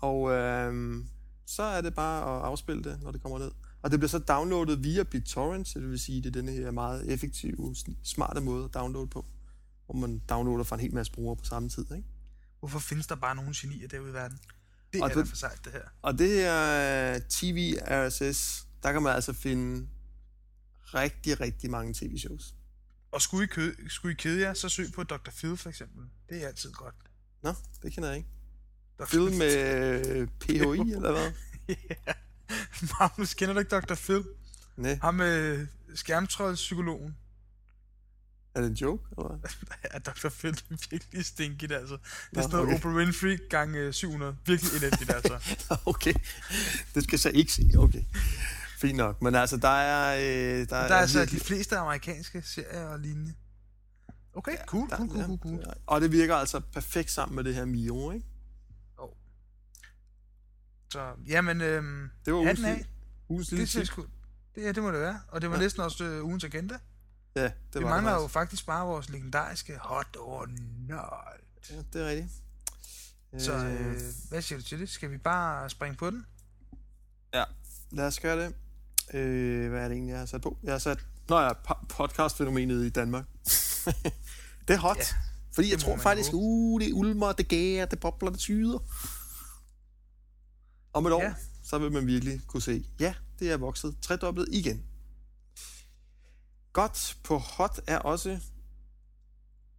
Og 0.01 0.31
øh, 0.31 0.97
så 1.45 1.63
er 1.63 1.81
det 1.81 1.95
bare 1.95 2.21
at 2.21 2.45
afspille 2.45 2.83
det, 2.83 2.99
når 3.01 3.11
det 3.11 3.21
kommer 3.21 3.39
ned. 3.39 3.51
Og 3.81 3.91
det 3.91 3.99
bliver 3.99 4.09
så 4.09 4.19
downloadet 4.19 4.83
via 4.83 5.03
BitTorrent, 5.03 5.67
så 5.67 5.79
det 5.79 5.89
vil 5.89 5.99
sige, 5.99 6.21
det 6.21 6.27
er 6.27 6.31
denne 6.31 6.51
her 6.51 6.71
meget 6.71 7.13
effektive, 7.13 7.75
smarte 8.03 8.41
måde 8.41 8.65
at 8.65 8.73
downloade 8.73 9.07
på, 9.07 9.25
hvor 9.85 9.95
man 9.95 10.21
downloader 10.29 10.63
fra 10.63 10.75
en 10.75 10.79
hel 10.79 10.93
masse 10.93 11.11
brugere 11.11 11.35
på 11.35 11.45
samme 11.45 11.69
tid. 11.69 11.85
Ikke? 11.95 12.07
Hvorfor 12.59 12.79
findes 12.79 13.07
der 13.07 13.15
bare 13.15 13.35
nogle 13.35 13.53
genier 13.55 13.87
derude 13.87 14.09
i 14.09 14.13
verden? 14.13 14.39
Det 14.93 15.01
Og 15.01 15.09
er 15.09 15.13
det- 15.13 15.27
for 15.27 15.35
sejt, 15.35 15.65
det 15.65 15.71
her. 15.71 15.81
Og 16.01 16.17
det 16.19 16.29
her 16.29 17.19
TV 17.29 17.75
RSS, 17.91 18.67
der 18.83 18.91
kan 18.91 19.01
man 19.01 19.15
altså 19.15 19.33
finde 19.33 19.87
rigtig, 20.85 21.39
rigtig 21.41 21.69
mange 21.71 21.93
tv-shows. 21.93 22.53
Og 23.11 23.21
skulle 23.21 23.43
I, 23.43 23.47
kø- 23.47 23.75
skulle 23.87 24.13
I 24.13 24.15
kede 24.15 24.41
jer, 24.41 24.53
så 24.53 24.69
søg 24.69 24.87
på 24.95 25.03
Dr. 25.03 25.31
Phil 25.37 25.57
for 25.57 25.69
eksempel. 25.69 26.03
Det 26.29 26.43
er 26.43 26.47
altid 26.47 26.71
godt. 26.71 26.95
Nå, 27.43 27.53
det 27.83 27.93
kender 27.93 28.09
jeg 28.09 28.17
ikke. 28.17 28.29
Dr. 28.99 29.05
Film 29.05 29.35
med 29.37 30.07
øh, 30.07 30.27
PHI, 30.39 30.55
eller 30.95 31.11
hvad? 31.11 31.31
ja. 31.67 32.13
Magnus, 32.99 33.33
kender 33.33 33.53
du 33.53 33.59
ikke 33.59 33.69
Dr. 33.79 33.95
Phil? 33.95 34.23
Nej, 34.77 34.99
Ham 35.01 35.15
med 35.15 35.67
skærmtrådspsykologen. 35.95 37.17
Er 38.55 38.61
det 38.61 38.67
en 38.69 38.73
joke, 38.75 39.03
eller? 39.17 39.39
Ja, 39.93 39.99
Dr. 39.99 40.29
Phil 40.29 40.49
er 40.71 40.87
virkelig 40.91 41.25
stinkigt, 41.25 41.71
altså. 41.71 41.93
Det 41.95 42.03
er 42.03 42.35
Nå, 42.37 42.41
sådan 42.41 42.51
noget 42.55 42.67
okay. 42.67 42.77
Oprah 42.77 42.95
Winfrey 42.95 43.49
gange 43.49 43.93
700. 43.93 44.37
Virkelig 44.45 44.71
elendigt, 44.77 45.09
altså. 45.11 45.55
okay, 45.91 46.13
det 46.95 47.03
skal 47.03 47.11
jeg 47.11 47.19
så 47.19 47.29
ikke 47.29 47.53
se. 47.53 47.71
Okay, 47.77 48.03
fint 48.79 48.97
nok. 48.97 49.21
Men 49.21 49.35
altså, 49.35 49.57
der 49.57 49.67
er... 49.69 50.15
Øh, 50.17 50.59
der, 50.59 50.65
Der 50.65 50.75
er 50.75 50.93
altså 50.95 51.19
virkelig- 51.19 51.39
de 51.41 51.45
fleste 51.45 51.77
amerikanske 51.77 52.41
serier 52.41 52.85
og 52.85 52.99
lignende. 52.99 53.33
Okay, 54.33 54.57
cool, 54.67 54.89
der- 54.89 54.97
cool, 54.97 55.09
cool, 55.09 55.23
cool, 55.25 55.37
cool. 55.39 55.59
ja. 55.67 55.71
Og 55.85 56.01
det 56.01 56.11
virker 56.11 56.35
altså 56.35 56.59
perfekt 56.59 57.11
sammen 57.11 57.35
med 57.35 57.43
det 57.43 57.55
her 57.55 57.65
Mio, 57.65 58.11
ikke? 58.11 58.25
Så, 60.91 61.11
jamen, 61.27 61.61
øhm, 61.61 62.09
Det 62.25 62.33
var 62.33 62.43
hatten 62.43 62.65
af. 62.65 62.73
lille- 62.73 62.87
ugens 63.29 63.51
lille 63.51 63.65
Det, 63.65 63.87
sgu, 63.87 64.05
det, 64.55 64.61
ja, 64.61 64.71
det 64.71 64.83
må 64.83 64.91
det 64.91 64.99
være. 64.99 65.19
Og 65.27 65.41
det 65.41 65.49
var 65.49 65.55
Ja. 65.55 65.59
ja. 65.61 65.65
næsten 65.65 65.81
også 65.83 66.03
øh, 66.03 66.25
ugens 66.25 66.43
agenda. 66.43 66.79
Ja, 67.35 67.43
det 67.43 67.51
vi 67.75 67.83
var 67.83 67.89
mangler 67.89 68.15
det 68.15 68.21
jo 68.23 68.27
faktisk 68.27 68.65
bare 68.65 68.87
vores 68.87 69.09
legendariske 69.09 69.77
hot 69.77 70.17
or 70.19 70.47
not. 70.87 71.01
Ja, 71.69 71.75
det 71.93 72.01
er 72.01 72.09
rigtigt. 72.09 72.31
Så 73.37 73.53
øh, 73.53 74.01
hvad 74.29 74.41
siger 74.41 74.59
du 74.59 74.65
til 74.65 74.79
det? 74.79 74.89
Skal 74.89 75.11
vi 75.11 75.17
bare 75.17 75.69
springe 75.69 75.97
på 75.97 76.09
den? 76.09 76.25
Ja, 77.33 77.43
lad 77.91 78.05
os 78.07 78.19
gøre 78.19 78.45
det. 78.45 78.53
Øh, 79.13 79.69
hvad 79.69 79.79
er 79.79 79.87
det 79.87 79.93
egentlig, 79.93 80.11
jeg 80.11 80.19
har 80.19 80.25
sat 80.25 80.41
på? 80.41 80.57
Jeg 80.63 80.73
har 80.73 80.79
sat... 80.79 81.05
Nå 81.29 81.39
ja, 81.39 81.51
po- 81.51 81.85
podcastfænomenet 81.89 82.85
i 82.85 82.89
Danmark. 82.89 83.25
det 84.67 84.73
er 84.73 84.77
hot. 84.77 84.97
Ja, 84.97 85.03
fordi 85.53 85.71
jeg 85.71 85.79
tror 85.79 85.97
faktisk, 85.97 86.31
håbe. 86.31 86.43
uh, 86.43 86.81
det 86.81 86.93
ulmer, 86.93 87.31
det 87.31 87.47
gærer, 87.47 87.85
det 87.85 87.99
bobler, 87.99 88.29
det 88.29 88.39
tyder. 88.39 88.79
Om 90.93 91.05
et 91.05 91.11
år. 91.11 91.23
Ja. 91.23 91.33
så 91.63 91.77
vil 91.77 91.91
man 91.91 92.07
virkelig 92.07 92.41
kunne 92.47 92.61
se, 92.61 92.85
ja, 92.99 93.13
det 93.39 93.51
er 93.51 93.57
vokset 93.57 93.95
tredoblet 94.01 94.47
igen. 94.51 94.83
Godt 96.73 97.17
på 97.23 97.37
hot 97.37 97.79
er 97.87 97.97
også, 97.97 98.39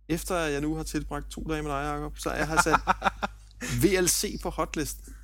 efter 0.09 0.37
jeg 0.37 0.61
nu 0.61 0.74
har 0.74 0.83
tilbragt 0.83 1.31
to 1.31 1.46
dage 1.50 1.62
med 1.62 1.70
dig, 1.70 1.85
Jacob, 1.85 2.18
så 2.18 2.33
jeg 2.33 2.48
har 2.48 2.62
sat 2.62 2.81
VLC 3.83 4.42
på 4.42 4.50
hotlisten. 4.50 5.14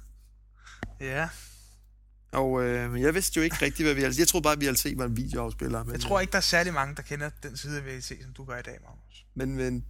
Ja, 1.00 1.29
Og 2.33 2.62
øh, 2.62 3.00
jeg 3.00 3.14
vidste 3.14 3.37
jo 3.37 3.42
ikke 3.42 3.57
rigtigt, 3.62 3.87
hvad 3.88 3.94
VLC... 3.94 4.18
Jeg 4.18 4.29
troede 4.29 4.42
bare, 4.42 4.52
at 4.52 4.61
VLC 4.61 4.94
var 4.96 5.05
en 5.05 5.16
videoafspiller. 5.16 5.85
Men, 5.85 5.92
jeg 5.92 6.00
tror 6.00 6.20
ikke, 6.20 6.31
der 6.31 6.38
er 6.38 6.42
særlig 6.42 6.72
mange, 6.72 6.94
der 6.94 7.02
kender 7.02 7.31
den 7.42 7.57
side 7.57 7.76
af 7.79 7.85
VLC, 7.85 8.22
som 8.22 8.33
du 8.33 8.44
gør 8.44 8.59
i 8.59 8.62
dag, 8.62 8.79
Magnus. 8.85 9.26
Men, 9.35 9.57
men 9.57 9.85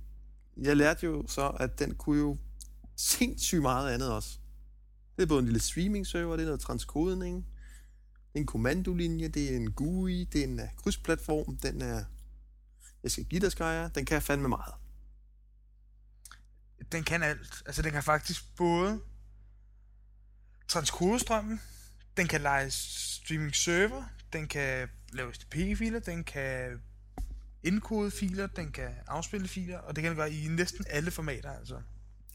jeg 0.56 0.76
lærte 0.76 1.06
jo 1.06 1.24
så, 1.28 1.48
at 1.48 1.78
den 1.78 1.94
kunne 1.94 2.20
jo 2.20 2.38
sindssygt 2.96 3.62
meget 3.62 3.94
andet 3.94 4.12
også. 4.12 4.38
Det 5.16 5.22
er 5.22 5.26
både 5.26 5.38
en 5.38 5.44
lille 5.44 5.60
streaming-server, 5.60 6.36
det 6.36 6.42
er 6.42 6.46
noget 6.46 6.60
transkodning, 6.60 7.46
en 8.36 8.46
kommandolinje, 8.46 9.28
det 9.28 9.52
er 9.52 9.56
en 9.56 9.72
GUI, 9.72 10.24
det 10.24 10.40
er 10.40 10.44
en 10.44 10.60
uh, 10.60 10.66
krydsplatform, 10.76 11.56
den 11.56 11.82
er... 11.82 12.04
Jeg 13.02 13.10
skal 13.10 13.24
give 13.24 13.40
dig, 13.40 13.52
Skyer, 13.52 13.88
den 13.88 14.04
kan 14.04 14.22
fandme 14.22 14.48
meget. 14.48 14.74
Den 16.92 17.04
kan 17.04 17.22
alt. 17.22 17.62
Altså, 17.66 17.82
den 17.82 17.92
kan 17.92 18.02
faktisk 18.02 18.56
både 18.56 19.00
transkodestrømmen, 20.68 21.60
den 22.16 22.28
kan 22.28 22.40
lege 22.40 22.70
streaming 22.70 23.54
server, 23.54 24.04
den 24.32 24.48
kan 24.48 24.88
lave 25.12 25.34
STP-filer, 25.34 25.98
den 25.98 26.24
kan 26.24 26.82
indkode 27.62 28.10
filer, 28.10 28.46
den 28.46 28.72
kan 28.72 28.90
afspille 29.06 29.48
filer, 29.48 29.78
og 29.78 29.96
det 29.96 30.02
kan 30.02 30.10
den 30.10 30.16
gøre 30.16 30.32
i 30.32 30.48
næsten 30.48 30.84
alle 30.90 31.10
formater, 31.10 31.52
altså. 31.52 31.80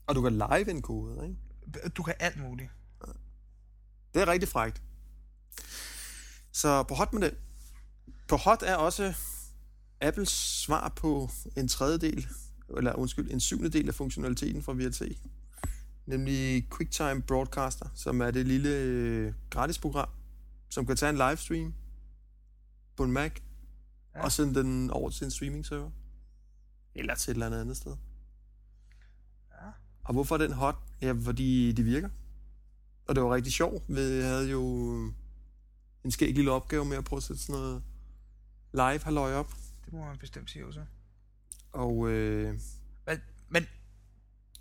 Og 0.07 0.15
du 0.15 0.21
kan 0.21 0.33
live 0.33 0.69
enkode, 0.69 1.27
ikke? 1.27 1.89
Du 1.89 2.03
kan 2.03 2.13
alt 2.19 2.37
muligt. 2.37 2.69
Det 4.13 4.21
er 4.21 4.27
rigtig 4.27 4.49
frægt. 4.49 4.81
Så 6.51 6.83
på 6.83 6.93
hot 6.95 7.13
med 7.13 7.21
det. 7.21 7.37
På 8.27 8.35
hot 8.37 8.61
er 8.63 8.75
også 8.75 9.13
Apples 10.01 10.29
svar 10.29 10.89
på 10.95 11.29
en 11.57 11.67
tredjedel, 11.67 12.27
eller 12.77 12.93
undskyld, 12.93 13.31
en 13.31 13.39
syvende 13.39 13.69
del 13.69 13.87
af 13.87 13.95
funktionaliteten 13.95 14.63
fra 14.63 14.73
VLC. 14.73 15.17
Nemlig 16.05 16.67
QuickTime 16.69 17.21
Broadcaster, 17.21 17.89
som 17.95 18.21
er 18.21 18.31
det 18.31 18.47
lille 18.47 18.69
øh, 18.69 19.33
gratisprogram, 19.49 20.09
som 20.69 20.85
kan 20.85 20.95
tage 20.95 21.09
en 21.09 21.17
livestream 21.17 21.73
på 22.97 23.03
en 23.03 23.11
Mac, 23.11 23.31
Ja. 24.15 24.23
og 24.23 24.31
sende 24.31 24.59
den 24.59 24.89
over 24.89 25.09
til 25.09 25.25
en 25.25 25.31
streaming 25.31 25.65
server. 25.65 25.91
Eller 26.95 27.15
til 27.15 27.31
et 27.31 27.35
eller 27.35 27.45
andet 27.45 27.61
andet 27.61 27.77
sted. 27.77 27.95
Ja. 29.51 29.67
Og 30.03 30.13
hvorfor 30.13 30.35
er 30.35 30.39
den 30.39 30.51
hot? 30.53 30.75
Ja, 31.01 31.13
fordi 31.23 31.71
de 31.71 31.83
virker. 31.83 32.09
Og 33.07 33.15
det 33.15 33.23
var 33.23 33.33
rigtig 33.35 33.53
sjovt. 33.53 33.83
Vi 33.87 34.01
havde 34.01 34.49
jo 34.51 34.61
en 36.03 36.11
skæg 36.11 36.35
lille 36.35 36.51
opgave 36.51 36.85
med 36.85 36.97
at 36.97 37.03
prøve 37.05 37.17
at 37.17 37.23
sætte 37.23 37.41
sådan 37.41 37.55
noget 37.61 37.83
live 38.73 38.99
halløj 39.03 39.33
op. 39.33 39.53
Det 39.85 39.93
må 39.93 40.05
man 40.05 40.17
bestemt 40.17 40.51
sige 40.51 40.65
også. 40.65 40.85
Og 41.71 42.09
øh, 42.09 42.59
Men, 43.07 43.21
men 43.49 43.65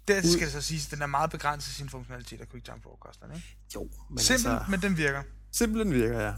det 0.09 0.25
Ud- 0.25 0.31
skal 0.33 0.41
det 0.45 0.53
så 0.53 0.61
siges, 0.61 0.87
den 0.89 1.03
er 1.03 1.07
meget 1.07 1.31
begrænset 1.31 1.73
i 1.73 1.75
sin 1.75 1.89
funktionalitet 1.89 2.41
af 2.41 2.49
QuickTime 2.49 2.81
Broadcasteren, 2.81 3.35
ikke? 3.35 3.57
jo, 3.75 3.91
men 4.11 4.19
Simpel, 4.19 4.51
altså... 4.51 4.71
men 4.71 4.83
den 4.83 4.97
virker. 4.97 5.23
Simpelthen 5.53 5.95
virker, 5.95 6.21
ja. 6.21 6.35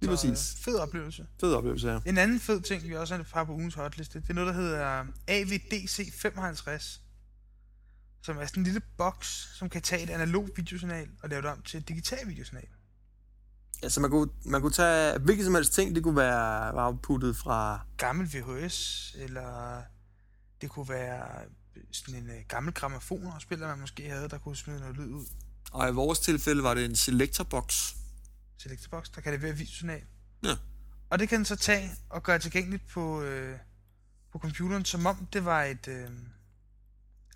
Lige 0.00 0.16
Så, 0.18 0.28
præcis. 0.28 0.54
øh, 0.54 0.64
Fed 0.64 0.78
oplevelse. 0.78 1.26
Fed 1.40 1.54
oplevelse, 1.54 1.88
ja. 1.88 2.00
En 2.06 2.18
anden 2.18 2.40
fed 2.40 2.60
ting, 2.60 2.88
vi 2.88 2.96
også 2.96 3.24
har 3.34 3.44
på 3.44 3.52
ugens 3.52 3.74
hotliste, 3.74 4.20
det 4.20 4.30
er 4.30 4.34
noget, 4.34 4.54
der 4.54 4.60
hedder 4.60 5.06
AVDC 5.28 6.12
55. 6.20 7.02
Som 8.22 8.38
er 8.38 8.46
sådan 8.46 8.60
en 8.60 8.64
lille 8.64 8.80
boks, 8.96 9.56
som 9.58 9.68
kan 9.68 9.82
tage 9.82 10.02
et 10.02 10.10
analog 10.10 10.48
videosignal 10.56 11.08
og 11.22 11.28
lave 11.28 11.42
det 11.42 11.50
om 11.50 11.62
til 11.62 11.78
et 11.80 11.88
digital 11.88 12.28
videosignal. 12.28 12.66
Altså, 13.82 14.00
man 14.00 14.10
kunne, 14.10 14.30
man 14.44 14.60
kunne 14.60 14.72
tage 14.72 15.18
hvilket 15.18 15.44
som 15.44 15.54
helst 15.54 15.72
ting. 15.72 15.94
Det 15.94 16.02
kunne 16.02 16.16
være 16.16 16.84
outputtet 16.86 17.36
fra... 17.36 17.80
Gammel 17.96 18.26
VHS, 18.26 19.12
eller 19.18 19.82
det 20.60 20.70
kunne 20.70 20.88
være 20.88 21.44
sådan 21.92 22.22
en 22.22 22.30
uh, 22.30 22.36
gammel 22.48 22.74
gramofonafspiller, 22.74 23.66
man 23.66 23.80
måske 23.80 24.10
havde, 24.10 24.28
der 24.28 24.38
kunne 24.38 24.56
smide 24.56 24.80
noget 24.80 24.96
lyd 24.96 25.12
ud. 25.12 25.26
Og 25.72 25.88
i 25.88 25.92
vores 25.92 26.18
tilfælde 26.18 26.62
var 26.62 26.74
det 26.74 26.84
en 26.84 26.96
selector 26.96 27.44
box. 27.44 27.94
Selectorbox, 28.58 29.10
der 29.14 29.20
kan 29.20 29.32
levere 29.32 29.52
videosignal. 29.56 30.02
Ja. 30.44 30.56
Og 31.10 31.18
det 31.18 31.28
kan 31.28 31.38
den 31.38 31.44
så 31.44 31.56
tage 31.56 31.90
og 32.08 32.22
gøre 32.22 32.38
tilgængeligt 32.38 32.88
på, 32.88 33.22
øh, 33.22 33.58
på 34.32 34.38
computeren, 34.38 34.84
som 34.84 35.06
om 35.06 35.26
det 35.32 35.44
var 35.44 35.64
et... 35.64 35.88
Øh, 35.88 36.10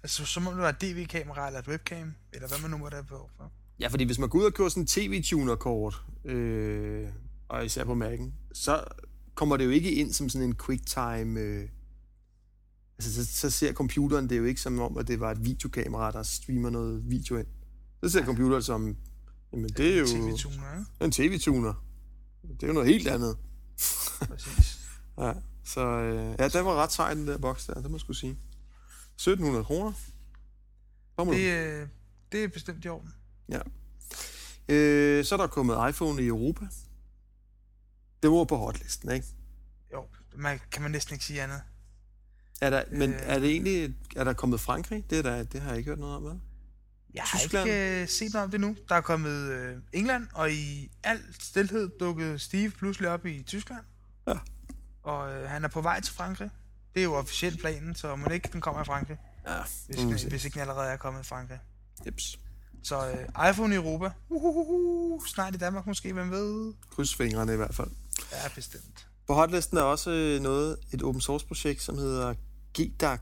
altså 0.03 0.27
som 0.27 0.47
om 0.47 0.55
det 0.55 0.63
var 0.63 0.69
et 0.69 0.81
DV-kamera 0.81 1.47
eller 1.47 1.61
et 1.61 1.69
webcam, 1.69 2.15
eller 2.33 2.49
hvad 2.49 2.59
man 2.59 2.71
nu 2.71 2.77
måtte 2.77 2.95
have 2.95 3.05
behov 3.05 3.31
for. 3.37 3.53
Ja, 3.81 3.89
fordi 3.89 4.05
hvis 4.05 4.19
man 4.19 4.29
går 4.29 4.39
ud 4.39 4.45
og 4.45 4.55
kører 4.55 4.69
sådan 4.69 4.83
en 4.83 4.87
tv-tuner-kort, 4.87 6.03
øh, 6.25 7.09
og 7.49 7.65
især 7.65 7.85
på 7.85 7.93
Mac'en, 7.93 8.31
så 8.53 8.85
kommer 9.35 9.57
det 9.57 9.65
jo 9.65 9.71
ikke 9.71 9.93
ind 9.93 10.13
som 10.13 10.29
sådan 10.29 10.49
en 10.49 10.57
quicktime... 10.67 11.41
Øh, 11.41 11.69
altså, 12.99 13.15
så, 13.15 13.33
så 13.33 13.51
ser 13.51 13.73
computeren 13.73 14.29
det 14.31 14.39
jo 14.39 14.45
ikke 14.45 14.61
som 14.61 14.79
om, 14.79 14.99
at 14.99 15.09
det 15.09 15.21
var 15.21 15.31
et 15.31 15.45
videokamera, 15.45 16.11
der 16.11 16.23
streamer 16.23 16.71
noget 16.71 17.11
video 17.11 17.37
ind. 17.37 17.47
Så 18.03 18.11
ser 18.11 18.25
computeren 18.25 18.63
som, 18.63 18.97
jamen 19.53 19.69
det 19.69 19.95
er 19.95 20.01
jo 20.01 20.07
TV-tuner, 20.07 20.79
ikke? 20.79 21.05
en 21.05 21.13
tv-tuner. 21.13 21.85
Det 22.43 22.63
er 22.63 22.67
jo 22.67 22.73
noget 22.73 22.89
helt 22.89 23.09
andet. 23.09 23.37
Præcis. 24.29 24.81
Ja, 25.19 25.33
så 25.65 25.87
øh, 25.87 26.37
ja, 26.39 26.49
den 26.49 26.65
var 26.65 26.75
ret 26.75 26.93
sej, 26.93 27.15
den 27.15 27.27
der 27.27 27.39
boks 27.39 27.67
der, 27.67 27.75
det 27.75 27.91
må 27.91 27.97
jeg 27.97 28.01
skulle 28.01 28.17
sige. 28.17 28.39
1700 29.15 29.65
kroner. 29.65 29.93
Det, 31.19 31.81
øh, 31.83 31.89
det 32.33 32.45
er 32.45 32.49
bestemt 32.49 32.85
i 32.85 32.89
orden. 32.89 33.15
Ja. 33.49 33.61
Øh, 34.69 35.25
så 35.25 35.35
er 35.35 35.37
der 35.37 35.47
kommet 35.47 35.89
iPhone 35.91 36.23
i 36.23 36.27
Europa. 36.27 36.65
Det 38.23 38.31
var 38.31 38.45
på 38.45 38.57
hotlisten, 38.57 39.11
ikke? 39.13 39.27
Jo, 39.93 40.07
man, 40.37 40.61
kan 40.73 40.83
man 40.83 40.91
næsten 40.91 41.15
ikke 41.15 41.25
sige 41.25 41.43
andet. 41.43 41.63
Er 42.61 42.71
der, 42.71 42.85
men 42.93 43.13
Øh. 43.15 43.21
er 43.23 43.39
det 43.39 43.51
egentlig, 43.51 43.95
er 44.17 44.25
der 44.25 44.33
kommet 44.33 44.61
Frankrig? 44.61 45.11
Det, 45.11 45.19
er 45.19 45.23
der, 45.23 45.43
det 45.43 45.61
har 45.61 45.69
jeg 45.69 45.79
ikke 45.79 45.91
hørt 45.91 45.99
noget 45.99 46.17
om, 46.17 46.23
hvad? 46.23 46.35
Jeg 47.15 47.23
har 47.23 47.39
Tyskland. 47.39 47.69
ikke 47.69 48.03
øh, 48.03 48.09
set 48.09 48.33
noget 48.33 48.45
om 48.45 48.51
det 48.51 48.61
nu. 48.61 48.77
Der 48.89 48.95
er 48.95 49.01
kommet 49.01 49.51
øh, 49.53 49.77
England, 49.93 50.27
og 50.35 50.53
i 50.53 50.91
al 51.03 51.21
stilhed 51.41 51.91
dukkede 52.01 52.39
Steve 52.39 52.71
pludselig 52.71 53.09
op 53.11 53.27
i 53.27 53.43
Tyskland. 53.43 53.85
Ja. 54.27 54.35
Og 55.03 55.33
øh, 55.35 55.49
han 55.51 55.65
er 55.65 55.69
på 55.69 55.81
vej 55.81 56.01
til 56.01 56.15
Frankrig. 56.15 56.51
Det 56.95 57.01
er 57.01 57.05
jo 57.05 57.15
officielt 57.15 57.61
planen, 57.61 57.95
så 57.95 58.17
må 58.17 58.25
det 58.29 58.35
ikke 58.35 58.49
den 58.53 58.61
kommer 58.61 58.83
i 58.83 58.85
Frankrig, 58.85 59.17
Ja, 59.47 59.63
hvis, 59.87 60.23
hvis 60.23 60.45
ikke 60.45 60.55
den 60.55 60.61
allerede 60.61 60.91
er 60.91 60.97
kommet 60.97 61.21
i 61.21 61.25
Frankrig. 61.25 61.59
Jeps. 62.07 62.39
Så 62.85 63.11
øh, 63.11 63.51
iPhone 63.51 63.75
i 63.75 63.77
Europa. 63.77 64.11
Uhuhuhu. 64.29 65.21
Snart 65.27 65.55
i 65.55 65.59
Danmark 65.59 65.87
måske, 65.87 66.13
hvem 66.13 66.31
ved? 66.31 66.75
Kryds 66.91 67.15
fingrene 67.15 67.53
i 67.53 67.57
hvert 67.57 67.75
fald. 67.75 67.91
Ja, 68.33 68.49
bestemt. 68.55 69.09
På 69.27 69.35
hotlisten 69.35 69.79
er 69.79 69.83
også 69.83 70.11
øh, 70.11 70.41
noget, 70.41 70.79
et 70.93 71.03
open 71.03 71.21
source 71.21 71.47
projekt, 71.47 71.83
som 71.83 71.99
hedder 71.99 72.35
GDAC. 72.79 73.21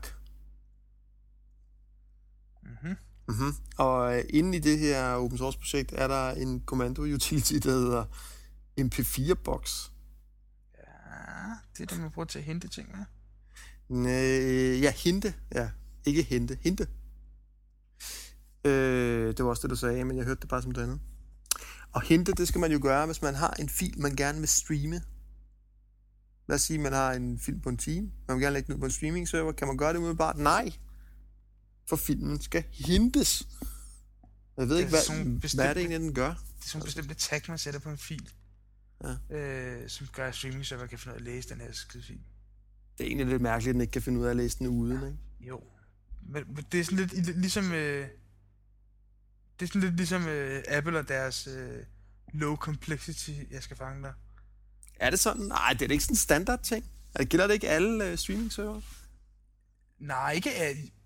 Mm-hmm. 2.63 2.95
Mm-hmm. 3.27 3.55
Og 3.77 4.17
øh, 4.17 4.23
inde 4.29 4.57
i 4.57 4.59
det 4.59 4.79
her 4.79 5.13
open 5.13 5.37
source 5.37 5.57
projekt 5.57 5.91
er 5.91 6.07
der 6.07 6.31
en 6.31 6.61
kommando 6.61 7.01
utility, 7.01 7.53
der 7.53 7.71
hedder 7.71 8.05
MP4box. 8.79 9.89
Ja, 10.77 10.83
det 11.77 11.83
er 11.83 11.85
det, 11.85 11.99
man 11.99 12.11
bruger 12.11 12.25
til 12.25 12.39
at 12.39 12.45
hente 12.45 12.67
ting 12.67 12.89
med. 12.91 13.05
Næh, 13.89 14.81
ja, 14.81 14.91
hinte. 14.91 15.33
Ja, 15.55 15.69
ikke 16.05 16.23
hente. 16.23 16.57
Hinte. 16.61 16.87
Øh, 18.65 19.27
det 19.27 19.43
var 19.43 19.49
også 19.49 19.61
det, 19.61 19.69
du 19.69 19.75
sagde, 19.75 20.05
men 20.05 20.17
jeg 20.17 20.25
hørte 20.25 20.41
det 20.41 20.49
bare 20.49 20.61
som 20.61 20.71
det 20.71 20.81
andet. 20.81 20.99
Og 21.91 22.01
hente, 22.01 22.31
det 22.31 22.47
skal 22.47 22.61
man 22.61 22.71
jo 22.71 22.79
gøre, 22.81 23.05
hvis 23.05 23.21
man 23.21 23.35
har 23.35 23.53
en 23.59 23.69
fil, 23.69 23.99
man 24.01 24.15
gerne 24.15 24.39
vil 24.39 24.47
streame. 24.47 25.01
Lad 26.47 26.55
os 26.55 26.61
sige, 26.61 26.79
man 26.79 26.93
har 26.93 27.13
en 27.13 27.39
film 27.39 27.61
på 27.61 27.69
en 27.69 27.77
time. 27.77 28.11
Man 28.27 28.37
vil 28.37 28.43
gerne 28.43 28.53
lægge 28.53 28.67
den 28.67 28.73
ud 28.75 28.79
på 28.79 28.85
en 28.85 28.91
streaming 28.91 29.27
server. 29.27 29.51
Kan 29.51 29.67
man 29.67 29.77
gøre 29.77 29.89
det 29.93 29.97
umiddelbart? 29.97 30.37
Nej. 30.37 30.71
For 31.89 31.95
filmen 31.95 32.41
skal 32.41 32.63
hintes. 32.71 33.47
Jeg 34.57 34.69
ved 34.69 34.77
ikke, 34.77 34.89
hvad, 34.89 35.01
sådan 35.01 35.23
hvad 35.31 35.41
bestemt- 35.41 35.61
er 35.67 35.73
det 35.73 35.79
egentlig, 35.79 35.99
den 35.99 36.13
gør? 36.13 36.29
Det 36.29 36.65
er 36.65 36.69
sådan 36.69 36.85
bestemte 36.85 37.13
tag, 37.13 37.41
man 37.47 37.57
sætter 37.57 37.79
på 37.79 37.89
en 37.89 37.97
fil. 37.97 38.29
Ja. 39.03 39.37
Øh, 39.37 39.89
som 39.89 40.07
gør, 40.07 40.27
at 40.27 40.35
streaming 40.35 40.65
server 40.65 40.85
kan 40.87 40.99
finde 40.99 41.13
ud 41.13 41.15
af 41.15 41.19
at 41.19 41.25
læse 41.25 41.49
den 41.49 41.61
her 41.61 41.71
skide 41.71 42.03
fil. 42.03 42.19
Det 42.97 43.03
er 43.03 43.07
egentlig 43.07 43.27
lidt 43.27 43.41
mærkeligt, 43.41 43.69
at 43.69 43.73
den 43.73 43.81
ikke 43.81 43.91
kan 43.91 44.01
finde 44.01 44.19
ud 44.19 44.25
af 44.25 44.29
at 44.29 44.35
læse 44.35 44.59
den 44.59 44.67
uden, 44.67 45.07
ikke? 45.07 45.17
Jo. 45.41 45.63
Men, 46.29 46.43
men 46.55 46.65
det 46.71 46.79
er 46.79 46.83
sådan 46.83 46.97
lidt 46.97 47.37
ligesom... 47.39 47.71
Øh, 47.71 48.07
det 49.63 49.69
er 49.69 49.73
sådan 49.73 49.81
lidt 49.81 49.97
ligesom 49.97 50.27
øh, 50.27 50.63
Apple 50.67 50.99
og 50.99 51.07
deres 51.07 51.47
øh, 51.47 51.79
low 52.33 52.55
complexity, 52.55 53.31
jeg 53.51 53.63
skal 53.63 53.77
fange 53.77 54.03
dig. 54.03 54.13
Er 54.95 55.09
det 55.09 55.19
sådan? 55.19 55.41
Nej, 55.45 55.73
det 55.79 55.81
er 55.87 55.91
ikke 55.91 56.03
sådan 56.03 56.13
en 56.13 56.17
standard 56.17 56.63
ting. 56.63 56.85
Er- 57.15 57.23
Gælder 57.23 57.47
det 57.47 57.53
ikke 57.53 57.69
alle 57.69 58.05
øh, 58.11 58.17
streaming 58.17 58.51
server? 58.51 58.81
Nej, 59.99 60.31
ikke, 60.31 60.49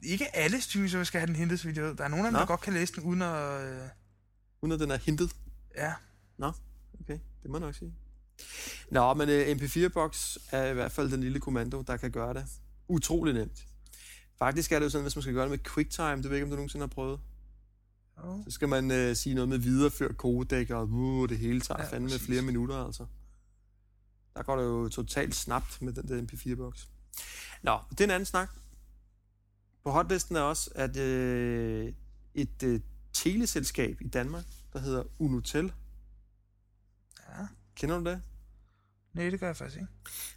ikke 0.03 0.35
alle 0.35 0.61
streaming 0.61 0.91
server 0.91 1.03
skal 1.03 1.19
have 1.19 1.27
den 1.27 1.35
hentet, 1.35 1.59
så 1.59 1.65
vidt 1.67 1.77
jeg 1.77 1.85
ved. 1.85 1.95
Der 1.95 2.03
er 2.03 2.07
nogle 2.07 2.25
af 2.25 2.31
dem, 2.31 2.33
Nå. 2.33 2.39
der 2.39 2.45
godt 2.45 2.61
kan 2.61 2.73
læse 2.73 2.93
den 2.95 3.03
uden 3.03 3.21
at... 3.21 3.61
Øh, 3.61 3.87
Uden 4.61 4.71
at 4.71 4.79
den 4.79 4.91
er 4.91 4.97
hintet? 4.97 5.31
ja, 5.75 5.93
Nå, 6.37 6.51
okay. 7.01 7.19
Det 7.43 7.49
må 7.51 7.57
jeg 7.57 7.65
nok 7.65 7.75
sige. 7.75 7.93
Nå, 8.91 9.13
men 9.13 9.29
uh, 9.29 9.35
MP4-box 9.35 10.37
er 10.51 10.65
i 10.65 10.73
hvert 10.73 10.91
fald 10.91 11.11
den 11.11 11.21
lille 11.21 11.39
kommando, 11.39 11.81
der 11.81 11.97
kan 11.97 12.11
gøre 12.11 12.33
det. 12.33 12.45
Utrolig 12.87 13.33
nemt. 13.33 13.65
Faktisk 14.39 14.71
er 14.71 14.79
det 14.79 14.85
jo 14.85 14.89
sådan, 14.89 15.03
hvis 15.03 15.15
man 15.15 15.21
skal 15.21 15.33
gøre 15.33 15.43
det 15.43 15.51
med 15.51 15.57
QuickTime, 15.59 16.15
det 16.15 16.23
ved 16.23 16.29
jeg 16.29 16.35
ikke, 16.35 16.43
om 16.45 16.49
du 16.49 16.55
nogensinde 16.55 16.83
har 16.83 16.87
prøvet. 16.87 17.19
Oh. 18.23 18.43
Så 18.43 18.51
skal 18.51 18.67
man 18.67 19.09
uh, 19.09 19.15
sige 19.15 19.35
noget 19.35 19.49
med 19.49 19.57
viderefør 19.57 20.13
kodek, 20.13 20.69
og 20.69 20.89
uh, 20.89 21.29
det 21.29 21.37
hele 21.37 21.61
tager 21.61 21.83
Ja, 21.83 21.89
fandme 21.89 22.09
præcis. 22.09 22.25
flere 22.25 22.41
minutter, 22.41 22.75
altså. 22.85 23.05
Der 24.35 24.43
går 24.43 24.55
det 24.55 24.63
jo 24.63 24.89
totalt 24.89 25.35
snabt 25.35 25.81
med 25.81 25.93
den 25.93 26.07
der 26.07 26.21
MP4-box. 26.21 26.85
Nå, 27.63 27.79
det 27.91 27.99
er 28.01 28.03
en 28.03 28.11
anden 28.11 28.25
snak. 28.25 28.49
På 29.83 29.91
hotlisten 29.91 30.35
er 30.35 30.41
også, 30.41 30.69
at 30.75 30.97
øh, 30.97 31.93
et 32.33 32.63
øh, 32.63 32.79
teleselskab 33.13 34.01
i 34.01 34.07
Danmark, 34.07 34.45
der 34.73 34.79
hedder 34.79 35.03
Unotel. 35.19 35.73
Ja. 37.29 37.47
Kender 37.75 37.99
du 37.99 38.09
det? 38.09 38.21
Nej, 39.13 39.29
det 39.29 39.39
gør 39.39 39.47
jeg 39.47 39.57
faktisk 39.57 39.77
ikke. 39.77 39.91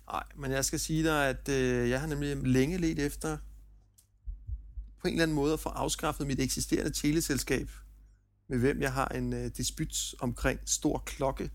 Nej, 0.07 0.24
men 0.37 0.51
jeg 0.51 0.64
skal 0.64 0.81
sige 0.81 1.05
dig, 1.05 1.28
at 1.28 1.49
øh, 1.49 1.91
jeg 1.91 2.01
har 2.01 2.07
nemlig 2.07 2.37
længe 2.37 2.78
let 2.78 2.99
efter 2.99 3.39
på 5.01 5.09
en 5.09 5.12
eller 5.14 5.22
anden 5.22 5.34
måde 5.34 5.53
at 5.53 5.61
få 5.61 5.68
afskaffet 5.68 6.26
mit 6.26 6.40
eksisterende 6.40 6.90
teleselskab, 6.92 7.70
med 8.48 8.59
hvem 8.59 8.80
jeg 8.82 8.92
har 8.92 9.09
en 9.09 9.32
øh, 9.32 9.51
disput 9.57 10.14
omkring 10.20 10.61
stor 10.66 10.98
klokke 11.07 11.51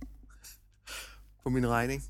på 1.44 1.50
min 1.50 1.68
regning. 1.68 2.04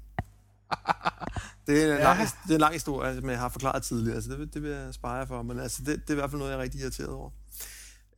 Det 1.68 1.84
er, 1.84 1.94
en 1.94 1.98
Ja. 1.98 2.04
lang, 2.04 2.20
det 2.20 2.52
er 2.52 2.56
en 2.56 2.60
lang 2.62 2.74
historie, 2.74 3.16
som 3.16 3.30
jeg 3.30 3.40
har 3.40 3.50
forklaret 3.50 3.84
tidligere, 3.84 4.22
så 4.22 4.30
det, 4.30 4.54
det 4.54 4.64
vil 4.64 4.72
jeg 4.72 4.94
spare 4.94 5.14
jer 5.14 5.26
for, 5.26 5.42
men 5.42 5.60
altså, 5.60 5.84
det, 5.84 6.02
det 6.02 6.10
er 6.10 6.14
i 6.14 6.16
hvert 6.16 6.30
fald 6.30 6.40
noget, 6.40 6.52
jeg 6.52 6.58
er 6.60 6.64
rigtig 6.64 6.82
irriteret 6.82 7.10
over. 7.10 7.32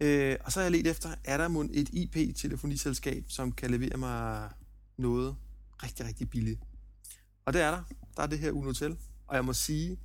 Øh, 0.01 0.36
og 0.45 0.51
så 0.51 0.59
har 0.59 0.63
jeg 0.63 0.72
let 0.72 0.88
efter, 0.88 1.09
er 1.24 1.38
der 1.38 1.47
mon 1.47 1.70
et 1.74 1.89
IP-telefoniselskab, 1.93 3.26
som 3.28 3.51
kan 3.51 3.72
levere 3.72 3.97
mig 3.97 4.49
noget 4.97 5.36
rigtig, 5.84 6.05
rigtig 6.05 6.30
billigt? 6.30 6.59
Og 7.45 7.53
det 7.53 7.61
er 7.61 7.72
der. 7.72 7.84
Der 8.18 8.24
er 8.24 8.28
det 8.28 8.39
her 8.39 8.51
Unotel. 8.51 8.97
Og 9.28 9.36
jeg 9.36 9.45
må 9.45 9.53
sige, 9.53 9.99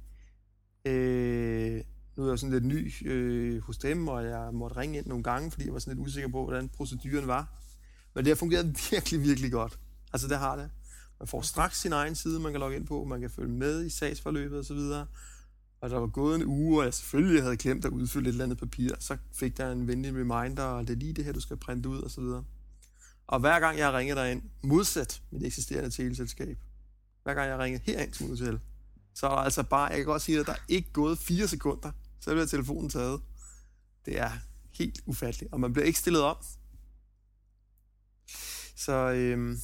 øh, 0.84 1.82
nu 2.16 2.24
er 2.24 2.28
jeg 2.28 2.38
sådan 2.38 2.52
lidt 2.52 2.64
ny 2.64 3.08
øh, 3.08 3.62
hos 3.62 3.78
dem, 3.78 4.08
og 4.08 4.24
jeg 4.24 4.48
måtte 4.52 4.76
ringe 4.76 4.98
ind 4.98 5.06
nogle 5.06 5.24
gange, 5.24 5.50
fordi 5.50 5.64
jeg 5.64 5.72
var 5.72 5.78
sådan 5.78 5.96
lidt 5.96 6.06
usikker 6.06 6.28
på, 6.28 6.44
hvordan 6.44 6.68
proceduren 6.68 7.26
var. 7.26 7.62
Men 8.14 8.24
det 8.24 8.30
har 8.30 8.34
fungeret 8.34 8.66
virkelig, 8.90 9.22
virkelig 9.22 9.52
godt. 9.52 9.78
Altså 10.12 10.28
det 10.28 10.38
har 10.38 10.56
det. 10.56 10.70
Man 11.20 11.26
får 11.26 11.40
straks 11.40 11.80
sin 11.80 11.92
egen 11.92 12.14
side, 12.14 12.40
man 12.40 12.52
kan 12.52 12.60
logge 12.60 12.76
ind 12.76 12.86
på, 12.86 13.04
man 13.04 13.20
kan 13.20 13.30
følge 13.30 13.52
med 13.52 13.84
i 13.84 13.90
sagsforløbet 13.90 14.58
osv. 14.58 14.78
Og 15.80 15.90
der 15.90 15.98
var 15.98 16.06
gået 16.06 16.36
en 16.36 16.44
uge, 16.46 16.80
og 16.80 16.84
jeg 16.84 16.94
selvfølgelig 16.94 17.42
havde 17.42 17.56
glemt 17.56 17.84
at 17.84 17.90
udfylde 17.90 18.28
et 18.28 18.32
eller 18.32 18.44
andet 18.44 18.58
papir. 18.58 18.94
Så 18.98 19.16
fik 19.32 19.56
der 19.56 19.72
en 19.72 19.88
venlig 19.88 20.10
reminder, 20.10 20.62
og 20.62 20.88
det 20.88 20.92
er 20.94 20.98
lige 20.98 21.12
det 21.12 21.24
her, 21.24 21.32
du 21.32 21.40
skal 21.40 21.56
printe 21.56 21.88
ud 21.88 22.02
osv. 22.02 22.24
Og 23.26 23.40
hver 23.40 23.60
gang 23.60 23.78
jeg 23.78 23.86
har 23.86 23.98
ringet 23.98 24.16
derind, 24.16 24.42
modsat 24.62 25.22
mit 25.30 25.42
eksisterende 25.42 25.90
teleselskab, 25.90 26.58
hver 27.22 27.34
gang 27.34 27.48
jeg 27.48 27.56
har 27.56 27.64
ringet 27.64 27.82
herind 27.84 28.12
til 28.12 28.28
Motel, 28.28 28.60
så 29.14 29.26
er 29.26 29.30
der 29.30 29.36
altså 29.36 29.62
bare, 29.62 29.84
jeg 29.84 29.96
kan 29.96 30.06
godt 30.06 30.22
sige, 30.22 30.40
at 30.40 30.46
der 30.46 30.52
er 30.52 30.64
ikke 30.68 30.92
gået 30.92 31.18
fire 31.18 31.48
sekunder, 31.48 31.90
så 32.22 32.30
bliver 32.30 32.46
telefonen 32.46 32.90
taget. 32.90 33.20
Det 34.06 34.18
er 34.18 34.30
helt 34.72 35.00
ufatteligt, 35.06 35.52
og 35.52 35.60
man 35.60 35.72
bliver 35.72 35.86
ikke 35.86 35.98
stillet 35.98 36.22
om. 36.22 36.36
Så 38.76 38.92
øhm, 38.92 39.58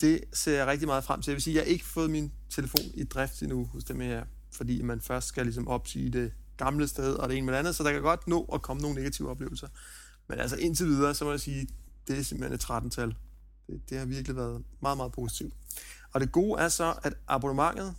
det 0.00 0.24
ser 0.32 0.56
jeg 0.56 0.66
rigtig 0.66 0.88
meget 0.88 1.04
frem 1.04 1.22
til. 1.22 1.30
Jeg 1.30 1.34
vil 1.34 1.42
sige, 1.42 1.54
at 1.54 1.56
jeg 1.56 1.68
har 1.68 1.72
ikke 1.72 1.84
fået 1.84 2.10
min 2.10 2.32
telefon 2.50 2.84
i 2.94 3.04
drift 3.04 3.42
endnu 3.42 3.64
hos 3.64 3.84
dem 3.84 4.00
her, 4.00 4.24
fordi 4.52 4.82
man 4.82 5.00
først 5.00 5.28
skal 5.28 5.46
ligesom 5.46 5.68
opsige 5.68 6.10
det 6.10 6.32
gamle 6.56 6.88
sted 6.88 7.14
og 7.14 7.28
det 7.28 7.36
ene 7.36 7.46
med 7.46 7.54
det 7.54 7.58
andet, 7.58 7.76
så 7.76 7.82
der 7.82 7.92
kan 7.92 8.02
godt 8.02 8.28
nå 8.28 8.44
at 8.44 8.62
komme 8.62 8.82
nogle 8.82 8.96
negative 8.96 9.30
oplevelser. 9.30 9.68
Men 10.28 10.38
altså 10.38 10.56
indtil 10.56 10.86
videre, 10.86 11.14
så 11.14 11.24
må 11.24 11.30
jeg 11.30 11.40
sige, 11.40 11.68
det 12.08 12.18
er 12.18 12.22
simpelthen 12.22 12.54
et 12.54 12.64
13-tal. 12.64 13.14
Det, 13.66 13.90
det 13.90 13.98
har 13.98 14.06
virkelig 14.06 14.36
været 14.36 14.64
meget, 14.82 14.96
meget 14.96 15.12
positivt. 15.12 15.54
Og 16.12 16.20
det 16.20 16.32
gode 16.32 16.60
er 16.60 16.68
så, 16.68 16.94
at 17.02 17.14
abonnementet 17.28 17.94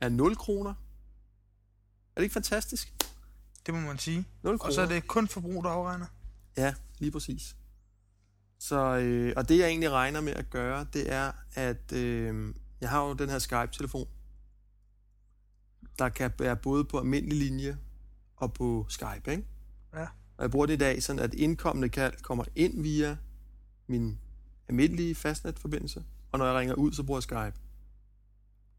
er 0.00 0.08
0 0.08 0.36
kroner. 0.36 0.74
Er 2.18 2.20
det 2.20 2.24
ikke 2.24 2.34
fantastisk? 2.34 2.94
Det 3.66 3.74
må 3.74 3.80
man 3.80 3.98
sige. 3.98 4.24
0 4.42 4.58
kroner. 4.58 4.68
Og 4.68 4.74
så 4.74 4.82
er 4.82 4.86
det 4.86 5.06
kun 5.06 5.28
forbrug, 5.28 5.64
der 5.64 5.70
afregner. 5.70 6.06
Ja, 6.56 6.74
lige 6.98 7.10
præcis. 7.10 7.56
Så, 8.58 8.96
øh, 8.96 9.32
og 9.36 9.48
det 9.48 9.58
jeg 9.58 9.68
egentlig 9.68 9.90
regner 9.90 10.20
med 10.20 10.32
at 10.32 10.50
gøre, 10.50 10.86
det 10.92 11.12
er, 11.12 11.32
at 11.54 11.92
øh, 11.92 12.54
jeg 12.80 12.90
har 12.90 13.04
jo 13.04 13.12
den 13.12 13.28
her 13.28 13.38
Skype-telefon, 13.38 14.08
der 15.98 16.08
kan 16.08 16.32
være 16.38 16.56
både 16.56 16.84
på 16.84 16.98
almindelig 16.98 17.38
linje 17.38 17.78
og 18.36 18.52
på 18.52 18.86
Skype, 18.88 19.30
ikke? 19.30 19.46
Ja. 19.94 20.06
Og 20.36 20.42
jeg 20.42 20.50
bruger 20.50 20.66
det 20.66 20.74
i 20.74 20.76
dag 20.76 21.02
sådan, 21.02 21.22
at 21.22 21.34
indkommende 21.34 21.88
kald 21.88 22.22
kommer 22.22 22.44
ind 22.54 22.82
via 22.82 23.16
min 23.86 24.18
almindelige 24.68 25.14
fastnetforbindelse, 25.14 26.04
og 26.32 26.38
når 26.38 26.46
jeg 26.46 26.54
ringer 26.54 26.74
ud, 26.74 26.92
så 26.92 27.02
bruger 27.02 27.18
jeg 27.18 27.22
Skype. 27.22 27.60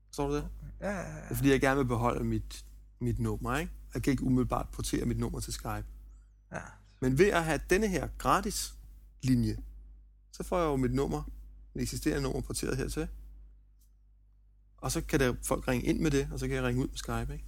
Forstår 0.06 0.28
du 0.28 0.36
det? 0.36 0.48
Ja, 0.82 0.92
ja, 0.92 0.98
ja. 0.98 1.16
Det 1.16 1.32
er 1.32 1.36
fordi, 1.36 1.50
jeg 1.50 1.62
gerne 1.62 1.78
vil 1.78 1.86
beholde 1.86 2.24
mit, 2.24 2.66
mit 3.00 3.20
nummer, 3.20 3.58
ikke? 3.58 3.72
Jeg 3.94 4.04
kan 4.04 4.12
ikke 4.12 4.24
umiddelbart 4.24 4.70
portere 4.70 5.06
mit 5.06 5.20
nummer 5.20 5.40
til 5.40 5.54
Skype. 5.54 5.86
ja. 6.52 6.62
Men 7.02 7.18
ved 7.18 7.28
at 7.28 7.44
have 7.44 7.60
denne 7.70 7.88
her 7.88 8.08
gratis 8.18 8.74
linje, 9.22 9.58
så 10.32 10.44
får 10.44 10.58
jeg 10.58 10.66
jo 10.66 10.76
mit 10.76 10.94
nummer, 10.94 11.24
mit 11.74 11.84
eksisterende 11.84 12.24
nummer 12.24 12.42
porteret 12.42 12.78
hertil. 12.78 13.08
Og 14.78 14.92
så 14.92 15.02
kan 15.02 15.20
der 15.20 15.36
folk 15.44 15.68
ringe 15.68 15.86
ind 15.86 16.00
med 16.00 16.12
det, 16.12 16.30
og 16.32 16.40
så 16.40 16.48
kan 16.48 16.56
jeg 16.56 16.64
ringe 16.64 16.82
ud 16.82 16.88
med 16.88 16.98
Skype, 16.98 17.34
ikke? 17.34 17.46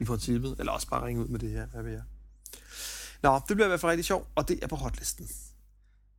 I 0.00 0.04
princippet. 0.04 0.56
Eller 0.58 0.72
også 0.72 0.88
bare 0.88 1.06
ringe 1.06 1.22
ud 1.22 1.28
med 1.28 1.38
det 1.38 1.50
her, 1.50 1.66
hvad 1.66 1.82
ved 1.82 1.92
jeg. 1.92 2.02
Nå, 3.22 3.40
det 3.48 3.56
bliver 3.56 3.66
i 3.66 3.68
hvert 3.68 3.80
fald 3.80 3.90
rigtig 3.90 4.04
sjovt, 4.04 4.28
og 4.34 4.48
det 4.48 4.58
er 4.62 4.66
på 4.66 4.76
hotlisten. 4.76 5.28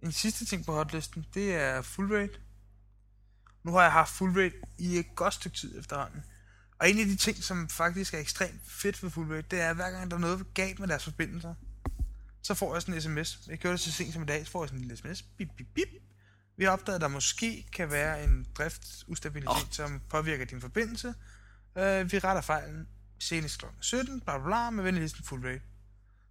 En 0.02 0.12
sidste 0.12 0.46
ting 0.46 0.66
på 0.66 0.74
hotlisten, 0.74 1.26
det 1.34 1.54
er 1.56 1.82
full 1.82 2.14
rate. 2.14 2.40
Nu 3.64 3.72
har 3.72 3.82
jeg 3.82 3.92
haft 3.92 4.12
full 4.12 4.32
rate 4.32 4.56
i 4.78 4.98
et 4.98 5.06
godt 5.16 5.34
stykke 5.34 5.58
tid 5.58 5.80
efterhånden. 5.80 6.24
Og 6.80 6.90
en 6.90 7.00
af 7.00 7.06
de 7.06 7.16
ting, 7.16 7.44
som 7.44 7.70
faktisk 7.70 8.14
er 8.14 8.20
ekstremt 8.20 8.62
fedt 8.68 9.04
ved 9.04 9.10
full 9.10 9.32
rate, 9.32 9.48
det 9.52 9.62
er, 9.62 9.70
at 9.70 9.76
hver 9.76 9.92
gang 9.92 10.12
der 10.12 10.18
er 10.18 10.22
noget 10.22 10.54
galt 10.54 10.80
med 10.80 10.88
deres 10.88 11.04
forbindelser, 11.04 11.54
så 12.42 12.54
får 12.54 12.76
jeg 12.76 12.82
sådan 12.82 12.96
en 12.96 13.02
sms. 13.02 13.40
Jeg 13.48 13.58
gjorde 13.58 13.72
det 13.72 13.82
så 13.82 13.92
sent 13.92 14.14
som 14.14 14.24
i 14.24 14.26
dag, 14.26 14.46
så 14.46 14.52
får 14.52 14.64
jeg 14.64 14.70
sådan 14.70 14.82
en 14.82 14.88
lille 14.88 14.98
sms. 14.98 15.22
Bip, 15.22 15.50
bip, 15.58 15.68
bip. 15.76 15.88
Vi 16.58 16.64
har 16.64 16.72
opdaget, 16.72 16.96
at 16.96 17.02
der 17.02 17.08
måske 17.08 17.66
kan 17.74 17.92
være 17.92 18.24
en 18.24 18.48
driftustabilitet, 18.58 19.50
oh. 19.50 19.72
som 19.72 20.02
påvirker 20.10 20.46
din 20.46 20.62
forbindelse. 20.62 21.08
Uh, 21.76 21.84
vi 21.84 22.20
retter 22.20 22.42
fejlen 22.42 22.88
senest 23.20 23.60
kl. 23.60 23.66
17, 23.80 24.22
bla 24.22 24.38
bla 24.38 24.46
bla, 24.46 24.70
med 24.70 24.84
venlig 24.84 25.02
hilsen 25.02 25.24
full 25.24 25.46
rate. 25.46 25.62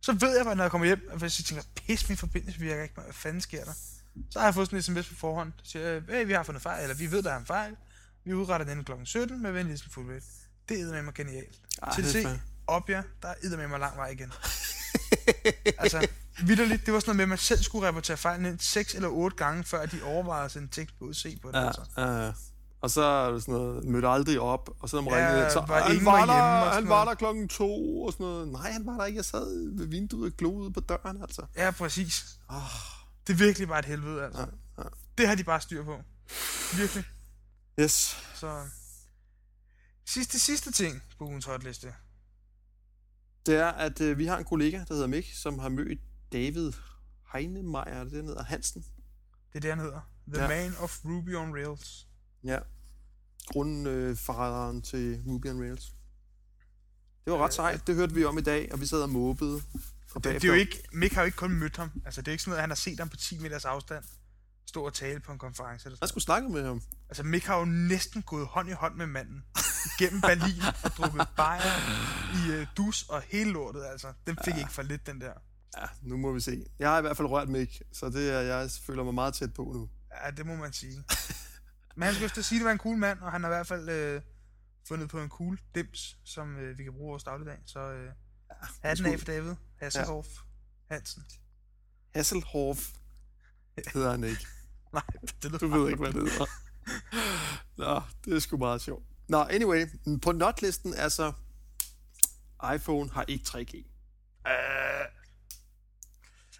Så 0.00 0.12
ved 0.12 0.36
jeg 0.36 0.44
bare, 0.44 0.56
når 0.56 0.64
jeg 0.64 0.70
kommer 0.70 0.86
hjem, 0.86 1.08
og 1.10 1.18
hvis 1.18 1.40
jeg 1.40 1.44
tænker, 1.44 1.64
pis, 1.74 2.08
min 2.08 2.18
forbindelse 2.18 2.60
virker 2.60 2.82
ikke, 2.82 2.94
hvad 2.94 3.12
fanden 3.12 3.40
sker 3.40 3.64
der? 3.64 3.72
Så 4.30 4.38
har 4.38 4.46
jeg 4.46 4.54
fået 4.54 4.66
sådan 4.66 4.76
en 4.76 4.82
sms 4.82 5.08
på 5.08 5.14
forhånd, 5.14 5.52
der 5.52 5.64
siger, 5.64 6.00
hey, 6.08 6.26
vi 6.26 6.32
har 6.32 6.42
fundet 6.42 6.62
fejl, 6.62 6.82
eller 6.82 6.96
vi 6.96 7.10
ved, 7.10 7.22
der 7.22 7.32
er 7.32 7.38
en 7.38 7.46
fejl. 7.46 7.76
Vi 8.28 8.34
udretter 8.34 8.66
den 8.74 8.84
kl. 8.84 8.92
17 9.04 9.42
med 9.42 9.52
venlig 9.52 9.78
som 9.78 9.90
fuldvægt. 9.90 10.24
Det 10.68 10.80
er 10.80 11.02
mig 11.02 11.14
genialt. 11.14 11.60
Ej, 11.82 11.94
Til 11.94 12.04
se, 12.12 12.40
op 12.66 12.90
jer, 12.90 13.02
der 13.22 13.28
er 13.28 13.56
med 13.56 13.68
mig 13.68 13.80
lang 13.80 13.96
vej 13.96 14.08
igen. 14.08 14.32
altså, 15.78 16.06
vidderligt, 16.42 16.86
det 16.86 16.94
var 16.94 17.00
sådan 17.00 17.08
noget 17.08 17.16
med, 17.16 17.22
at 17.22 17.28
man 17.28 17.38
selv 17.38 17.62
skulle 17.62 17.86
rapportere 17.86 18.16
fejlen 18.16 18.46
ind 18.46 18.58
6 18.60 18.94
eller 18.94 19.08
8 19.08 19.36
gange, 19.36 19.64
før 19.64 19.86
de 19.86 20.02
overvejede 20.02 20.44
at 20.44 20.50
sende 20.50 20.68
tekst 20.72 20.98
på 20.98 21.04
ud 21.04 21.14
se 21.14 21.38
på 21.42 21.48
det. 21.50 21.58
Ja, 21.58 21.66
Altså. 21.66 21.82
ja. 21.98 22.32
Og 22.80 22.90
så 22.90 23.02
er 23.02 23.30
det 23.32 23.42
sådan 23.42 23.54
noget, 23.54 23.84
mødte 23.84 24.08
aldrig 24.08 24.40
op, 24.40 24.70
og 24.80 24.88
så 24.88 24.96
når 24.96 25.02
man 25.02 25.12
Ja, 25.12 25.28
ringede, 25.28 25.50
så 25.50 25.64
var 25.68 25.80
han 25.80 26.04
var, 26.04 26.12
var 26.12 26.26
der, 26.26 26.70
han 26.70 26.88
var 26.88 27.04
noget." 27.04 27.06
der 27.08 27.14
klokken 27.14 27.48
to, 27.48 28.02
og 28.02 28.12
sådan 28.12 28.26
noget. 28.26 28.48
Nej, 28.48 28.70
han 28.70 28.86
var 28.86 28.96
der 28.96 29.04
ikke, 29.04 29.16
jeg 29.16 29.24
sad 29.24 29.76
ved 29.78 29.86
vinduet 29.86 30.32
og 30.32 30.36
gloede 30.36 30.72
på 30.72 30.80
døren, 30.80 31.22
altså. 31.22 31.42
Ja, 31.56 31.70
præcis. 31.70 32.24
Oh, 32.48 32.56
Det 33.26 33.32
er 33.32 33.36
virkelig 33.36 33.68
bare 33.68 33.78
et 33.78 33.84
helvede, 33.84 34.24
altså. 34.24 34.40
ja, 34.40 34.82
ja. 34.82 34.88
Det 35.18 35.28
har 35.28 35.34
de 35.34 35.44
bare 35.44 35.60
styr 35.60 35.84
på. 35.84 35.96
Virkelig. 36.76 37.04
Yes. 37.80 38.16
Så 38.34 38.68
sidste, 40.06 40.38
sidste 40.38 40.72
ting 40.72 41.02
på 41.18 41.24
ugens 41.24 41.44
hotliste. 41.44 41.94
Det 43.46 43.56
er, 43.56 43.66
at 43.66 44.00
øh, 44.00 44.18
vi 44.18 44.26
har 44.26 44.38
en 44.38 44.44
kollega, 44.44 44.78
der 44.88 44.94
hedder 44.94 45.06
Mik, 45.06 45.32
som 45.34 45.58
har 45.58 45.68
mødt 45.68 45.98
David 46.32 46.72
Heinemeier, 47.32 47.84
er 47.84 48.04
det 48.04 48.12
hedder? 48.12 48.42
Hansen. 48.42 48.82
Det 49.52 49.56
er 49.56 49.60
det, 49.60 49.70
han 49.70 49.78
hedder. 49.78 50.00
The 50.32 50.42
Ja. 50.42 50.48
Man 50.48 50.76
of 50.76 51.04
Ruby 51.04 51.36
on 51.36 51.54
Rails. 51.54 52.06
Ja. 52.44 52.58
Grundforræderen 53.46 54.82
til 54.82 55.22
Ruby 55.26 55.46
on 55.46 55.60
Rails. 55.60 55.94
Det 57.24 57.32
var 57.32 57.44
ret 57.44 57.54
sejt, 57.54 57.86
det 57.86 57.94
hørte 57.94 58.14
vi 58.14 58.24
om 58.24 58.38
i 58.38 58.40
dag, 58.40 58.72
og 58.72 58.80
vi 58.80 58.86
sad 58.86 59.02
og 59.02 59.10
måbede. 59.10 59.62
Og 60.14 60.24
Det, 60.24 60.34
det 60.34 60.44
er 60.44 60.48
jo 60.48 60.54
ikke, 60.54 60.82
Mick 60.92 61.14
har 61.14 61.22
jo 61.22 61.26
ikke 61.26 61.36
kun 61.36 61.50
mødt 61.50 61.76
ham. 61.76 61.90
Altså, 62.04 62.22
det 62.22 62.28
er 62.28 62.32
ikke 62.32 62.42
sådan 62.42 62.50
noget, 62.50 62.60
han 62.60 62.70
har 62.70 62.74
set 62.74 62.98
ham 62.98 63.08
på 63.08 63.16
10 63.16 63.38
meters 63.38 63.64
afstand 63.64 64.04
stå 64.68 64.86
og 64.86 64.94
tale 64.94 65.20
på 65.20 65.32
en 65.32 65.38
konference. 65.38 65.86
Eller 65.86 65.98
Jeg 66.00 66.08
skulle 66.08 66.24
snakke 66.24 66.48
med 66.48 66.64
ham. 66.64 66.82
Altså, 67.08 67.22
Mick 67.22 67.46
har 67.46 67.58
jo 67.58 67.64
næsten 67.64 68.22
gået 68.22 68.46
hånd 68.46 68.68
i 68.68 68.72
hånd 68.72 68.94
med 68.94 69.06
manden 69.06 69.44
gennem 69.98 70.20
Berlin 70.20 70.62
og 70.84 70.90
drukket 70.90 71.28
bajer 71.36 71.74
i 72.38 72.60
uh, 72.60 72.66
dus 72.76 73.02
og 73.02 73.22
hele 73.22 73.50
lortet, 73.50 73.84
altså. 73.84 74.12
Den 74.26 74.38
fik 74.44 74.56
ikke 74.56 74.72
for 74.72 74.82
lidt, 74.82 75.06
den 75.06 75.20
der. 75.20 75.32
Ja, 75.76 75.86
nu 76.02 76.16
må 76.16 76.32
vi 76.32 76.40
se. 76.40 76.64
Jeg 76.78 76.90
har 76.90 76.98
i 76.98 77.00
hvert 77.00 77.16
fald 77.16 77.28
rørt 77.28 77.48
Mik, 77.48 77.82
så 77.92 78.10
det 78.10 78.30
er, 78.34 78.40
jeg 78.40 78.70
føler 78.86 79.04
mig 79.04 79.14
meget 79.14 79.34
tæt 79.34 79.54
på 79.54 79.62
nu. 79.62 79.88
Ja, 80.24 80.30
det 80.30 80.46
må 80.46 80.56
man 80.56 80.72
sige. 80.72 81.04
Men 81.96 82.02
han 82.02 82.14
skulle 82.14 82.26
efter 82.26 82.42
sige, 82.42 82.56
at 82.56 82.60
det 82.60 82.66
var 82.66 82.72
en 82.72 82.78
cool 82.78 82.96
mand, 82.96 83.20
og 83.20 83.32
han 83.32 83.42
har 83.42 83.50
i 83.50 83.54
hvert 83.54 83.66
fald 83.66 83.88
øh, 83.88 84.22
fundet 84.88 85.08
på 85.08 85.20
en 85.20 85.28
cool 85.28 85.58
dims, 85.74 86.16
som 86.24 86.56
øh, 86.56 86.78
vi 86.78 86.84
kan 86.84 86.92
bruge 86.92 87.08
i 87.08 87.10
vores 87.10 87.24
dagligdag. 87.24 87.58
Så 87.66 87.80
øh, 87.80 88.10
hatten 88.82 89.06
af 89.06 89.18
for 89.18 89.26
David 89.26 89.54
Hasselhoff 89.80 90.28
Hansen. 90.90 91.24
Hasselhoff 92.14 92.80
hedder 93.92 94.10
han 94.10 94.24
ikke. 94.24 94.46
Nej, 94.92 95.02
det 95.42 95.44
lyder 95.44 95.58
Du 95.58 95.68
ved 95.68 95.90
ikke, 95.90 96.02
hvad 96.02 96.12
det 96.12 96.30
hedder. 96.30 96.46
Nå, 97.76 98.02
det 98.24 98.36
er 98.36 98.40
sgu 98.40 98.56
meget 98.56 98.80
sjovt. 98.82 99.04
Nå, 99.28 99.42
anyway, 99.42 99.86
på 100.22 100.32
notlisten 100.32 100.94
er 100.94 101.08
så, 101.08 101.32
iPhone 102.74 103.10
har 103.10 103.24
ikke 103.28 103.44
3G. 103.48 103.76
Øh, 104.50 105.06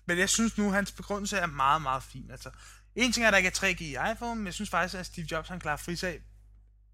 men 0.06 0.18
jeg 0.18 0.28
synes 0.28 0.58
nu, 0.58 0.70
hans 0.70 0.92
begrundelse 0.92 1.36
er 1.36 1.46
meget, 1.46 1.82
meget 1.82 2.02
fin. 2.02 2.30
Altså, 2.30 2.50
en 2.94 3.12
ting 3.12 3.24
er, 3.24 3.28
at 3.28 3.32
der 3.32 3.38
ikke 3.38 3.48
er 3.48 3.52
3G 3.74 3.82
i 3.82 4.12
iPhone, 4.12 4.36
men 4.36 4.46
jeg 4.46 4.54
synes 4.54 4.70
faktisk, 4.70 4.94
at 5.00 5.06
Steve 5.06 5.26
Jobs 5.30 5.48
han 5.48 5.60
klarer 5.60 5.76
frisag 5.76 6.22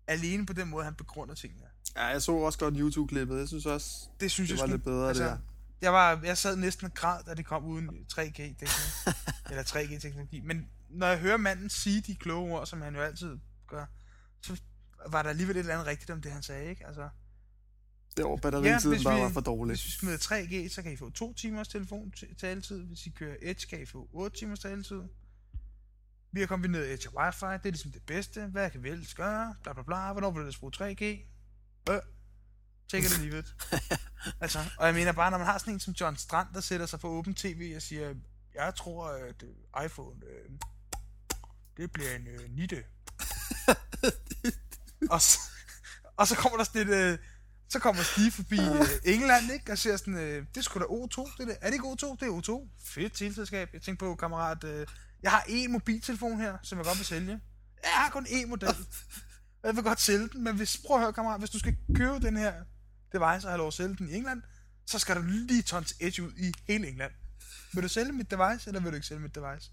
alene 0.07 0.47
på 0.47 0.53
den 0.53 0.69
måde, 0.69 0.85
han 0.85 0.95
begrunder 0.95 1.35
tingene. 1.35 1.67
Ja, 1.97 2.05
jeg 2.05 2.23
så 2.23 2.33
også 2.33 2.59
godt 2.59 2.75
YouTube-klippet. 2.77 3.39
Jeg 3.39 3.49
synes 3.49 3.67
også, 3.67 3.91
Det 4.21 4.31
synes 4.31 4.51
det 4.51 4.57
jeg 4.57 4.63
var 4.63 4.67
sgu- 4.69 4.71
lidt 4.71 4.85
bedre, 4.85 5.09
altså, 5.09 5.23
det 5.25 5.31
der. 5.31 5.39
Jeg, 5.81 5.93
var, 5.93 6.21
jeg 6.25 6.39
sad 6.39 6.57
næsten 6.57 6.87
og 6.87 6.95
græd, 6.95 7.25
da 7.27 7.35
det 7.35 7.47
kom 7.47 7.65
uden 7.65 7.89
3G-teknologi. 8.13 8.71
eller 9.51 9.63
3G-teknologi. 9.63 10.41
Men 10.41 10.69
når 10.95 11.07
jeg 11.07 11.19
hører 11.19 11.37
manden 11.37 11.71
sige 11.71 12.01
de 12.01 12.15
kloge 12.17 12.53
ord, 12.53 12.67
som 12.67 12.83
han 12.83 12.95
jo 12.95 13.01
altid 13.03 13.39
gør, 13.67 13.87
så 14.43 14.61
var 15.09 15.23
der 15.23 15.31
alligevel 15.31 15.57
et 15.57 15.61
eller 15.61 15.75
andet 15.75 15.87
rigtigt 15.87 16.11
om 16.11 16.23
det, 16.23 16.33
han 16.33 16.43
sagde, 16.43 16.71
ikke? 16.71 16.87
Altså, 16.87 17.09
Det 18.17 18.25
var 18.25 18.37
batteritiden, 18.37 18.99
der 19.05 19.15
vi- 19.17 19.21
var 19.23 19.29
for 19.29 19.41
dårlig. 19.41 19.73
hvis 19.73 19.85
vi 19.87 19.91
smider 19.91 20.19
3G, 20.19 20.69
så 20.75 20.83
kan 20.83 20.93
I 20.93 20.97
få 20.97 21.11
2 21.11 21.35
timers 21.35 21.69
telefon 21.69 22.13
taletid. 22.39 22.83
Hvis 22.85 23.07
I 23.07 23.11
kører 23.11 23.37
Edge, 23.43 23.67
kan 23.67 23.83
I 23.83 23.87
få 23.87 24.09
8 24.13 24.39
timers 24.39 24.59
taletid. 24.61 25.03
Vi 26.33 26.41
har 26.41 26.47
kombineret 26.47 26.93
Edge 26.93 27.09
og 27.09 27.29
Wi-Fi. 27.29 27.53
Det 27.53 27.67
er 27.67 27.71
ligesom 27.71 27.93
det 27.93 28.03
bedste. 28.07 28.47
Hvad 28.47 28.71
kan 28.71 28.83
vi 28.83 28.89
ellers 28.89 29.15
gøre? 29.15 29.55
Bla 29.63 29.73
bla 29.73 29.83
bla. 29.83 30.13
Hvornår 30.13 30.31
vil 30.31 30.41
ellers 30.41 30.59
bruge 30.59 30.73
3G? 30.77 31.05
Øh. 31.91 31.99
Or 32.95 33.23
leave 33.23 33.39
it. 33.39 33.55
altså, 34.41 34.59
og 34.79 34.87
jeg 34.87 34.95
mener 34.95 35.13
bare, 35.13 35.31
når 35.31 35.39
man 35.39 35.47
har 35.47 35.59
sådan 35.59 35.75
en 35.75 35.81
som 35.81 35.95
John 36.01 36.17
Strand, 36.17 36.49
der 36.55 36.61
sætter 36.61 36.87
sig 36.87 37.01
på 37.01 37.09
åben 37.09 37.35
tv 37.35 37.73
og 37.77 37.83
siger, 37.83 38.15
jeg 38.55 38.75
tror, 38.75 39.07
at 39.09 39.43
øh, 39.43 39.85
iPhone, 39.85 40.21
øh, 40.27 40.51
det 41.77 41.93
bliver 41.93 42.17
en 42.17 42.27
øh, 42.27 42.51
nitte. 42.51 42.85
og, 45.15 45.21
så, 45.21 45.39
og 46.17 46.27
så 46.27 46.37
kommer 46.37 46.57
der 46.57 46.65
sådan 46.65 46.89
et, 46.89 46.95
øh, 46.95 47.19
så 47.69 47.79
kommer 47.79 48.03
Steve 48.03 48.31
forbi 48.31 48.61
øh, 48.61 49.15
England, 49.15 49.53
ikke? 49.53 49.73
Og 49.73 49.79
siger 49.79 49.97
sådan, 49.97 50.15
øh, 50.15 50.47
det 50.49 50.57
er 50.57 50.63
sgu 50.63 50.79
da 50.81 50.85
O2, 50.85 51.37
det 51.39 51.49
der. 51.49 51.55
Er 51.61 51.67
det 51.67 51.75
ikke 51.75 51.87
O2? 51.87 52.17
Det 52.21 52.23
er 52.23 52.41
O2. 52.41 52.69
Fedt 52.85 53.13
tilselskab. 53.13 53.69
Jeg 53.73 53.83
tænkte 53.83 54.05
på, 54.05 54.15
kammerat, 54.15 54.65
øh, 54.65 54.87
jeg 55.23 55.31
har 55.31 55.45
en 55.49 55.73
mobiltelefon 55.73 56.41
her, 56.41 56.59
som 56.63 56.79
jeg 56.79 56.87
godt 56.87 56.99
vil 56.99 57.07
sælge. 57.07 57.41
Jeg 57.83 57.93
har 57.93 58.11
kun 58.11 58.27
én 58.27 58.47
model. 58.47 58.69
Og 59.63 59.69
jeg 59.69 59.77
vil 59.77 59.85
godt 59.85 60.01
sælge 60.01 60.29
den, 60.29 60.45
men 60.45 60.57
hvis, 60.57 60.81
prøv 60.87 60.97
at 60.97 61.03
høre, 61.03 61.13
kammerat, 61.13 61.41
hvis 61.41 61.51
du 61.51 61.59
skal 61.59 61.77
købe 61.97 62.21
den 62.21 62.37
her 62.37 62.55
device 63.13 63.47
og 63.47 63.51
have 63.51 63.59
lov 63.59 63.67
at 63.67 63.75
sælge 63.75 63.97
den 63.97 64.09
i 64.09 64.15
England, 64.15 64.43
så 64.87 64.99
skal 64.99 65.17
du 65.17 65.23
lige 65.23 65.63
tons 65.63 65.95
edge 66.01 66.23
ud 66.23 66.33
i 66.37 66.53
hele 66.69 66.89
England. 66.89 67.13
Vil 67.73 67.83
du 67.83 67.89
sælge 67.89 68.13
mit 68.13 68.31
device, 68.31 68.71
eller 68.71 68.81
vil 68.81 68.91
du 68.91 68.95
ikke 68.95 69.07
sælge 69.07 69.21
mit 69.21 69.35
device? 69.35 69.71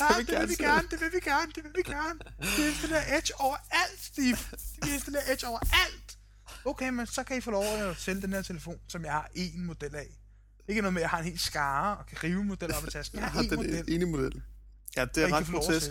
Nej, 0.00 0.16
vil 0.16 0.26
det 0.26 0.34
gerne 0.34 0.48
vil 0.48 0.58
vi 0.58 0.64
gerne, 0.64 0.88
det 0.90 1.00
vil 1.00 1.10
vi 1.12 1.20
gerne, 1.30 1.52
det 1.54 1.64
vil 1.64 1.72
vi 1.76 1.82
gerne. 1.82 2.18
Vi 2.56 2.66
installerer 2.68 3.16
Edge 3.18 3.40
overalt, 3.40 4.00
Steve. 4.00 4.38
Vi 4.84 4.90
installerer 4.94 5.32
Edge 5.32 5.46
overalt. 5.46 6.18
Okay, 6.64 6.88
men 6.88 7.06
så 7.06 7.22
kan 7.22 7.38
I 7.38 7.40
få 7.40 7.50
lov 7.50 7.64
at 7.64 7.96
sælge 7.96 8.22
den 8.22 8.32
her 8.32 8.42
telefon, 8.42 8.78
som 8.88 9.04
jeg 9.04 9.12
har 9.12 9.28
én 9.36 9.58
model 9.60 9.94
af. 9.94 10.06
Ikke 10.68 10.80
noget 10.82 10.94
med, 10.94 11.00
at 11.00 11.02
jeg 11.02 11.10
har 11.10 11.18
en 11.18 11.24
helt 11.24 11.40
skare 11.40 11.96
og 11.96 12.06
kan 12.06 12.22
rive 12.24 12.44
modeller 12.44 12.76
op 12.76 12.86
i 12.86 12.90
tasken. 12.90 13.18
Jeg 13.18 13.28
har 13.28 13.42
én 13.42 13.54
model, 13.54 13.84
ene 13.88 14.06
model. 14.06 14.42
Ja, 14.96 15.04
det 15.04 15.22
er 15.22 15.32
ret 15.32 15.46
grotesk. 15.46 15.90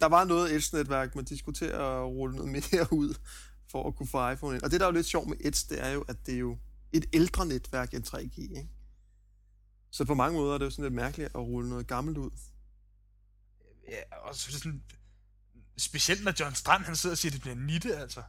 Der 0.00 0.06
var 0.06 0.24
noget 0.24 0.54
Edge-netværk, 0.54 1.10
skulle 1.38 1.56
til 1.56 1.64
at 1.64 2.02
rulle 2.04 2.36
noget 2.36 2.52
mere 2.52 2.92
ud, 3.02 3.14
for 3.70 3.88
at 3.88 3.96
kunne 3.96 4.08
få 4.08 4.30
iPhone 4.30 4.54
ind. 4.56 4.62
Og 4.62 4.70
det, 4.70 4.80
der 4.80 4.86
er 4.86 4.90
jo 4.90 4.94
lidt 4.94 5.06
sjovt 5.06 5.28
med 5.28 5.36
Edge, 5.40 5.66
det 5.68 5.84
er 5.84 5.88
jo, 5.88 6.04
at 6.08 6.26
det 6.26 6.34
er 6.34 6.38
jo 6.38 6.58
et 6.92 7.06
ældre 7.12 7.46
netværk 7.46 7.94
end 7.94 8.04
3G, 8.04 8.40
ikke? 8.40 8.68
Så 9.90 10.04
på 10.04 10.14
mange 10.14 10.38
måder 10.38 10.54
er 10.54 10.58
det 10.58 10.64
jo 10.64 10.70
sådan 10.70 10.82
lidt 10.82 10.94
mærkeligt 10.94 11.26
at 11.34 11.40
rulle 11.40 11.68
noget 11.68 11.86
gammelt 11.86 12.18
ud. 12.18 12.30
Ja, 13.88 14.16
og 14.28 14.34
så 14.34 14.46
er 14.48 14.52
det 14.52 14.62
sådan... 14.62 14.82
Specielt 15.78 16.24
når 16.24 16.34
John 16.40 16.54
Strand, 16.54 16.84
han 16.84 16.96
sidder 16.96 17.14
og 17.14 17.18
siger, 17.18 17.30
at 17.30 17.34
det 17.34 17.40
bliver 17.40 17.56
nitte, 17.56 17.96
altså. 17.96 18.22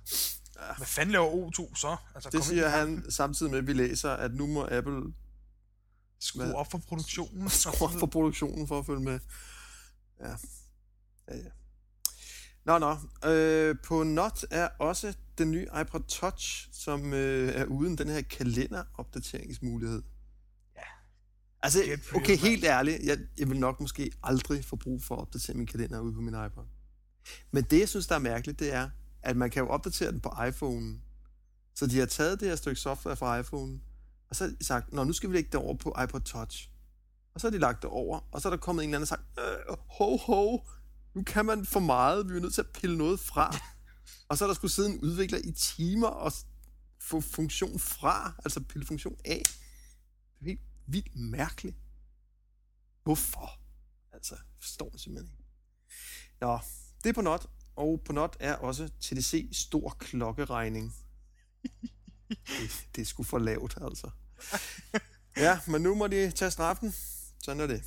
Hvad 0.78 0.88
fanden 0.88 1.12
laver 1.12 1.50
O2 1.50 1.76
så? 1.76 1.98
Altså, 2.16 2.30
Det 2.30 2.44
siger 2.44 2.70
han 2.70 3.12
samtidig 3.12 3.52
med, 3.52 3.60
at 3.60 3.68
vi 3.68 3.74
læser, 3.74 4.12
at 4.12 4.34
nu 4.34 4.48
må 4.48 4.68
Apple 4.72 5.14
Skru 6.20 6.40
Hvad? 6.40 6.54
op 6.54 6.72
for 6.72 6.78
produktionen. 6.78 7.50
skrue 7.60 7.88
op 7.88 8.00
for 8.00 8.08
produktionen 8.08 8.68
for 8.68 8.80
at 8.80 8.86
følge 8.86 9.02
med. 9.02 9.20
Ja. 10.20 10.36
Ja, 11.28 11.38
ja. 11.38 11.50
Nå, 12.66 12.78
nå. 12.78 12.98
Øh, 13.30 13.76
på 13.84 14.04
Not 14.04 14.46
er 14.52 14.70
også 14.80 15.14
den 15.38 15.52
nye 15.52 15.68
iPod 15.82 16.04
Touch, 16.08 16.70
som 16.72 17.14
øh, 17.14 17.56
er 17.56 17.66
uden 17.66 17.98
den 17.98 18.10
her 18.10 18.22
kalenderopdateringsmulighed. 18.22 20.04
Altså, 21.62 21.80
okay, 22.16 22.38
helt 22.38 22.64
ærligt, 22.64 23.04
jeg, 23.04 23.18
jeg 23.38 23.50
vil 23.50 23.60
nok 23.60 23.80
måske 23.80 24.12
aldrig 24.24 24.66
få 24.66 24.76
brug 24.76 25.04
for 25.04 25.16
at 25.16 25.22
opdatere 25.22 25.58
min 25.58 25.66
kalender 25.66 26.00
ude 26.00 26.14
på 26.14 26.22
min 26.22 26.34
iPod. 26.46 26.66
Men 27.52 27.64
det, 27.64 27.80
jeg 27.80 27.90
synes, 27.90 28.08
der 28.08 28.16
er 28.16 28.20
mærkeligt, 28.20 28.60
det 28.60 28.74
er, 28.74 28.90
at 29.22 29.38
man 29.38 29.50
kan 29.50 29.64
jo 29.64 29.70
opdatere 29.70 30.12
den 30.12 30.20
på 30.20 30.34
iPhone. 30.48 31.00
Så 31.76 31.88
de 31.88 32.00
har 32.00 32.06
taget 32.06 32.40
det 32.40 32.48
her 32.48 32.56
stykke 32.56 32.82
software 32.82 33.16
fra 33.16 33.38
iPhone, 33.38 33.80
og 34.30 34.36
så 34.36 34.44
har 34.44 34.52
de 34.60 34.66
sagt, 34.66 34.94
Nå, 34.94 35.04
nu 35.04 35.14
skal 35.14 35.30
vi 35.30 35.36
lægge 35.36 35.50
det 35.52 35.60
over 35.60 35.76
på 35.76 35.96
iPod 36.04 36.22
Touch. 36.22 36.70
Og 37.34 37.42
så 37.42 37.48
har 37.48 37.52
de 37.52 37.58
lagt 37.58 37.82
det 37.82 37.90
over, 37.90 38.20
og 38.32 38.42
så 38.42 38.48
er 38.48 38.50
der 38.50 38.58
kommet 38.58 38.84
en 38.84 38.90
eller 38.90 38.98
anden 38.98 39.04
og 39.04 39.08
sagt, 39.08 39.22
øh, 39.40 39.78
ho, 39.90 40.18
ho, 40.18 40.60
nu 41.16 41.24
kan 41.24 41.46
man 41.46 41.66
for 41.66 41.80
meget, 41.80 42.30
vi 42.30 42.38
er 42.38 42.42
nødt 42.42 42.54
til 42.54 42.62
at 42.62 42.70
pille 42.74 42.98
noget 42.98 43.20
fra. 43.20 43.56
og 44.30 44.38
så 44.38 44.46
er 44.46 44.48
der 44.48 44.56
skulle 44.56 44.72
sidde 44.72 44.90
en 44.90 45.00
udvikler 45.00 45.40
i 45.44 45.52
timer 45.52 46.08
og 46.08 46.32
få 47.02 47.22
funktion 47.22 47.80
fra, 47.80 48.34
altså 48.46 48.60
pille 48.60 48.88
funktion 48.88 49.16
af. 49.26 49.42
Det 50.40 50.42
er 50.42 50.46
helt 50.46 50.62
vildt 50.92 51.16
mærkeligt. 51.16 51.78
Hvorfor? 53.04 53.60
Altså, 54.12 54.36
jeg 54.36 54.44
forstår 54.60 54.90
det 54.90 55.02
simpelthen 55.02 55.32
ikke. 55.32 55.44
Nå, 56.42 56.60
det 57.04 57.10
er 57.10 57.14
på 57.14 57.22
not, 57.22 57.46
og 57.76 58.02
på 58.06 58.14
not 58.14 58.38
er 58.40 58.56
også 58.56 58.90
TDC 59.00 59.50
stor 59.52 59.96
klokkeregning. 60.00 60.96
det, 62.30 62.88
det 62.96 63.02
er 63.02 63.06
sgu 63.06 63.24
for 63.24 63.40
lavt, 63.40 63.78
altså. 63.82 64.10
Ja, 65.38 65.60
men 65.68 65.82
nu 65.82 65.96
må 65.96 66.08
de 66.08 66.32
tage 66.32 66.52
straffen. 66.52 66.94
Sådan 67.44 67.62
er 67.62 67.68
det. 67.68 67.84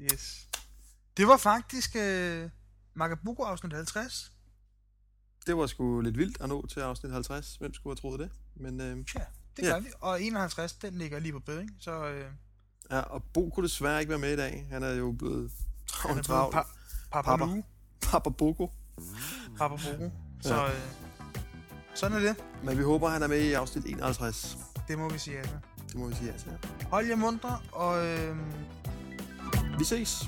Yes. 0.00 0.48
Det 1.16 1.26
var 1.26 1.36
faktisk 1.36 1.96
øh, 1.96 2.50
Magabuko 2.94 3.42
afsnit 3.42 3.72
50. 3.72 4.32
Det 5.46 5.56
var 5.56 5.66
sgu 5.66 6.00
lidt 6.00 6.18
vildt 6.18 6.40
at 6.40 6.48
nå 6.48 6.66
til 6.66 6.80
afsnit 6.80 7.12
50. 7.12 7.56
Hvem 7.56 7.74
skulle 7.74 7.90
have 7.90 8.00
troet 8.00 8.20
det? 8.20 8.30
Men 8.54 8.80
øh, 8.80 9.04
Ja. 9.14 9.24
Det 9.56 9.62
Ja. 9.62 9.68
gør 9.72 9.80
vi. 9.80 9.88
Og 10.00 10.22
51, 10.22 10.72
den 10.72 10.94
ligger 10.94 11.18
lige 11.18 11.32
på 11.32 11.38
beding, 11.40 11.70
så 11.80 12.04
øh, 12.06 12.24
Ja, 12.90 13.00
og 13.00 13.22
Bo 13.34 13.50
kunne 13.50 13.64
desværre 13.64 14.00
ikke 14.00 14.10
være 14.10 14.18
med 14.18 14.32
i 14.32 14.36
dag. 14.36 14.66
Han 14.70 14.82
er 14.82 14.90
jo 14.94 15.12
blevet 15.12 15.50
han 16.02 16.18
er 16.18 16.22
travlt 16.22 16.26
blevet 16.26 16.26
travlt. 16.26 16.56
pa- 16.56 17.08
Papa 17.12 17.36
Papa. 17.36 17.62
Papa 18.02 18.30
Boko. 18.30 18.70
Papa 19.58 19.76
Bogo. 19.76 20.10
Så 20.40 20.54
Ja. 20.54 20.66
øh, 20.68 20.74
sådan 21.94 22.16
er 22.16 22.20
det. 22.20 22.36
Men 22.64 22.78
vi 22.78 22.82
håber, 22.82 23.08
han 23.08 23.22
er 23.22 23.26
med 23.26 23.40
i 23.40 23.52
afsnit 23.52 23.84
51. 23.86 24.58
Det 24.88 24.98
må 24.98 25.08
vi 25.08 25.18
sige, 25.18 25.38
altså. 25.38 25.54
Det 25.88 25.96
må 25.96 26.06
vi 26.08 26.14
sige 26.14 26.32
ja 26.32 26.38
til. 26.38 26.52
Hold 26.90 27.06
jer 27.06 27.16
mundre, 27.16 27.58
og 27.72 28.06
øh, 28.06 28.36
Vi 29.78 29.84
ses. 29.84 30.22